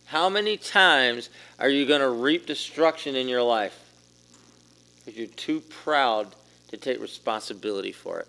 How 0.05 0.29
many 0.29 0.55
times 0.55 1.29
are 1.59 1.67
you 1.67 1.85
going 1.85 1.99
to 1.99 2.09
reap 2.09 2.45
destruction 2.45 3.17
in 3.17 3.27
your 3.27 3.43
life? 3.43 3.77
Because 5.03 5.19
you're 5.19 5.27
too 5.27 5.59
proud 5.59 6.33
to 6.69 6.77
take 6.77 7.01
responsibility 7.01 7.91
for 7.91 8.19
it. 8.19 8.27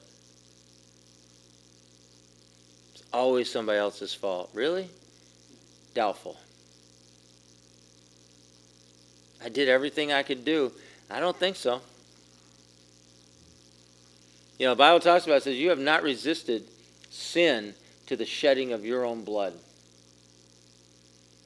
It's 2.95 3.05
always 3.13 3.51
somebody 3.51 3.79
else's 3.79 4.15
fault. 4.15 4.51
Really? 4.55 4.89
Doubtful. 5.95 6.39
I 9.43 9.49
did 9.49 9.69
everything 9.69 10.13
I 10.13 10.23
could 10.23 10.45
do. 10.45 10.73
I 11.11 11.21
don't 11.21 11.37
think 11.37 11.57
so. 11.57 11.81
You 14.59 14.67
know, 14.67 14.73
the 14.73 14.79
Bible 14.79 15.01
talks 15.01 15.25
about 15.25 15.39
it 15.39 15.43
says, 15.45 15.57
You 15.57 15.71
have 15.71 15.79
not 15.79 16.03
resisted 16.03 16.65
sin 17.09 17.75
to 18.07 18.17
the 18.17 18.27
shedding 18.27 18.73
of 18.73 18.85
your 18.85 19.05
own 19.05 19.25
blood. 19.25 19.55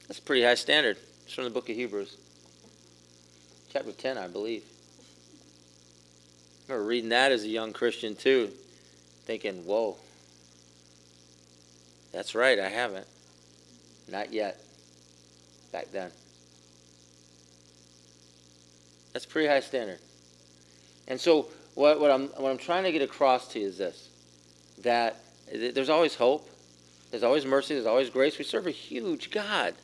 That's 0.08 0.18
a 0.18 0.22
pretty 0.22 0.42
high 0.42 0.56
standard. 0.56 0.96
It's 1.24 1.32
from 1.32 1.44
the 1.44 1.50
book 1.50 1.68
of 1.70 1.76
Hebrews, 1.76 2.16
chapter 3.72 3.92
10, 3.92 4.18
I 4.18 4.26
believe. 4.26 4.64
I 6.68 6.72
remember 6.72 6.88
reading 6.88 7.10
that 7.10 7.30
as 7.30 7.44
a 7.44 7.48
young 7.48 7.72
Christian 7.72 8.16
too, 8.16 8.50
thinking, 9.24 9.66
whoa, 9.66 9.96
that's 12.12 12.34
right, 12.34 12.58
I 12.58 12.68
haven't. 12.68 13.06
Not 14.10 14.32
yet. 14.32 14.60
Back 15.72 15.90
then. 15.92 16.10
That's 19.12 19.26
pretty 19.26 19.48
high 19.48 19.60
standard. 19.60 19.98
And 21.08 21.20
so 21.20 21.48
what, 21.74 22.00
what, 22.00 22.10
I'm, 22.10 22.28
what 22.28 22.50
I'm 22.50 22.58
trying 22.58 22.84
to 22.84 22.92
get 22.92 23.02
across 23.02 23.48
to 23.48 23.60
you 23.60 23.66
is 23.66 23.78
this 23.78 24.08
that 24.82 25.16
there's 25.52 25.88
always 25.88 26.14
hope, 26.14 26.48
there's 27.10 27.22
always 27.22 27.46
mercy, 27.46 27.74
there's 27.74 27.86
always 27.86 28.10
grace. 28.10 28.38
We 28.38 28.44
serve 28.44 28.66
a 28.66 28.72
huge 28.72 29.30
God. 29.30 29.74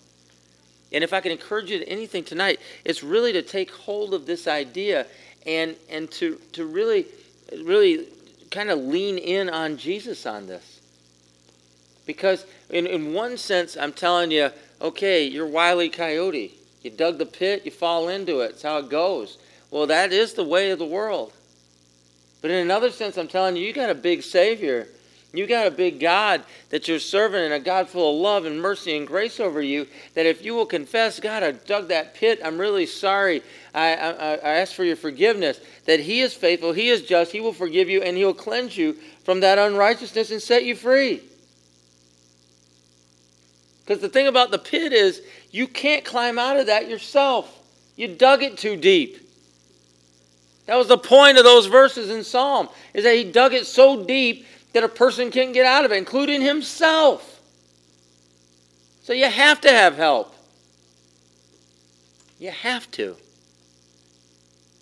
And 0.93 1.05
if 1.05 1.13
I 1.13 1.21
can 1.21 1.31
encourage 1.31 1.71
you 1.71 1.79
to 1.79 1.89
anything 1.89 2.25
tonight, 2.25 2.59
it's 2.85 3.03
really 3.03 3.33
to 3.33 3.43
take 3.43 3.71
hold 3.71 4.15
of 4.15 4.27
this 4.27 4.49
idea 4.49 5.07
and 5.47 5.77
and 5.89 6.11
to 6.13 6.39
to 6.53 6.67
really 6.67 7.07
really 7.65 8.07
kind 8.51 8.71
of 8.71 8.79
lean 8.79 9.19
in 9.19 9.49
on 9.49 9.77
Jesus 9.77 10.27
on 10.27 10.47
this. 10.47 10.81
Because 12.07 12.45
in, 12.71 12.87
in 12.87 13.13
one 13.13 13.37
sense, 13.37 13.77
I'm 13.77 13.93
telling 13.93 14.31
you, 14.31 14.51
okay, 14.81 15.25
you're 15.25 15.47
wily 15.47 15.89
Coyote. 15.89 16.55
You 16.83 16.91
dug 16.91 17.19
the 17.19 17.27
pit, 17.27 17.65
you 17.65 17.71
fall 17.71 18.09
into 18.09 18.41
it. 18.41 18.53
It's 18.53 18.63
how 18.63 18.79
it 18.79 18.89
goes. 18.89 19.39
Well, 19.71 19.87
that 19.87 20.13
is 20.13 20.35
the 20.35 20.45
way 20.45 20.71
of 20.71 20.79
the 20.79 20.87
world. 20.87 21.33
But 22.43 22.51
in 22.51 22.57
another 22.57 22.91
sense, 22.91 23.17
I'm 23.19 23.29
telling 23.29 23.57
you, 23.57 23.67
you 23.67 23.73
got 23.73 23.91
a 23.91 23.95
big 23.95 24.23
Savior 24.23 24.89
you 25.33 25.47
got 25.47 25.67
a 25.67 25.71
big 25.71 26.01
God 26.01 26.43
that 26.71 26.89
you're 26.89 26.99
serving 26.99 27.45
and 27.45 27.53
a 27.53 27.61
God 27.61 27.89
full 27.89 28.17
of 28.17 28.21
love 28.21 28.47
and 28.47 28.61
mercy 28.61 28.97
and 28.97 29.07
grace 29.07 29.39
over 29.39 29.63
you. 29.63 29.87
That 30.15 30.27
if 30.27 30.45
you 30.45 30.55
will 30.55 30.67
confess, 30.67 31.21
God, 31.21 31.43
I 31.43 31.53
dug 31.53 31.89
that 31.89 32.15
pit. 32.15 32.41
I'm 32.45 32.59
really 32.59 32.87
sorry. 32.87 33.43
I, 33.73 33.95
I, 33.95 34.35
I 34.35 34.51
ask 34.57 34.75
for 34.75 34.83
your 34.83 34.97
forgiveness. 34.97 35.61
That 35.87 36.01
He 36.01 36.21
is 36.21 36.35
faithful. 36.35 36.73
He 36.73 36.89
is 36.89 37.03
just. 37.03 37.31
He 37.31 37.41
will 37.41 37.53
forgive 37.53 37.89
you 37.89 38.03
and 38.03 38.17
He 38.17 38.25
will 38.25 38.35
cleanse 38.35 38.77
you 38.77 38.95
from 39.25 39.41
that 39.41 39.59
unrighteousness 39.59 40.33
and 40.33 40.43
set 40.43 40.65
you 40.65 40.75
free. 40.75 41.23
Because 43.85 44.01
the 44.01 44.09
thing 44.09 44.27
about 44.27 44.51
the 44.51 44.59
pit 44.59 44.93
is 44.93 45.23
you 45.53 45.69
can't 45.69 46.05
climb 46.05 46.39
out 46.39 46.57
of 46.57 46.67
that 46.67 46.89
yourself. 46.89 47.57
You 47.97 48.09
dug 48.09 48.43
it 48.43 48.59
too 48.59 48.77
deep. 48.77 49.29
That 50.67 50.77
was 50.77 50.89
the 50.89 50.99
point 50.99 51.39
of 51.39 51.45
those 51.45 51.67
verses 51.67 52.11
in 52.11 52.23
Psalm, 52.23 52.69
is 52.95 53.03
that 53.03 53.17
he 53.17 53.25
dug 53.25 53.55
it 53.55 53.67
so 53.67 54.05
deep 54.05 54.47
that 54.73 54.85
a 54.85 54.89
person 54.89 55.31
can't 55.31 55.53
get 55.53 55.67
out 55.67 55.85
of 55.85 55.93
it, 55.93 55.97
including 55.97 56.43
himself. 56.43 57.41
So 59.03 59.13
you 59.13 59.29
have 59.29 59.61
to 59.63 59.71
have 59.71 59.97
help. 59.97 60.35
You 62.39 62.51
have 62.51 62.91
to. 62.93 63.17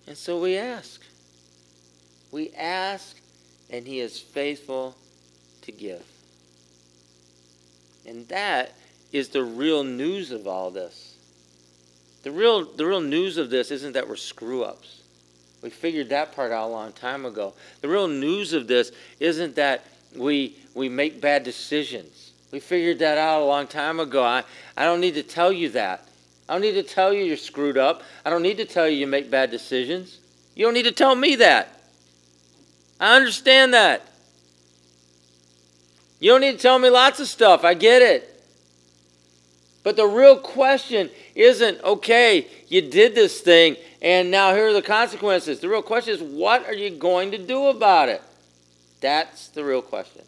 And 0.07 0.17
so 0.17 0.39
we 0.39 0.57
ask. 0.57 1.01
We 2.31 2.51
ask, 2.51 3.19
and 3.69 3.87
he 3.87 3.99
is 3.99 4.19
faithful 4.19 4.95
to 5.63 5.71
give. 5.71 6.03
And 8.05 8.27
that 8.29 8.73
is 9.11 9.29
the 9.29 9.43
real 9.43 9.83
news 9.83 10.31
of 10.31 10.47
all 10.47 10.71
this. 10.71 11.15
The 12.23 12.31
real, 12.31 12.65
the 12.65 12.85
real 12.85 13.01
news 13.01 13.37
of 13.37 13.49
this 13.49 13.71
isn't 13.71 13.93
that 13.93 14.07
we're 14.07 14.15
screw 14.15 14.63
ups. 14.63 14.98
We 15.61 15.69
figured 15.69 16.09
that 16.09 16.35
part 16.35 16.51
out 16.51 16.67
a 16.67 16.71
long 16.71 16.93
time 16.93 17.25
ago. 17.25 17.53
The 17.81 17.89
real 17.89 18.07
news 18.07 18.53
of 18.53 18.67
this 18.67 18.91
isn't 19.19 19.55
that 19.55 19.85
we, 20.15 20.55
we 20.73 20.89
make 20.89 21.19
bad 21.19 21.43
decisions. 21.43 22.31
We 22.51 22.59
figured 22.59 22.99
that 22.99 23.17
out 23.17 23.41
a 23.41 23.45
long 23.45 23.67
time 23.67 23.99
ago. 23.99 24.23
I, 24.23 24.43
I 24.77 24.85
don't 24.85 25.01
need 25.01 25.15
to 25.15 25.23
tell 25.23 25.51
you 25.51 25.69
that. 25.69 26.05
I 26.47 26.53
don't 26.53 26.61
need 26.61 26.73
to 26.73 26.83
tell 26.83 27.13
you 27.13 27.23
you're 27.23 27.37
screwed 27.37 27.77
up. 27.77 28.01
I 28.25 28.29
don't 28.29 28.41
need 28.41 28.57
to 28.57 28.65
tell 28.65 28.87
you 28.87 28.97
you 28.97 29.07
make 29.07 29.29
bad 29.29 29.51
decisions. 29.51 30.19
You 30.55 30.65
don't 30.65 30.73
need 30.73 30.83
to 30.83 30.91
tell 30.91 31.13
me 31.13 31.35
that. 31.35 31.79
I 32.99 33.15
understand 33.15 33.73
that. 33.73 34.05
You 36.19 36.31
don't 36.31 36.41
need 36.41 36.53
to 36.53 36.57
tell 36.57 36.79
me 36.79 36.89
lots 36.89 37.19
of 37.19 37.27
stuff. 37.27 37.63
I 37.63 37.75
get 37.75 38.01
it. 38.01 38.25
But 39.83 39.95
the 39.95 40.05
real 40.05 40.37
question 40.37 41.09
isn't, 41.35 41.81
okay, 41.83 42.47
you 42.67 42.81
did 42.81 43.15
this 43.15 43.41
thing, 43.41 43.77
and 44.01 44.31
now 44.31 44.53
here 44.53 44.67
are 44.67 44.73
the 44.73 44.81
consequences. 44.81 45.59
The 45.59 45.69
real 45.69 45.81
question 45.81 46.13
is, 46.13 46.21
what 46.21 46.65
are 46.65 46.73
you 46.73 46.89
going 46.89 47.31
to 47.31 47.37
do 47.37 47.67
about 47.67 48.09
it? 48.09 48.21
That's 49.01 49.49
the 49.49 49.63
real 49.63 49.81
question. 49.81 50.23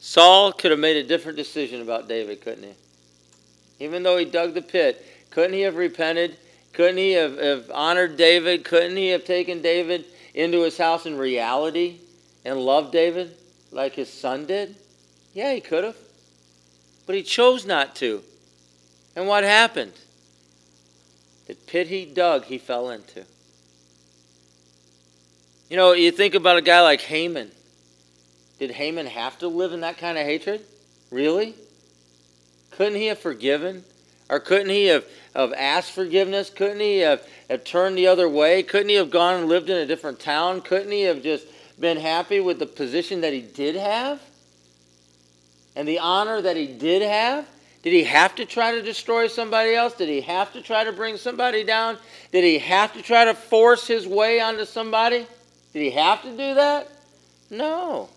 Saul 0.00 0.52
could 0.52 0.70
have 0.70 0.80
made 0.80 0.96
a 0.96 1.06
different 1.06 1.36
decision 1.36 1.82
about 1.82 2.08
David, 2.08 2.40
couldn't 2.40 2.64
he? 2.64 3.84
Even 3.84 4.02
though 4.02 4.16
he 4.16 4.24
dug 4.24 4.54
the 4.54 4.62
pit, 4.62 5.04
couldn't 5.30 5.52
he 5.52 5.60
have 5.60 5.76
repented? 5.76 6.36
Couldn't 6.72 6.96
he 6.96 7.12
have, 7.12 7.38
have 7.38 7.70
honored 7.70 8.16
David? 8.16 8.64
Couldn't 8.64 8.96
he 8.96 9.08
have 9.08 9.24
taken 9.24 9.60
David 9.60 10.04
into 10.34 10.62
his 10.62 10.78
house 10.78 11.04
in 11.04 11.18
reality 11.18 11.98
and 12.44 12.58
loved 12.58 12.92
David 12.92 13.36
like 13.72 13.94
his 13.94 14.10
son 14.10 14.46
did? 14.46 14.74
Yeah, 15.34 15.52
he 15.52 15.60
could 15.60 15.84
have. 15.84 15.96
But 17.06 17.16
he 17.16 17.22
chose 17.22 17.66
not 17.66 17.94
to. 17.96 18.22
And 19.16 19.26
what 19.26 19.44
happened? 19.44 19.92
The 21.50 21.56
pit 21.56 21.88
he 21.88 22.04
dug, 22.04 22.44
he 22.44 22.58
fell 22.58 22.90
into. 22.90 23.24
You 25.68 25.76
know, 25.76 25.94
you 25.94 26.12
think 26.12 26.36
about 26.36 26.58
a 26.58 26.62
guy 26.62 26.80
like 26.80 27.00
Haman. 27.00 27.50
Did 28.60 28.70
Haman 28.70 29.06
have 29.06 29.36
to 29.40 29.48
live 29.48 29.72
in 29.72 29.80
that 29.80 29.98
kind 29.98 30.16
of 30.16 30.24
hatred? 30.24 30.64
Really? 31.10 31.56
Couldn't 32.70 32.94
he 32.94 33.06
have 33.06 33.18
forgiven? 33.18 33.82
Or 34.28 34.38
couldn't 34.38 34.68
he 34.68 34.86
have, 34.86 35.04
have 35.34 35.52
asked 35.54 35.90
forgiveness? 35.90 36.50
Couldn't 36.50 36.78
he 36.78 36.98
have, 36.98 37.26
have 37.48 37.64
turned 37.64 37.98
the 37.98 38.06
other 38.06 38.28
way? 38.28 38.62
Couldn't 38.62 38.90
he 38.90 38.94
have 38.94 39.10
gone 39.10 39.40
and 39.40 39.48
lived 39.48 39.70
in 39.70 39.76
a 39.76 39.86
different 39.86 40.20
town? 40.20 40.60
Couldn't 40.60 40.92
he 40.92 41.02
have 41.02 41.20
just 41.20 41.48
been 41.80 41.96
happy 41.96 42.38
with 42.38 42.60
the 42.60 42.66
position 42.66 43.22
that 43.22 43.32
he 43.32 43.40
did 43.40 43.74
have? 43.74 44.22
And 45.74 45.88
the 45.88 45.98
honor 45.98 46.40
that 46.42 46.56
he 46.56 46.68
did 46.68 47.02
have? 47.02 47.44
Did 47.82 47.92
he 47.92 48.04
have 48.04 48.34
to 48.34 48.44
try 48.44 48.72
to 48.72 48.82
destroy 48.82 49.26
somebody 49.26 49.74
else? 49.74 49.94
Did 49.94 50.08
he 50.08 50.20
have 50.20 50.52
to 50.52 50.60
try 50.60 50.84
to 50.84 50.92
bring 50.92 51.16
somebody 51.16 51.64
down? 51.64 51.96
Did 52.30 52.44
he 52.44 52.58
have 52.58 52.92
to 52.92 53.02
try 53.02 53.24
to 53.24 53.34
force 53.34 53.86
his 53.86 54.06
way 54.06 54.40
onto 54.40 54.66
somebody? 54.66 55.26
Did 55.72 55.80
he 55.80 55.90
have 55.92 56.22
to 56.22 56.30
do 56.30 56.54
that? 56.54 56.88
No. 57.50 58.10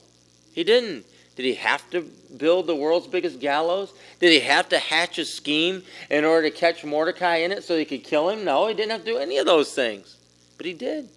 He 0.53 0.63
didn't. 0.63 1.05
Did 1.35 1.45
he 1.45 1.55
have 1.55 1.89
to 1.91 2.01
build 2.37 2.67
the 2.67 2.75
world's 2.75 3.07
biggest 3.07 3.39
gallows? 3.39 3.93
Did 4.19 4.31
he 4.31 4.39
have 4.41 4.69
to 4.69 4.79
hatch 4.79 5.17
a 5.17 5.25
scheme 5.25 5.83
in 6.09 6.25
order 6.25 6.49
to 6.49 6.55
catch 6.55 6.83
Mordecai 6.83 7.37
in 7.37 7.51
it 7.51 7.63
so 7.63 7.77
he 7.77 7.85
could 7.85 8.03
kill 8.03 8.29
him? 8.29 8.43
No, 8.43 8.67
he 8.67 8.73
didn't 8.73 8.91
have 8.91 9.05
to 9.05 9.11
do 9.13 9.17
any 9.17 9.37
of 9.37 9.45
those 9.45 9.73
things. 9.73 10.17
But 10.57 10.65
he 10.65 10.73
did. 10.73 11.09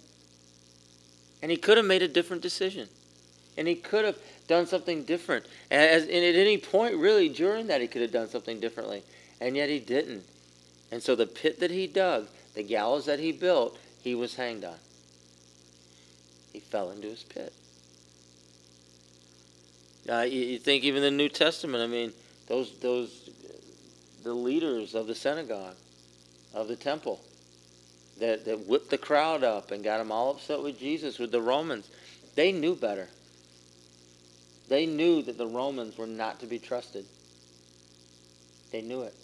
And 1.42 1.50
he 1.50 1.56
could 1.56 1.76
have 1.76 1.86
made 1.86 2.02
a 2.02 2.08
different 2.08 2.42
decision. 2.42 2.88
And 3.58 3.68
he 3.68 3.74
could 3.74 4.04
have 4.04 4.16
done 4.46 4.66
something 4.66 5.04
different. 5.04 5.46
As, 5.70 6.02
and 6.02 6.24
at 6.24 6.34
any 6.34 6.58
point, 6.58 6.96
really, 6.96 7.28
during 7.28 7.66
that, 7.68 7.80
he 7.80 7.86
could 7.86 8.02
have 8.02 8.12
done 8.12 8.28
something 8.28 8.60
differently. 8.60 9.02
And 9.40 9.56
yet 9.56 9.68
he 9.68 9.78
didn't. 9.78 10.24
And 10.90 11.02
so 11.02 11.14
the 11.14 11.26
pit 11.26 11.60
that 11.60 11.70
he 11.70 11.86
dug, 11.86 12.28
the 12.54 12.62
gallows 12.62 13.06
that 13.06 13.18
he 13.18 13.32
built, 13.32 13.78
he 14.02 14.14
was 14.14 14.36
hanged 14.36 14.64
on. 14.64 14.76
He 16.52 16.60
fell 16.60 16.90
into 16.90 17.08
his 17.08 17.22
pit. 17.22 17.52
Uh, 20.08 20.20
you, 20.22 20.40
you, 20.40 20.58
think 20.58 20.84
even 20.84 21.02
the 21.02 21.10
New 21.10 21.28
Testament, 21.28 21.82
I 21.82 21.88
mean, 21.88 22.12
those, 22.46 22.78
those, 22.78 23.30
the 24.22 24.32
leaders 24.32 24.94
of 24.94 25.08
the 25.08 25.14
synagogue, 25.16 25.74
of 26.54 26.68
the 26.68 26.76
temple, 26.76 27.20
that, 28.20 28.44
that 28.44 28.66
whipped 28.66 28.90
the 28.90 28.98
crowd 28.98 29.42
up 29.42 29.72
and 29.72 29.82
got 29.82 29.98
them 29.98 30.12
all 30.12 30.30
upset 30.30 30.62
with 30.62 30.78
Jesus, 30.78 31.18
with 31.18 31.32
the 31.32 31.42
Romans, 31.42 31.90
they 32.36 32.52
knew 32.52 32.76
better. 32.76 33.08
They 34.68 34.86
knew 34.86 35.22
that 35.22 35.38
the 35.38 35.46
Romans 35.46 35.96
were 35.96 36.06
not 36.06 36.40
to 36.40 36.46
be 36.46 36.58
trusted. 36.58 37.04
They 38.72 38.82
knew 38.82 39.02
it. 39.02 39.14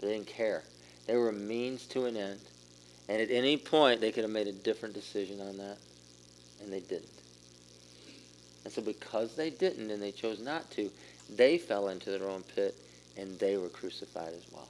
They 0.00 0.08
didn't 0.08 0.26
care. 0.26 0.62
They 1.06 1.16
were 1.16 1.28
a 1.28 1.32
means 1.32 1.86
to 1.88 2.06
an 2.06 2.16
end. 2.16 2.40
And 3.08 3.20
at 3.20 3.30
any 3.30 3.56
point, 3.56 4.00
they 4.00 4.12
could 4.12 4.24
have 4.24 4.32
made 4.32 4.48
a 4.48 4.52
different 4.52 4.94
decision 4.94 5.40
on 5.40 5.56
that. 5.58 5.76
And 6.62 6.72
they 6.72 6.80
didn't. 6.80 7.08
And 8.64 8.72
so 8.72 8.82
because 8.82 9.34
they 9.34 9.50
didn't 9.50 9.90
and 9.90 10.02
they 10.02 10.12
chose 10.12 10.40
not 10.40 10.70
to, 10.72 10.90
they 11.36 11.58
fell 11.58 11.88
into 11.88 12.10
their 12.10 12.28
own 12.28 12.42
pit 12.54 12.74
and 13.16 13.38
they 13.38 13.56
were 13.56 13.68
crucified 13.68 14.32
as 14.32 14.44
well. 14.52 14.68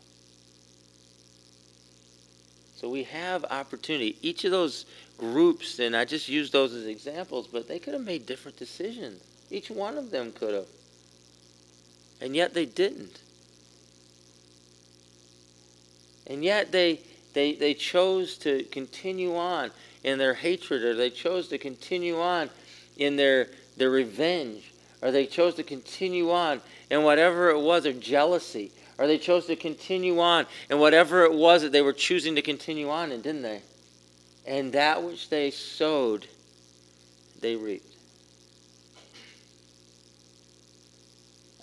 So 2.77 2.89
we 2.89 3.05
have 3.05 3.45
opportunity. 3.45 4.17
Each 4.23 4.45
of 4.45 4.51
those 4.51 4.87
groups, 5.17 5.79
and 5.79 5.95
I 5.95 6.05
just 6.05 6.29
use 6.29 6.51
those 6.51 6.75
as 6.75 6.87
examples, 6.87 7.47
but 7.47 7.69
they 7.69 7.79
could 7.79 7.95
have 7.95 8.05
made 8.05 8.27
different 8.27 8.59
decisions. 8.59 9.23
Each 9.53 9.71
one 9.71 9.99
of 9.99 10.11
them 10.11 10.33
could 10.33 10.55
have. 10.55 10.67
And 12.23 12.35
yet 12.35 12.55
they 12.55 12.65
didn't. 12.65 13.21
And 16.27 16.43
yet 16.43 16.73
they, 16.73 17.01
they, 17.35 17.53
they 17.53 17.75
chose 17.75 18.39
to 18.39 18.63
continue 18.65 19.37
on 19.37 19.71
in 20.03 20.17
their 20.19 20.33
hatred, 20.33 20.83
or 20.83 20.95
they 20.95 21.11
chose 21.11 21.49
to 21.49 21.59
continue 21.59 22.19
on 22.19 22.49
in 22.97 23.17
their 23.17 23.49
their 23.77 23.91
revenge, 23.91 24.73
or 25.01 25.11
they 25.11 25.27
chose 25.27 25.55
to 25.55 25.63
continue 25.63 26.31
on 26.31 26.61
in 26.91 27.03
whatever 27.03 27.51
it 27.51 27.61
was, 27.61 27.87
or 27.87 27.93
jealousy, 27.93 28.71
or 28.99 29.07
they 29.07 29.19
chose 29.19 29.47
to 29.47 29.57
continue 29.57 30.19
on 30.21 30.47
in 30.71 30.79
whatever 30.79 31.25
it 31.25 31.33
was 31.33 31.63
that 31.63 31.73
they 31.73 31.83
were 31.83 31.93
choosing 31.93 32.35
to 32.35 32.43
continue 32.43 32.89
on 32.89 33.13
in, 33.13 33.21
didn't 33.21 33.43
they? 33.43 33.63
And 34.47 34.73
that 34.73 35.03
which 35.03 35.29
they 35.29 35.51
sowed, 35.51 36.27
they 37.41 37.57
reaped. 37.57 37.92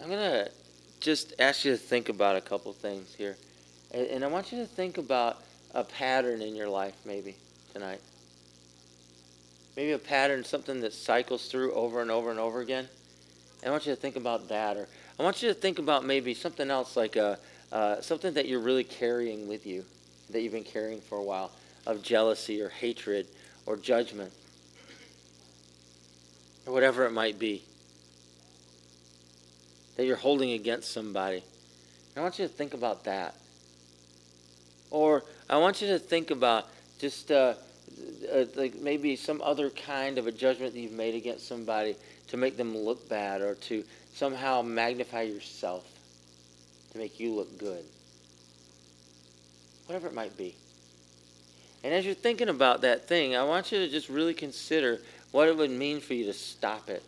I'm 0.02 0.08
going 0.08 0.20
to 0.20 0.52
just 1.00 1.34
ask 1.39 1.66
you 1.66 1.72
to 1.72 1.78
think 1.78 2.10
about 2.10 2.36
a 2.36 2.41
couple 2.41 2.72
things 2.74 3.14
here. 3.16 3.38
And 3.93 4.24
I 4.24 4.28
want 4.28 4.52
you 4.52 4.60
to 4.60 4.66
think 4.66 4.97
about 4.97 5.41
a 5.74 5.84
pattern 5.84 6.41
in 6.41 6.56
your 6.56 6.70
life, 6.70 6.95
maybe, 7.06 7.36
tonight 7.74 8.02
maybe 9.80 9.93
a 9.93 9.97
pattern, 9.97 10.43
something 10.43 10.82
that 10.82 10.91
cycles 10.91 11.47
through 11.47 11.72
over 11.72 12.02
and 12.02 12.12
over 12.12 12.32
and 12.32 12.38
over 12.38 12.60
again. 12.60 12.86
And 13.62 13.70
I 13.70 13.72
want 13.72 13.86
you 13.86 13.95
to 13.95 14.02
think 14.02 14.18
about 14.18 14.50
that. 14.50 14.76
Or 14.76 14.89
I 15.18 15.24
want 15.24 15.41
you 15.41 15.47
to 15.47 15.54
think 15.54 15.80
about 15.80 16.04
maybe 16.04 16.34
something 16.34 16.70
else 16.70 16.97
like 16.97 17.16
a, 17.16 17.39
uh, 17.72 18.02
something 18.02 18.34
that 18.34 18.45
you're 18.45 18.60
really 18.60 18.84
carrying 18.84 19.47
with 19.47 19.66
you, 19.66 19.86
that 20.32 20.41
you've 20.41 20.52
been 20.52 20.66
carrying 20.66 21.00
for 21.00 21.18
a 21.18 21.24
while, 21.24 21.52
of 21.88 22.04
jealousy 22.04 22.62
or 22.62 22.68
hatred 22.68 23.26
or 23.66 23.78
judgment, 23.78 24.34
or 26.66 26.74
whatever 26.74 27.06
it 27.06 27.12
might 27.12 27.39
be, 27.39 27.64
that 30.00 30.06
you're 30.06 30.16
holding 30.16 30.52
against 30.52 30.93
somebody. 30.93 31.43
I 32.16 32.22
want 32.22 32.39
you 32.39 32.47
to 32.47 32.54
think 32.54 32.74
about 32.74 33.04
that. 33.04 33.36
Or 34.91 35.26
I 35.50 35.58
want 35.58 35.82
you 35.82 35.89
to 35.89 36.00
think 36.00 36.32
about 36.32 36.68
just. 37.00 37.30
Uh, 37.30 37.56
uh, 38.34 38.45
like 38.56 38.76
maybe 38.76 39.16
some 39.16 39.41
other 39.41 39.70
kind 39.72 40.18
of 40.18 40.28
a 40.28 40.32
judgment 40.32 40.74
that 40.74 40.80
you've 40.80 40.91
made 40.93 41.16
against 41.16 41.47
somebody 41.47 41.95
to 42.28 42.38
make 42.38 42.56
them 42.56 42.78
look 42.78 43.10
bad 43.10 43.41
or 43.41 43.56
to 43.56 43.84
somehow 44.14 44.62
magnify 44.62 45.24
yourself 45.24 45.86
to 46.91 46.97
make 46.97 47.20
you 47.20 47.34
look 47.34 47.58
good. 47.58 47.84
Whatever 49.88 50.08
it 50.08 50.14
might 50.14 50.38
be. 50.38 50.56
And 51.84 51.93
as 51.93 52.06
you're 52.06 52.14
thinking 52.14 52.47
about 52.47 52.82
that 52.82 53.08
thing, 53.08 53.36
I 53.36 53.43
want 53.43 53.72
you 53.72 53.80
to 53.80 53.89
just 53.89 54.08
really 54.08 54.36
consider 54.36 55.00
what 55.32 55.50
it 55.50 55.58
would 55.58 55.72
mean 55.72 56.00
for 56.00 56.14
you 56.14 56.26
to 56.26 56.34
stop 56.34 56.89
it 56.89 57.04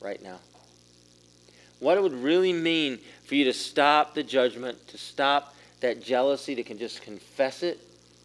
right 0.00 0.22
now. 0.22 0.38
What 1.82 1.96
it 1.96 2.00
would 2.00 2.14
really 2.14 2.52
mean 2.52 3.00
for 3.24 3.34
you 3.34 3.46
to 3.46 3.52
stop 3.52 4.14
the 4.14 4.22
judgment, 4.22 4.86
to 4.86 4.98
stop 4.98 5.52
that 5.80 6.00
jealousy, 6.00 6.54
to 6.54 6.62
can 6.62 6.78
just 6.78 7.02
confess 7.02 7.64
it, 7.64 7.80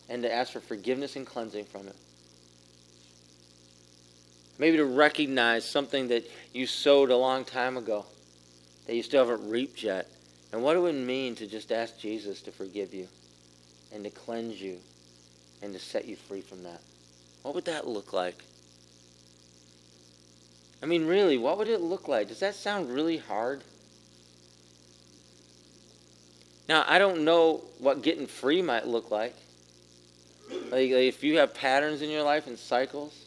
and 0.08 0.22
to 0.22 0.32
ask 0.32 0.54
for 0.54 0.60
forgiveness 0.60 1.16
and 1.16 1.26
cleansing 1.26 1.66
from 1.66 1.88
it. 1.88 1.96
Maybe 4.60 4.78
to 4.78 4.86
recognize 4.86 5.66
something 5.66 6.10
that 6.10 6.30
you 6.54 6.68
sowed 6.68 7.10
a 7.10 7.18
long 7.18 7.46
time 7.46 7.78
ago 7.78 8.06
that 8.86 8.96
you 8.96 9.02
still 9.02 9.28
haven't 9.28 9.50
reaped 9.50 9.82
yet. 9.82 10.08
And 10.54 10.62
what 10.62 10.76
it 10.76 10.80
would 10.80 10.94
mean 10.94 11.34
to 11.38 11.48
just 11.48 11.72
ask 11.72 11.98
Jesus 11.98 12.44
to 12.44 12.52
forgive 12.52 12.94
you 12.94 13.08
and 13.92 14.04
to 14.04 14.12
cleanse 14.12 14.62
you 14.62 14.78
and 15.64 15.74
to 15.74 15.80
set 15.80 16.06
you 16.06 16.16
free 16.16 16.42
from 16.42 16.62
that. 16.62 16.82
What 17.42 17.56
would 17.56 17.66
that 17.66 17.88
look 17.88 18.14
like? 18.14 18.44
I 20.82 20.86
mean, 20.86 21.06
really, 21.06 21.38
what 21.38 21.58
would 21.58 21.70
it 21.70 21.82
look 21.82 22.08
like? 22.08 22.28
Does 22.28 22.40
that 22.40 22.56
sound 22.56 22.94
really 22.94 23.18
hard? 23.18 23.64
Now, 26.70 26.84
I 26.88 27.00
don't 27.00 27.24
know 27.24 27.62
what 27.80 28.02
getting 28.02 28.28
free 28.28 28.62
might 28.62 28.88
look 28.88 29.10
like. 29.10 29.36
Like, 30.50 30.72
like, 30.72 30.92
if 30.92 31.24
you 31.24 31.38
have 31.38 31.54
patterns 31.54 32.02
in 32.02 32.10
your 32.10 32.24
life 32.24 32.48
and 32.48 32.60
cycles, 32.60 33.26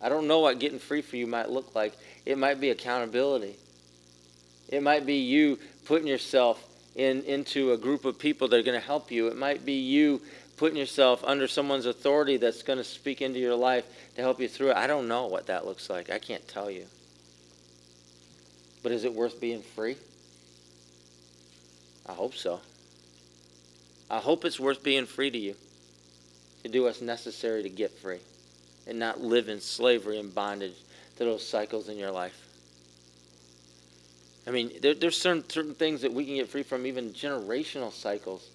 I 0.00 0.08
don't 0.08 0.26
know 0.26 0.40
what 0.40 0.58
getting 0.58 0.78
free 0.78 1.02
for 1.02 1.16
you 1.16 1.26
might 1.26 1.50
look 1.50 1.74
like. 1.74 1.94
It 2.26 2.38
might 2.38 2.60
be 2.60 2.70
accountability. 2.70 3.56
It 4.68 4.82
might 4.82 5.06
be 5.06 5.16
you 5.16 5.58
putting 5.84 6.06
yourself 6.06 6.62
in 6.94 7.22
into 7.22 7.72
a 7.72 7.76
group 7.76 8.04
of 8.04 8.18
people 8.18 8.48
that 8.48 8.56
are 8.56 8.62
going 8.62 8.78
to 8.78 8.86
help 8.86 9.10
you. 9.10 9.28
It 9.28 9.36
might 9.36 9.64
be 9.64 9.74
you 9.74 10.20
putting 10.56 10.76
yourself 10.76 11.24
under 11.24 11.48
someone's 11.48 11.86
authority 11.86 12.36
that's 12.36 12.62
going 12.62 12.78
to 12.78 12.84
speak 12.84 13.22
into 13.22 13.38
your 13.38 13.54
life 13.54 13.84
to 14.16 14.22
help 14.22 14.40
you 14.40 14.48
through 14.48 14.70
it. 14.70 14.76
I 14.76 14.86
don't 14.86 15.08
know 15.08 15.26
what 15.26 15.46
that 15.46 15.66
looks 15.66 15.88
like. 15.88 16.10
I 16.10 16.18
can't 16.18 16.46
tell 16.46 16.70
you. 16.70 16.86
But 18.82 18.92
is 18.92 19.04
it 19.04 19.14
worth 19.14 19.40
being 19.40 19.62
free? 19.62 19.96
I 22.06 22.12
hope 22.12 22.34
so. 22.34 22.60
I 24.10 24.18
hope 24.18 24.44
it's 24.44 24.60
worth 24.60 24.82
being 24.82 25.06
free 25.06 25.30
to 25.30 25.38
you 25.38 25.54
to 26.62 26.68
do 26.68 26.82
what's 26.82 27.00
necessary 27.00 27.62
to 27.62 27.68
get 27.68 27.90
free 27.90 28.18
and 28.86 28.98
not 28.98 29.20
live 29.20 29.48
in 29.48 29.60
slavery 29.60 30.18
and 30.18 30.34
bondage 30.34 30.76
to 31.16 31.24
those 31.24 31.46
cycles 31.46 31.88
in 31.88 31.96
your 31.96 32.10
life. 32.10 32.38
I 34.46 34.50
mean, 34.50 34.72
there, 34.80 34.94
there's 34.94 35.16
certain, 35.16 35.48
certain 35.48 35.74
things 35.74 36.02
that 36.02 36.12
we 36.12 36.24
can 36.24 36.34
get 36.34 36.48
free 36.48 36.64
from, 36.64 36.86
even 36.86 37.10
generational 37.10 37.92
cycles, 37.92 38.48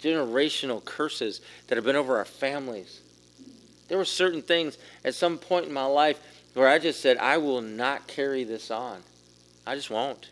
generational 0.00 0.82
curses 0.82 1.42
that 1.66 1.76
have 1.76 1.84
been 1.84 1.96
over 1.96 2.16
our 2.16 2.24
families. 2.24 3.00
There 3.88 3.98
were 3.98 4.04
certain 4.04 4.42
things 4.42 4.78
at 5.04 5.14
some 5.14 5.38
point 5.38 5.66
in 5.66 5.72
my 5.72 5.84
life 5.84 6.20
where 6.54 6.68
I 6.68 6.78
just 6.78 7.00
said, 7.00 7.16
I 7.18 7.38
will 7.38 7.60
not 7.60 8.06
carry 8.06 8.44
this 8.44 8.70
on. 8.70 9.00
I 9.66 9.74
just 9.74 9.90
won't. 9.90 10.28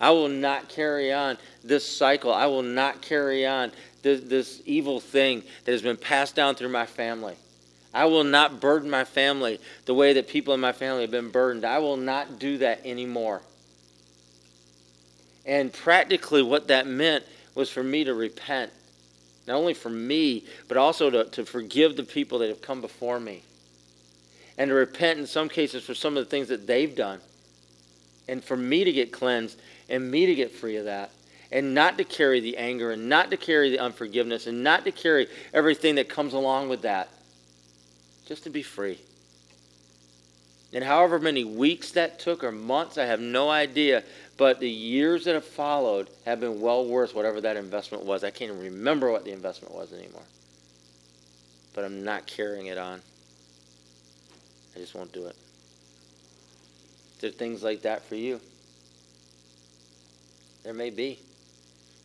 I 0.00 0.10
will 0.10 0.28
not 0.28 0.68
carry 0.68 1.12
on 1.12 1.38
this 1.62 1.86
cycle. 1.86 2.32
I 2.32 2.46
will 2.46 2.62
not 2.62 3.00
carry 3.00 3.46
on 3.46 3.72
this, 4.02 4.20
this 4.20 4.62
evil 4.66 5.00
thing 5.00 5.42
that 5.64 5.72
has 5.72 5.82
been 5.82 5.96
passed 5.96 6.34
down 6.34 6.54
through 6.54 6.68
my 6.68 6.86
family. 6.86 7.36
I 7.92 8.06
will 8.06 8.24
not 8.24 8.60
burden 8.60 8.90
my 8.90 9.04
family 9.04 9.60
the 9.86 9.94
way 9.94 10.14
that 10.14 10.28
people 10.28 10.52
in 10.52 10.60
my 10.60 10.72
family 10.72 11.02
have 11.02 11.10
been 11.10 11.30
burdened. 11.30 11.64
I 11.64 11.78
will 11.78 11.96
not 11.96 12.38
do 12.38 12.58
that 12.58 12.84
anymore. 12.84 13.40
And 15.46 15.72
practically, 15.72 16.42
what 16.42 16.68
that 16.68 16.86
meant 16.86 17.24
was 17.54 17.70
for 17.70 17.82
me 17.82 18.04
to 18.04 18.14
repent. 18.14 18.72
Not 19.46 19.56
only 19.56 19.74
for 19.74 19.90
me, 19.90 20.44
but 20.68 20.76
also 20.76 21.10
to, 21.10 21.24
to 21.24 21.44
forgive 21.44 21.96
the 21.96 22.02
people 22.02 22.38
that 22.38 22.48
have 22.48 22.62
come 22.62 22.80
before 22.80 23.20
me. 23.20 23.42
And 24.56 24.68
to 24.68 24.74
repent 24.74 25.18
in 25.18 25.26
some 25.26 25.48
cases 25.48 25.84
for 25.84 25.94
some 25.94 26.16
of 26.16 26.24
the 26.24 26.30
things 26.30 26.48
that 26.48 26.66
they've 26.66 26.94
done. 26.94 27.20
And 28.28 28.42
for 28.42 28.56
me 28.56 28.84
to 28.84 28.92
get 28.92 29.12
cleansed 29.12 29.60
and 29.88 30.10
me 30.10 30.26
to 30.26 30.34
get 30.34 30.52
free 30.52 30.76
of 30.76 30.86
that. 30.86 31.10
And 31.52 31.74
not 31.74 31.98
to 31.98 32.04
carry 32.04 32.40
the 32.40 32.56
anger 32.56 32.90
and 32.90 33.08
not 33.08 33.30
to 33.30 33.36
carry 33.36 33.70
the 33.70 33.78
unforgiveness 33.78 34.46
and 34.46 34.64
not 34.64 34.84
to 34.84 34.92
carry 34.92 35.28
everything 35.52 35.96
that 35.96 36.08
comes 36.08 36.32
along 36.32 36.68
with 36.68 36.82
that. 36.82 37.08
Just 38.26 38.44
to 38.44 38.50
be 38.50 38.62
free. 38.62 38.98
And 40.72 40.82
however 40.82 41.20
many 41.20 41.44
weeks 41.44 41.92
that 41.92 42.18
took 42.18 42.42
or 42.42 42.50
months, 42.50 42.98
I 42.98 43.04
have 43.04 43.20
no 43.20 43.48
idea. 43.48 44.02
But 44.36 44.58
the 44.58 44.68
years 44.68 45.24
that 45.24 45.34
have 45.34 45.44
followed 45.44 46.08
have 46.24 46.40
been 46.40 46.60
well 46.60 46.84
worth 46.86 47.14
whatever 47.14 47.40
that 47.42 47.56
investment 47.56 48.04
was. 48.04 48.24
I 48.24 48.30
can't 48.30 48.50
even 48.50 48.64
remember 48.64 49.12
what 49.12 49.24
the 49.24 49.32
investment 49.32 49.74
was 49.74 49.92
anymore. 49.92 50.22
But 51.74 51.84
I'm 51.84 52.04
not 52.04 52.26
carrying 52.26 52.66
it 52.66 52.78
on. 52.78 53.00
I 54.74 54.78
just 54.78 54.94
won't 54.94 55.12
do 55.12 55.26
it. 55.26 55.36
There 57.20 57.30
are 57.30 57.32
things 57.32 57.62
like 57.62 57.82
that 57.82 58.02
for 58.02 58.16
you. 58.16 58.40
There 60.64 60.74
may 60.74 60.90
be. 60.90 61.20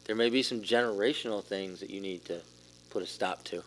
There 0.06 0.16
may 0.16 0.30
be 0.30 0.44
some 0.44 0.62
generational 0.62 1.44
things 1.44 1.80
that 1.80 1.90
you 1.90 2.02
need 2.02 2.26
to 2.26 2.42
put 2.90 3.04
a 3.04 3.08
stop 3.08 3.44
to. 3.46 3.64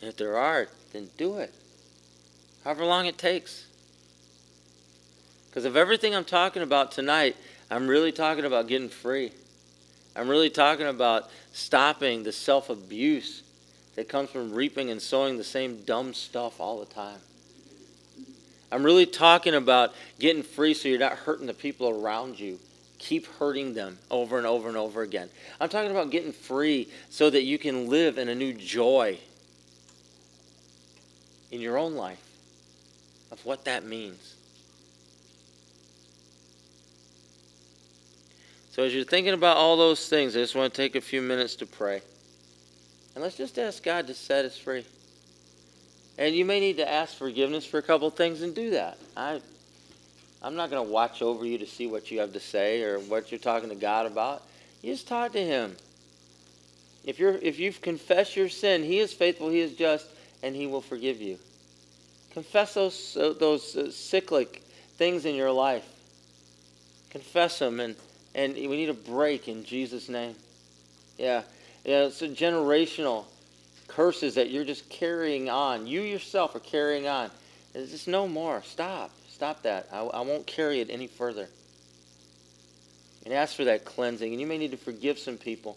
And 0.00 0.08
if 0.08 0.16
there 0.16 0.36
are, 0.36 0.68
then 0.92 1.08
do 1.16 1.38
it. 1.38 1.54
However 2.64 2.84
long 2.84 3.06
it 3.06 3.16
takes. 3.16 3.67
Because 5.58 5.66
of 5.66 5.76
everything 5.76 6.14
I'm 6.14 6.24
talking 6.24 6.62
about 6.62 6.92
tonight, 6.92 7.34
I'm 7.68 7.88
really 7.88 8.12
talking 8.12 8.44
about 8.44 8.68
getting 8.68 8.88
free. 8.88 9.32
I'm 10.14 10.28
really 10.28 10.50
talking 10.50 10.86
about 10.86 11.28
stopping 11.52 12.22
the 12.22 12.30
self 12.30 12.70
abuse 12.70 13.42
that 13.96 14.08
comes 14.08 14.30
from 14.30 14.52
reaping 14.52 14.88
and 14.88 15.02
sowing 15.02 15.36
the 15.36 15.42
same 15.42 15.82
dumb 15.82 16.14
stuff 16.14 16.60
all 16.60 16.78
the 16.78 16.86
time. 16.86 17.18
I'm 18.70 18.84
really 18.84 19.04
talking 19.04 19.56
about 19.56 19.94
getting 20.20 20.44
free 20.44 20.74
so 20.74 20.88
you're 20.88 20.96
not 20.96 21.14
hurting 21.14 21.48
the 21.48 21.54
people 21.54 21.88
around 21.88 22.38
you. 22.38 22.60
Keep 23.00 23.26
hurting 23.26 23.74
them 23.74 23.98
over 24.12 24.38
and 24.38 24.46
over 24.46 24.68
and 24.68 24.76
over 24.76 25.02
again. 25.02 25.28
I'm 25.60 25.68
talking 25.68 25.90
about 25.90 26.12
getting 26.12 26.30
free 26.30 26.86
so 27.10 27.30
that 27.30 27.42
you 27.42 27.58
can 27.58 27.88
live 27.88 28.16
in 28.16 28.28
a 28.28 28.34
new 28.36 28.52
joy 28.52 29.18
in 31.50 31.60
your 31.60 31.76
own 31.76 31.96
life 31.96 32.22
of 33.32 33.44
what 33.44 33.64
that 33.64 33.84
means. 33.84 34.36
So, 38.78 38.84
as 38.84 38.94
you're 38.94 39.02
thinking 39.02 39.34
about 39.34 39.56
all 39.56 39.76
those 39.76 40.08
things, 40.08 40.36
I 40.36 40.38
just 40.38 40.54
want 40.54 40.72
to 40.72 40.76
take 40.76 40.94
a 40.94 41.00
few 41.00 41.20
minutes 41.20 41.56
to 41.56 41.66
pray. 41.66 42.00
And 43.16 43.24
let's 43.24 43.36
just 43.36 43.58
ask 43.58 43.82
God 43.82 44.06
to 44.06 44.14
set 44.14 44.44
us 44.44 44.56
free. 44.56 44.84
And 46.16 46.32
you 46.32 46.44
may 46.44 46.60
need 46.60 46.76
to 46.76 46.88
ask 46.88 47.16
forgiveness 47.16 47.66
for 47.66 47.78
a 47.78 47.82
couple 47.82 48.08
things 48.10 48.40
and 48.40 48.54
do 48.54 48.70
that. 48.70 48.96
I, 49.16 49.40
I'm 50.44 50.54
not 50.54 50.70
going 50.70 50.86
to 50.86 50.92
watch 50.92 51.22
over 51.22 51.44
you 51.44 51.58
to 51.58 51.66
see 51.66 51.88
what 51.88 52.12
you 52.12 52.20
have 52.20 52.32
to 52.34 52.38
say 52.38 52.84
or 52.84 53.00
what 53.00 53.32
you're 53.32 53.40
talking 53.40 53.68
to 53.70 53.74
God 53.74 54.06
about. 54.06 54.44
You 54.80 54.92
just 54.92 55.08
talk 55.08 55.32
to 55.32 55.44
Him. 55.44 55.74
If, 57.04 57.18
you're, 57.18 57.34
if 57.34 57.58
you've 57.58 57.82
confessed 57.82 58.36
your 58.36 58.48
sin, 58.48 58.84
He 58.84 59.00
is 59.00 59.12
faithful, 59.12 59.48
He 59.48 59.58
is 59.58 59.72
just, 59.72 60.06
and 60.44 60.54
He 60.54 60.68
will 60.68 60.82
forgive 60.82 61.20
you. 61.20 61.36
Confess 62.30 62.74
those, 62.74 63.14
those 63.40 63.76
uh, 63.76 63.90
cyclic 63.90 64.62
things 64.98 65.24
in 65.24 65.34
your 65.34 65.50
life. 65.50 65.84
Confess 67.10 67.58
them 67.58 67.80
and 67.80 67.96
and 68.38 68.54
we 68.54 68.68
need 68.68 68.88
a 68.88 68.94
break 68.94 69.48
in 69.48 69.64
Jesus' 69.64 70.08
name. 70.08 70.36
Yeah. 71.18 71.42
Yeah, 71.84 72.04
it's 72.04 72.22
a 72.22 72.28
generational 72.28 73.24
curses 73.88 74.36
that 74.36 74.50
you're 74.50 74.64
just 74.64 74.88
carrying 74.88 75.50
on. 75.50 75.88
You 75.88 76.02
yourself 76.02 76.54
are 76.54 76.60
carrying 76.60 77.08
on. 77.08 77.32
It's 77.74 77.90
just 77.90 78.06
no 78.06 78.28
more. 78.28 78.62
Stop. 78.62 79.10
Stop 79.28 79.62
that. 79.62 79.88
I, 79.92 79.98
I 79.98 80.20
won't 80.20 80.46
carry 80.46 80.80
it 80.80 80.88
any 80.88 81.08
further. 81.08 81.48
And 83.24 83.34
ask 83.34 83.56
for 83.56 83.64
that 83.64 83.84
cleansing. 83.84 84.30
And 84.30 84.40
you 84.40 84.46
may 84.46 84.56
need 84.56 84.70
to 84.70 84.76
forgive 84.76 85.18
some 85.18 85.36
people. 85.36 85.76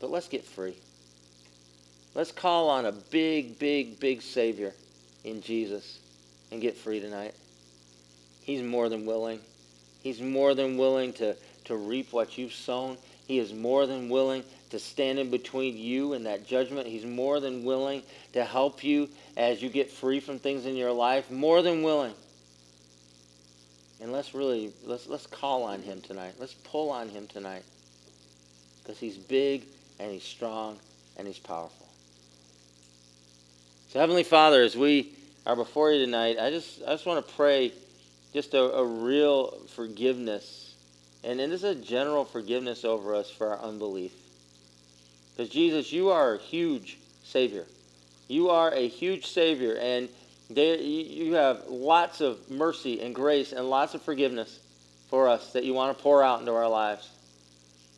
But 0.00 0.10
let's 0.10 0.28
get 0.28 0.44
free. 0.44 0.76
Let's 2.14 2.30
call 2.30 2.70
on 2.70 2.86
a 2.86 2.92
big, 2.92 3.58
big, 3.58 3.98
big 3.98 4.22
Savior 4.22 4.72
in 5.24 5.42
Jesus 5.42 5.98
and 6.52 6.60
get 6.60 6.76
free 6.76 7.00
tonight. 7.00 7.34
He's 8.42 8.62
more 8.62 8.88
than 8.88 9.06
willing. 9.06 9.40
He's 10.04 10.20
more 10.20 10.54
than 10.54 10.76
willing 10.76 11.14
to, 11.14 11.34
to 11.64 11.76
reap 11.76 12.12
what 12.12 12.36
you've 12.36 12.52
sown. 12.52 12.98
He 13.26 13.38
is 13.38 13.54
more 13.54 13.86
than 13.86 14.10
willing 14.10 14.44
to 14.68 14.78
stand 14.78 15.18
in 15.18 15.30
between 15.30 15.78
you 15.78 16.12
and 16.12 16.26
that 16.26 16.46
judgment. 16.46 16.86
He's 16.86 17.06
more 17.06 17.40
than 17.40 17.64
willing 17.64 18.02
to 18.34 18.44
help 18.44 18.84
you 18.84 19.08
as 19.38 19.62
you 19.62 19.70
get 19.70 19.90
free 19.90 20.20
from 20.20 20.38
things 20.38 20.66
in 20.66 20.76
your 20.76 20.92
life. 20.92 21.30
More 21.30 21.62
than 21.62 21.82
willing. 21.82 22.12
And 24.02 24.12
let's 24.12 24.34
really 24.34 24.72
let's 24.84 25.06
let's 25.06 25.26
call 25.26 25.62
on 25.62 25.80
him 25.80 26.02
tonight. 26.02 26.34
Let's 26.38 26.52
pull 26.52 26.90
on 26.90 27.08
him 27.08 27.26
tonight. 27.26 27.62
Because 28.82 28.98
he's 28.98 29.16
big 29.16 29.64
and 29.98 30.12
he's 30.12 30.22
strong 30.22 30.78
and 31.16 31.26
he's 31.26 31.38
powerful. 31.38 31.88
So 33.88 34.00
Heavenly 34.00 34.24
Father, 34.24 34.62
as 34.62 34.76
we 34.76 35.14
are 35.46 35.56
before 35.56 35.92
you 35.92 36.04
tonight, 36.04 36.36
I 36.38 36.50
just 36.50 36.82
I 36.82 36.88
just 36.88 37.06
want 37.06 37.26
to 37.26 37.34
pray 37.34 37.72
just 38.34 38.52
a, 38.52 38.62
a 38.62 38.84
real 38.84 39.52
forgiveness. 39.68 40.74
And, 41.22 41.40
and 41.40 41.50
this 41.50 41.62
is 41.62 41.76
a 41.76 41.80
general 41.80 42.24
forgiveness 42.24 42.84
over 42.84 43.14
us 43.14 43.30
for 43.30 43.54
our 43.54 43.60
unbelief. 43.60 44.12
Because 45.34 45.50
Jesus, 45.50 45.92
you 45.92 46.10
are 46.10 46.34
a 46.34 46.38
huge 46.38 46.98
Savior. 47.22 47.64
You 48.28 48.50
are 48.50 48.72
a 48.72 48.88
huge 48.88 49.26
Savior, 49.26 49.76
and 49.76 50.08
you 50.48 50.62
you 50.62 51.34
have 51.34 51.64
lots 51.68 52.20
of 52.20 52.50
mercy 52.50 53.00
and 53.00 53.14
grace 53.14 53.52
and 53.52 53.68
lots 53.68 53.94
of 53.94 54.02
forgiveness 54.02 54.60
for 55.08 55.28
us 55.28 55.52
that 55.52 55.64
you 55.64 55.74
want 55.74 55.96
to 55.96 56.02
pour 56.02 56.22
out 56.22 56.40
into 56.40 56.52
our 56.52 56.68
lives. 56.68 57.08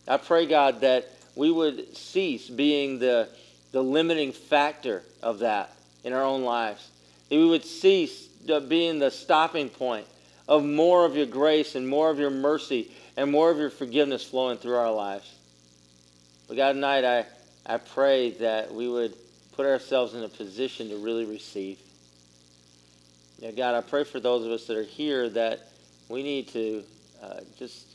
I 0.06 0.18
pray, 0.18 0.46
God, 0.46 0.82
that 0.82 1.08
we 1.34 1.50
would 1.50 1.96
cease 1.96 2.48
being 2.48 2.98
the, 2.98 3.28
the 3.72 3.82
limiting 3.82 4.32
factor 4.32 5.02
of 5.22 5.40
that 5.40 5.72
in 6.04 6.12
our 6.12 6.22
own 6.22 6.42
lives. 6.42 6.88
That 7.28 7.36
we 7.36 7.46
would 7.46 7.64
cease 7.64 8.26
being 8.68 8.98
the 8.98 9.10
stopping 9.10 9.68
point 9.68 10.06
of 10.48 10.64
more 10.64 11.04
of 11.04 11.16
your 11.16 11.26
grace 11.26 11.74
and 11.74 11.88
more 11.88 12.10
of 12.10 12.18
your 12.18 12.30
mercy 12.30 12.90
and 13.16 13.30
more 13.30 13.50
of 13.50 13.58
your 13.58 13.70
forgiveness 13.70 14.24
flowing 14.24 14.58
through 14.58 14.76
our 14.76 14.92
lives. 14.92 15.32
But 16.48 16.56
God, 16.56 16.72
tonight 16.74 17.04
I, 17.04 17.24
I 17.66 17.78
pray 17.78 18.30
that 18.32 18.72
we 18.72 18.88
would 18.88 19.14
put 19.56 19.66
ourselves 19.66 20.14
in 20.14 20.22
a 20.22 20.28
position 20.28 20.90
to 20.90 20.96
really 20.96 21.24
receive. 21.24 21.78
Yeah, 23.38 23.50
God, 23.50 23.74
I 23.74 23.80
pray 23.80 24.04
for 24.04 24.20
those 24.20 24.44
of 24.44 24.52
us 24.52 24.66
that 24.66 24.76
are 24.76 24.82
here 24.82 25.28
that 25.30 25.68
we 26.08 26.22
need 26.22 26.48
to 26.48 26.84
uh, 27.22 27.40
just 27.58 27.86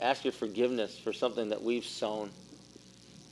ask 0.00 0.24
your 0.24 0.32
forgiveness 0.32 0.98
for 0.98 1.12
something 1.12 1.50
that 1.50 1.62
we've 1.62 1.84
sown. 1.84 2.30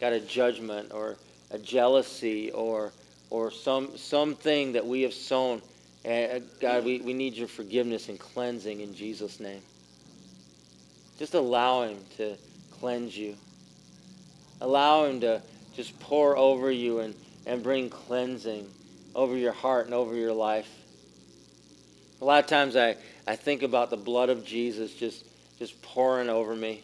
Got 0.01 0.13
a 0.13 0.21
judgment 0.21 0.93
or 0.93 1.17
a 1.51 1.59
jealousy 1.59 2.51
or 2.51 2.93
or 3.31 3.51
some 3.51 3.97
something 3.97 4.73
that 4.73 4.87
we 4.87 5.03
have 5.03 5.15
sown. 5.15 5.63
And 6.07 6.43
uh, 6.43 6.47
God, 6.61 6.85
we, 6.85 7.01
we 7.01 7.13
need 7.13 7.35
your 7.35 7.49
forgiveness 7.49 8.09
and 8.09 8.19
cleansing 8.19 8.81
in 8.81 8.95
Jesus' 8.95 9.41
name. 9.41 9.61
Just 11.19 11.35
allow 11.35 11.83
him 11.83 11.99
to 12.17 12.37
cleanse 12.79 13.19
you. 13.19 13.35
Allow 14.61 15.07
him 15.07 15.21
to 15.23 15.43
just 15.75 15.99
pour 15.99 16.37
over 16.37 16.71
you 16.71 17.01
and, 17.01 17.15
and 17.45 17.61
bring 17.61 17.91
cleansing 17.91 18.71
over 19.17 19.37
your 19.37 19.53
heart 19.53 19.87
and 19.87 19.95
over 19.95 20.15
your 20.15 20.33
life. 20.33 20.71
A 22.21 22.25
lot 22.25 22.43
of 22.43 22.49
times 22.49 22.77
I, 22.77 22.97
I 23.27 23.35
think 23.35 23.65
about 23.65 23.91
the 23.91 23.97
blood 23.97 24.31
of 24.31 24.45
Jesus 24.45 24.95
just, 24.95 25.25
just 25.59 25.83
pouring 25.83 26.29
over 26.29 26.55
me. 26.55 26.83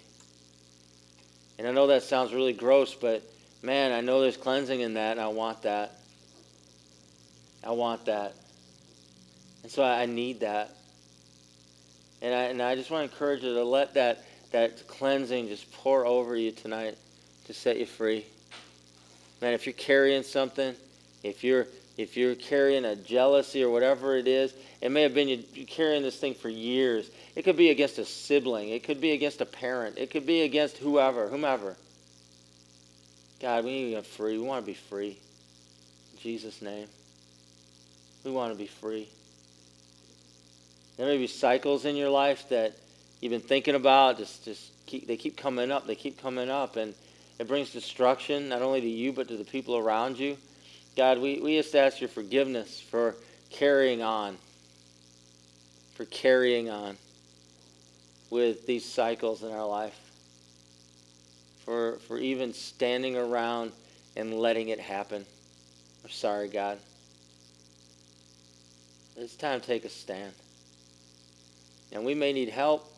And 1.59 1.69
I 1.69 1.71
know 1.71 1.87
that 1.87 2.03
sounds 2.03 2.35
really 2.35 2.55
gross, 2.55 2.93
but 2.93 3.23
man, 3.63 3.93
I 3.93 4.01
know 4.01 4.21
there's 4.21 4.37
cleansing 4.37 4.81
in 4.81 4.95
that, 4.95 5.13
and 5.13 5.21
I 5.21 5.29
want 5.29 5.63
that. 5.63 5.93
I 7.63 7.71
want 7.71 8.07
that. 8.07 8.35
And 9.63 9.71
so 9.71 9.83
I 9.83 10.07
need 10.07 10.41
that. 10.41 10.75
And 12.21 12.35
I, 12.35 12.43
and 12.45 12.63
I 12.63 12.75
just 12.75 12.91
want 12.91 13.09
to 13.09 13.13
encourage 13.13 13.43
you 13.43 13.55
to 13.55 13.65
let 13.65 13.95
that, 13.95 14.25
that 14.53 14.87
cleansing 14.87 15.49
just 15.49 15.71
pour 15.73 16.07
over 16.07 16.37
you 16.37 16.53
tonight 16.53 16.97
to 17.47 17.55
set 17.55 17.79
you 17.79 17.87
free. 17.87 18.25
Man, 19.41 19.55
if 19.55 19.67
you're 19.67 19.73
carrying 19.73 20.23
something, 20.23 20.75
if 21.23 21.43
you're 21.43 21.67
if 21.99 22.17
you're 22.17 22.35
carrying 22.35 22.85
a 22.85 22.97
jealousy 22.97 23.63
or 23.63 23.71
whatever 23.71 24.17
it 24.17 24.27
is, 24.27 24.55
it 24.81 24.91
may 24.91 25.03
have 25.03 25.15
been 25.15 25.29
you, 25.29 25.67
carrying 25.67 26.03
this 26.03 26.17
thing 26.17 26.35
for 26.35 26.49
years. 26.49 27.11
It 27.37 27.43
could 27.43 27.57
be 27.57 27.71
against 27.71 27.99
a 27.99 28.05
sibling. 28.05 28.71
It 28.71 28.83
could 28.83 29.01
be 29.01 29.13
against 29.13 29.41
a 29.41 29.47
parent. 29.47 29.99
It 29.99 30.11
could 30.11 30.25
be 30.25 30.43
against 30.43 30.79
whoever, 30.79 31.29
whomever. 31.29 31.77
God, 33.41 33.65
we 33.65 33.71
need 33.73 33.95
to 33.95 34.01
be 34.01 34.07
free. 34.07 34.39
We 34.39 34.45
want 34.45 34.65
to 34.65 34.67
be 34.67 34.75
free. 34.75 35.19
In 36.15 36.19
Jesus' 36.21 36.63
name. 36.63 36.89
We 38.25 38.31
want 38.31 38.53
to 38.53 38.59
be 38.59 38.69
free. 38.69 39.09
There 41.03 41.11
may 41.11 41.19
be 41.19 41.27
cycles 41.27 41.85
in 41.85 41.97
your 41.97 42.11
life 42.11 42.49
that 42.51 42.77
you've 43.21 43.33
been 43.33 43.41
thinking 43.41 43.75
about. 43.75 44.19
Just, 44.19 44.45
just 44.45 44.71
keep, 44.87 45.09
they 45.09 45.17
keep 45.17 45.37
coming 45.37 45.73
up. 45.73 45.85
They 45.85 45.97
keep 45.97 46.23
coming 46.23 46.49
up, 46.49 46.77
and 46.77 46.95
it 47.41 47.49
brings 47.49 47.73
destruction 47.73 48.51
not 48.51 48.63
only 48.63 48.81
to 48.81 48.89
you 48.89 49.13
but 49.13 49.27
to 49.27 49.37
the 49.37 49.43
people 49.43 49.77
around 49.77 50.17
you. 50.17 50.37
God, 50.97 51.19
we, 51.19 51.41
we 51.41 51.57
just 51.57 51.75
ask 51.75 52.01
your 52.01 52.09
forgiveness 52.09 52.79
for 52.79 53.17
carrying 53.51 54.01
on, 54.01 54.39
for 55.95 56.05
carrying 56.05 56.71
on 56.71 56.97
with 58.31 58.65
these 58.69 58.85
cycles 58.85 59.43
in 59.43 59.51
our 59.51 59.67
life, 59.67 59.99
for, 61.65 61.97
for 62.07 62.17
even 62.17 62.55
standing 62.55 63.17
around 63.17 63.73
and 64.15 64.33
letting 64.35 64.69
it 64.69 64.79
happen. 64.79 65.27
I'm 66.05 66.11
sorry, 66.11 66.47
God. 66.47 66.79
It's 69.17 69.35
time 69.35 69.61
to 69.61 69.67
take 69.67 69.85
a 69.85 69.89
stand. 69.89 70.33
And 71.93 72.05
we 72.05 72.15
may 72.15 72.33
need 72.33 72.49
help. 72.49 72.89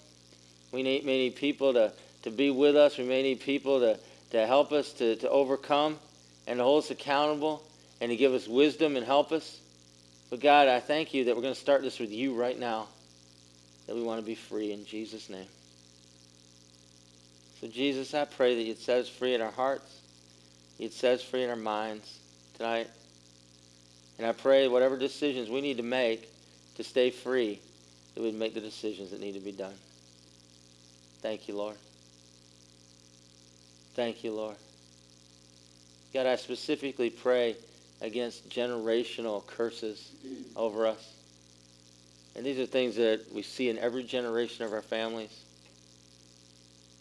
We 0.72 0.82
may 0.82 1.00
need 1.00 1.36
people 1.36 1.72
to, 1.74 1.92
to 2.22 2.30
be 2.30 2.50
with 2.50 2.76
us. 2.76 2.98
We 2.98 3.04
may 3.04 3.22
need 3.22 3.40
people 3.40 3.80
to, 3.80 3.98
to 4.30 4.46
help 4.46 4.72
us 4.72 4.92
to, 4.94 5.16
to 5.16 5.28
overcome 5.28 5.98
and 6.46 6.58
to 6.58 6.64
hold 6.64 6.84
us 6.84 6.90
accountable 6.90 7.62
and 8.00 8.10
to 8.10 8.16
give 8.16 8.32
us 8.32 8.46
wisdom 8.46 8.96
and 8.96 9.04
help 9.04 9.32
us. 9.32 9.60
But 10.30 10.40
God, 10.40 10.68
I 10.68 10.80
thank 10.80 11.14
you 11.14 11.24
that 11.24 11.36
we're 11.36 11.42
going 11.42 11.54
to 11.54 11.60
start 11.60 11.82
this 11.82 11.98
with 11.98 12.10
you 12.10 12.34
right 12.34 12.58
now, 12.58 12.88
that 13.86 13.94
we 13.94 14.02
want 14.02 14.20
to 14.20 14.26
be 14.26 14.34
free 14.34 14.72
in 14.72 14.84
Jesus' 14.84 15.28
name. 15.30 15.46
So, 17.60 17.68
Jesus, 17.68 18.14
I 18.14 18.24
pray 18.24 18.56
that 18.56 18.62
you'd 18.62 18.78
set 18.78 18.98
us 18.98 19.08
free 19.08 19.34
in 19.34 19.40
our 19.40 19.50
hearts, 19.50 20.00
you'd 20.78 20.92
set 20.92 21.14
us 21.14 21.22
free 21.22 21.44
in 21.44 21.50
our 21.50 21.56
minds 21.56 22.18
tonight. 22.56 22.88
And 24.18 24.26
I 24.26 24.32
pray 24.32 24.68
whatever 24.68 24.98
decisions 24.98 25.48
we 25.48 25.60
need 25.60 25.78
to 25.78 25.82
make 25.82 26.28
to 26.76 26.84
stay 26.84 27.10
free, 27.10 27.60
that 28.14 28.22
we'd 28.22 28.34
make 28.34 28.54
the 28.54 28.60
decisions 28.60 29.10
that 29.10 29.20
need 29.20 29.34
to 29.34 29.40
be 29.40 29.52
done. 29.52 29.74
Thank 31.20 31.48
you, 31.48 31.56
Lord. 31.56 31.76
Thank 33.94 34.24
you, 34.24 34.32
Lord. 34.32 34.56
God, 36.12 36.26
I 36.26 36.36
specifically 36.36 37.10
pray 37.10 37.56
against 38.00 38.48
generational 38.48 39.46
curses 39.46 40.10
over 40.54 40.86
us. 40.86 41.14
And 42.36 42.44
these 42.44 42.58
are 42.58 42.66
things 42.66 42.96
that 42.96 43.32
we 43.32 43.42
see 43.42 43.68
in 43.68 43.78
every 43.78 44.04
generation 44.04 44.64
of 44.64 44.72
our 44.72 44.82
families. 44.82 45.44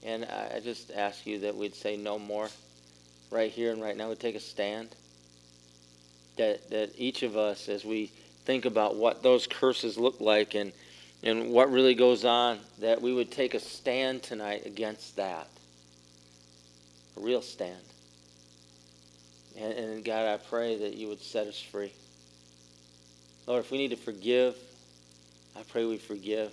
And 0.04 0.26
I 0.26 0.60
just 0.64 0.92
ask 0.92 1.26
you 1.26 1.40
that 1.40 1.56
we'd 1.56 1.76
say 1.76 1.98
no 1.98 2.20
more 2.20 2.50
right 3.32 3.52
here 3.52 3.72
and 3.72 3.82
right 3.82 3.98
now. 3.98 4.10
We'd 4.10 4.20
take 4.20 4.36
a 4.36 4.40
stand 4.40 4.90
that, 6.38 6.70
that 6.70 6.92
each 6.98 7.24
of 7.24 7.36
us, 7.36 7.70
as 7.70 7.84
we 7.84 8.12
think 8.46 8.66
about 8.66 8.96
what 8.96 9.24
those 9.24 9.48
curses 9.48 9.98
look 9.98 10.20
like 10.22 10.56
and, 10.56 10.72
and 11.24 11.52
what 11.52 11.72
really 11.72 11.96
goes 11.96 12.26
on, 12.26 12.60
that 12.80 13.02
we 13.02 13.14
would 13.14 13.32
take 13.32 13.54
a 13.54 13.60
stand 13.60 14.24
tonight 14.24 14.66
against 14.66 15.16
that. 15.16 15.48
A 17.18 17.22
real 17.22 17.42
stand. 17.42 17.80
And, 19.58 19.74
and 19.74 20.06
God, 20.06 20.28
I 20.28 20.38
pray 20.38 20.78
that 20.80 20.96
you 20.96 21.08
would 21.08 21.22
set 21.22 21.48
us 21.48 21.60
free. 21.60 21.94
Lord, 23.48 23.64
if 23.64 23.72
we 23.72 23.78
need 23.78 23.92
to 23.92 23.98
forgive, 23.98 24.56
I 25.56 25.62
pray 25.64 25.86
we 25.86 25.98
forgive. 25.98 26.52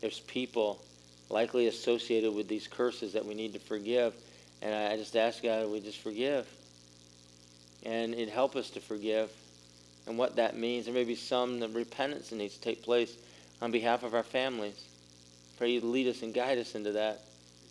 There's 0.00 0.20
people 0.20 0.80
likely 1.30 1.66
associated 1.66 2.34
with 2.34 2.48
these 2.48 2.66
curses 2.66 3.12
that 3.12 3.24
we 3.24 3.34
need 3.34 3.52
to 3.52 3.58
forgive. 3.58 4.14
And 4.62 4.74
I 4.74 4.96
just 4.96 5.16
ask 5.16 5.42
God, 5.42 5.70
we 5.70 5.80
just 5.80 6.00
forgive 6.00 6.46
and 7.84 8.14
it 8.14 8.28
help 8.28 8.56
us 8.56 8.70
to 8.70 8.80
forgive 8.80 9.30
and 10.06 10.18
what 10.18 10.36
that 10.36 10.56
means. 10.56 10.86
There 10.86 10.94
may 10.94 11.04
be 11.04 11.14
some 11.14 11.60
repentance 11.72 12.30
that 12.30 12.36
needs 12.36 12.54
to 12.54 12.60
take 12.60 12.82
place 12.82 13.16
on 13.60 13.70
behalf 13.70 14.02
of 14.02 14.14
our 14.14 14.22
families. 14.22 14.84
Pray 15.58 15.72
you 15.72 15.80
to 15.80 15.86
lead 15.86 16.06
us 16.06 16.22
and 16.22 16.32
guide 16.32 16.58
us 16.58 16.74
into 16.74 16.92
that 16.92 17.20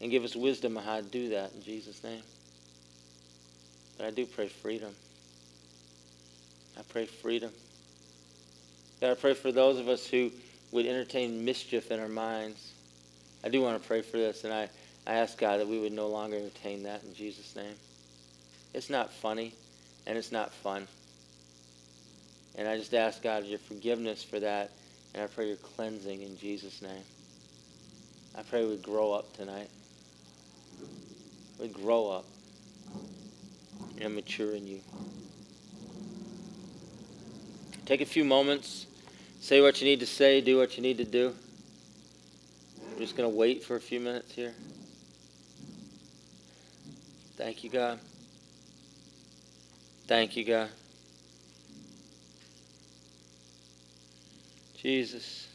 and 0.01 0.11
give 0.11 0.23
us 0.23 0.35
wisdom 0.35 0.77
on 0.77 0.83
how 0.83 0.97
to 0.97 1.03
do 1.03 1.29
that 1.29 1.53
in 1.53 1.63
Jesus' 1.63 2.03
name. 2.03 2.21
But 3.97 4.07
I 4.07 4.11
do 4.11 4.25
pray 4.25 4.47
freedom. 4.47 4.93
I 6.77 6.81
pray 6.89 7.05
freedom. 7.05 7.51
God, 9.01 9.11
I 9.11 9.15
pray 9.15 9.33
for 9.33 9.51
those 9.51 9.79
of 9.79 9.87
us 9.87 10.05
who 10.05 10.31
would 10.71 10.85
entertain 10.85 11.45
mischief 11.45 11.91
in 11.91 11.99
our 11.99 12.07
minds. 12.07 12.73
I 13.43 13.49
do 13.49 13.61
want 13.61 13.81
to 13.81 13.87
pray 13.87 14.01
for 14.01 14.17
this, 14.17 14.43
and 14.43 14.53
I, 14.53 14.69
I 15.05 15.13
ask 15.13 15.37
God 15.37 15.59
that 15.59 15.67
we 15.67 15.79
would 15.79 15.93
no 15.93 16.07
longer 16.07 16.35
entertain 16.35 16.83
that 16.83 17.03
in 17.03 17.15
Jesus' 17.15 17.55
name. 17.55 17.75
It's 18.73 18.89
not 18.89 19.11
funny 19.11 19.53
and 20.05 20.17
it's 20.17 20.31
not 20.31 20.51
fun. 20.51 20.87
And 22.55 22.67
I 22.67 22.77
just 22.77 22.93
ask 22.93 23.21
God 23.21 23.45
your 23.45 23.59
forgiveness 23.59 24.23
for 24.23 24.39
that, 24.39 24.71
and 25.17 25.23
I 25.23 25.27
pray 25.33 25.47
your 25.47 25.57
cleansing 25.57 26.21
in 26.21 26.37
Jesus' 26.37 26.79
name. 26.79 27.01
I 28.37 28.43
pray 28.43 28.63
we 28.67 28.77
grow 28.77 29.13
up 29.13 29.35
tonight. 29.35 29.67
We 31.59 31.69
grow 31.69 32.11
up 32.11 32.25
and 33.99 34.13
mature 34.13 34.53
in 34.53 34.67
you. 34.67 34.79
Take 37.87 38.01
a 38.01 38.05
few 38.05 38.23
moments, 38.23 38.85
say 39.41 39.59
what 39.59 39.81
you 39.81 39.87
need 39.87 40.01
to 40.01 40.05
say, 40.05 40.39
do 40.39 40.59
what 40.59 40.77
you 40.77 40.83
need 40.83 40.99
to 40.99 41.05
do. 41.05 41.33
We're 42.93 42.99
just 42.99 43.17
going 43.17 43.27
to 43.27 43.35
wait 43.35 43.63
for 43.63 43.75
a 43.75 43.81
few 43.81 43.99
minutes 43.99 44.35
here. 44.35 44.53
Thank 47.37 47.63
you, 47.63 47.71
God. 47.71 47.99
Thank 50.05 50.37
you, 50.37 50.45
God. 50.45 50.69
Jesus. 54.87 55.49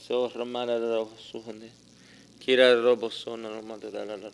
So 0.00 0.30
ramana 0.30 0.78
robo 0.80 1.12
suhande. 1.18 1.68
Kira 2.40 2.72
Robosona 2.72 3.12
sona 3.12 3.50
ramada 3.50 3.90
la 3.90 4.16
la. 4.16 4.30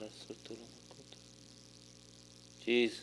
Jesus. 2.65 3.01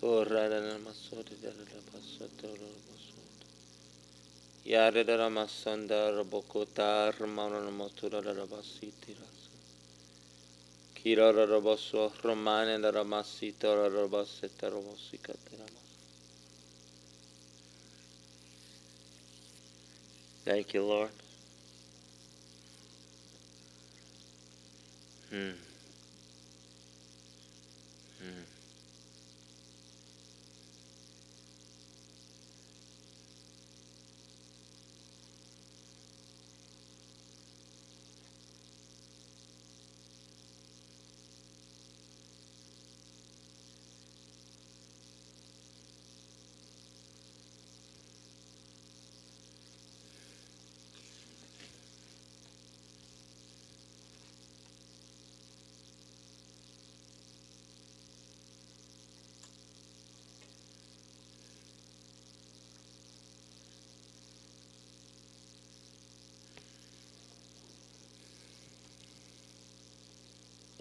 Corra 0.00 0.48
la 0.48 0.58
la 0.58 0.78
masore 0.78 1.36
la 1.40 1.50
la 1.50 1.80
passato 1.92 2.48
robo 2.48 2.96
sotto. 2.98 3.46
Yare 4.64 5.04
la 5.04 5.14
la 5.14 5.28
massanda 5.28 6.10
robo 6.10 6.42
cotar 6.42 7.14
ramana 7.20 7.60
la 7.60 7.70
motura 7.70 8.20
la 8.20 8.32
la 8.32 8.46
basitira. 8.46 9.31
Dara 12.80 13.04
masita 13.04 13.74
dara 13.74 14.08
baseta 14.08 14.70
rabosika 14.70 15.34
dara 15.50 15.64
mas. 15.74 15.82
Thank 20.44 20.74
you, 20.74 20.84
Lord. 20.84 21.10
Hmm. 25.30 25.71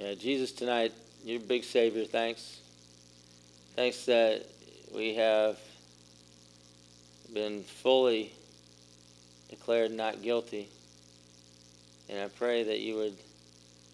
Yeah, 0.03 0.15
Jesus, 0.15 0.51
tonight, 0.51 0.93
you're 1.23 1.39
big 1.39 1.63
Savior. 1.63 2.05
Thanks. 2.05 2.59
Thanks 3.75 4.05
that 4.05 4.47
we 4.95 5.13
have 5.13 5.59
been 7.31 7.61
fully 7.61 8.33
declared 9.51 9.91
not 9.91 10.23
guilty. 10.23 10.69
And 12.09 12.19
I 12.19 12.29
pray 12.29 12.63
that 12.63 12.79
you 12.79 12.95
would 12.95 13.15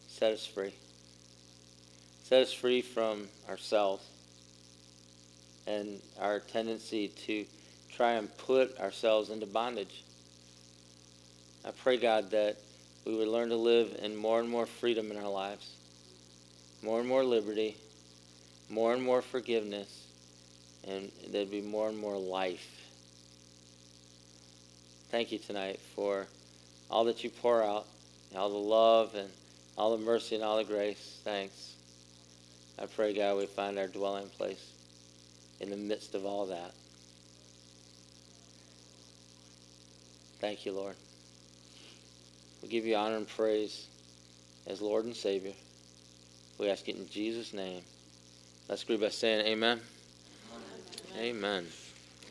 set 0.07 0.31
us 0.31 0.45
free. 0.45 0.73
Set 2.23 2.43
us 2.43 2.53
free 2.53 2.81
from 2.81 3.27
ourselves 3.49 4.05
and 5.67 5.99
our 6.21 6.39
tendency 6.39 7.09
to 7.25 7.43
try 7.91 8.13
and 8.13 8.29
put 8.37 8.79
ourselves 8.79 9.29
into 9.29 9.45
bondage. 9.45 10.05
I 11.65 11.71
pray, 11.71 11.97
God, 11.97 12.31
that 12.31 12.55
we 13.05 13.13
would 13.13 13.27
learn 13.27 13.49
to 13.49 13.57
live 13.57 13.99
in 14.01 14.15
more 14.15 14.39
and 14.39 14.47
more 14.47 14.65
freedom 14.65 15.11
in 15.11 15.17
our 15.17 15.29
lives 15.29 15.73
more 16.83 16.99
and 16.99 17.07
more 17.07 17.23
liberty, 17.23 17.77
more 18.69 18.93
and 18.93 19.01
more 19.01 19.21
forgiveness, 19.21 20.07
and 20.87 21.11
there'd 21.29 21.51
be 21.51 21.61
more 21.61 21.89
and 21.89 21.97
more 21.97 22.17
life. 22.17 22.67
Thank 25.09 25.31
you 25.31 25.39
tonight 25.39 25.79
for 25.95 26.27
all 26.89 27.05
that 27.05 27.23
you 27.23 27.29
pour 27.29 27.63
out, 27.63 27.85
all 28.35 28.49
the 28.49 28.55
love 28.55 29.15
and 29.15 29.29
all 29.77 29.95
the 29.95 30.03
mercy 30.03 30.35
and 30.35 30.43
all 30.43 30.57
the 30.57 30.63
grace. 30.63 31.19
Thanks. 31.23 31.75
I 32.79 32.85
pray, 32.85 33.13
God, 33.13 33.37
we 33.37 33.45
find 33.45 33.79
our 33.79 33.87
dwelling 33.87 34.29
place 34.29 34.73
in 35.59 35.69
the 35.69 35.77
midst 35.77 36.13
of 36.13 36.25
all 36.25 36.47
that. 36.47 36.71
Thank 40.39 40.65
you, 40.65 40.71
Lord. 40.71 40.95
We 42.61 42.69
give 42.69 42.85
you 42.85 42.95
honor 42.95 43.17
and 43.17 43.27
praise 43.27 43.87
as 44.67 44.81
Lord 44.81 45.05
and 45.05 45.15
Savior. 45.15 45.53
We 46.57 46.69
ask 46.69 46.87
it 46.89 46.95
in 46.95 47.07
Jesus' 47.09 47.53
name. 47.53 47.81
Let's 48.67 48.83
agree 48.83 48.97
by 48.97 49.09
saying 49.09 49.45
amen. 49.45 49.79
Amen. 51.15 51.63
amen. 51.63 51.67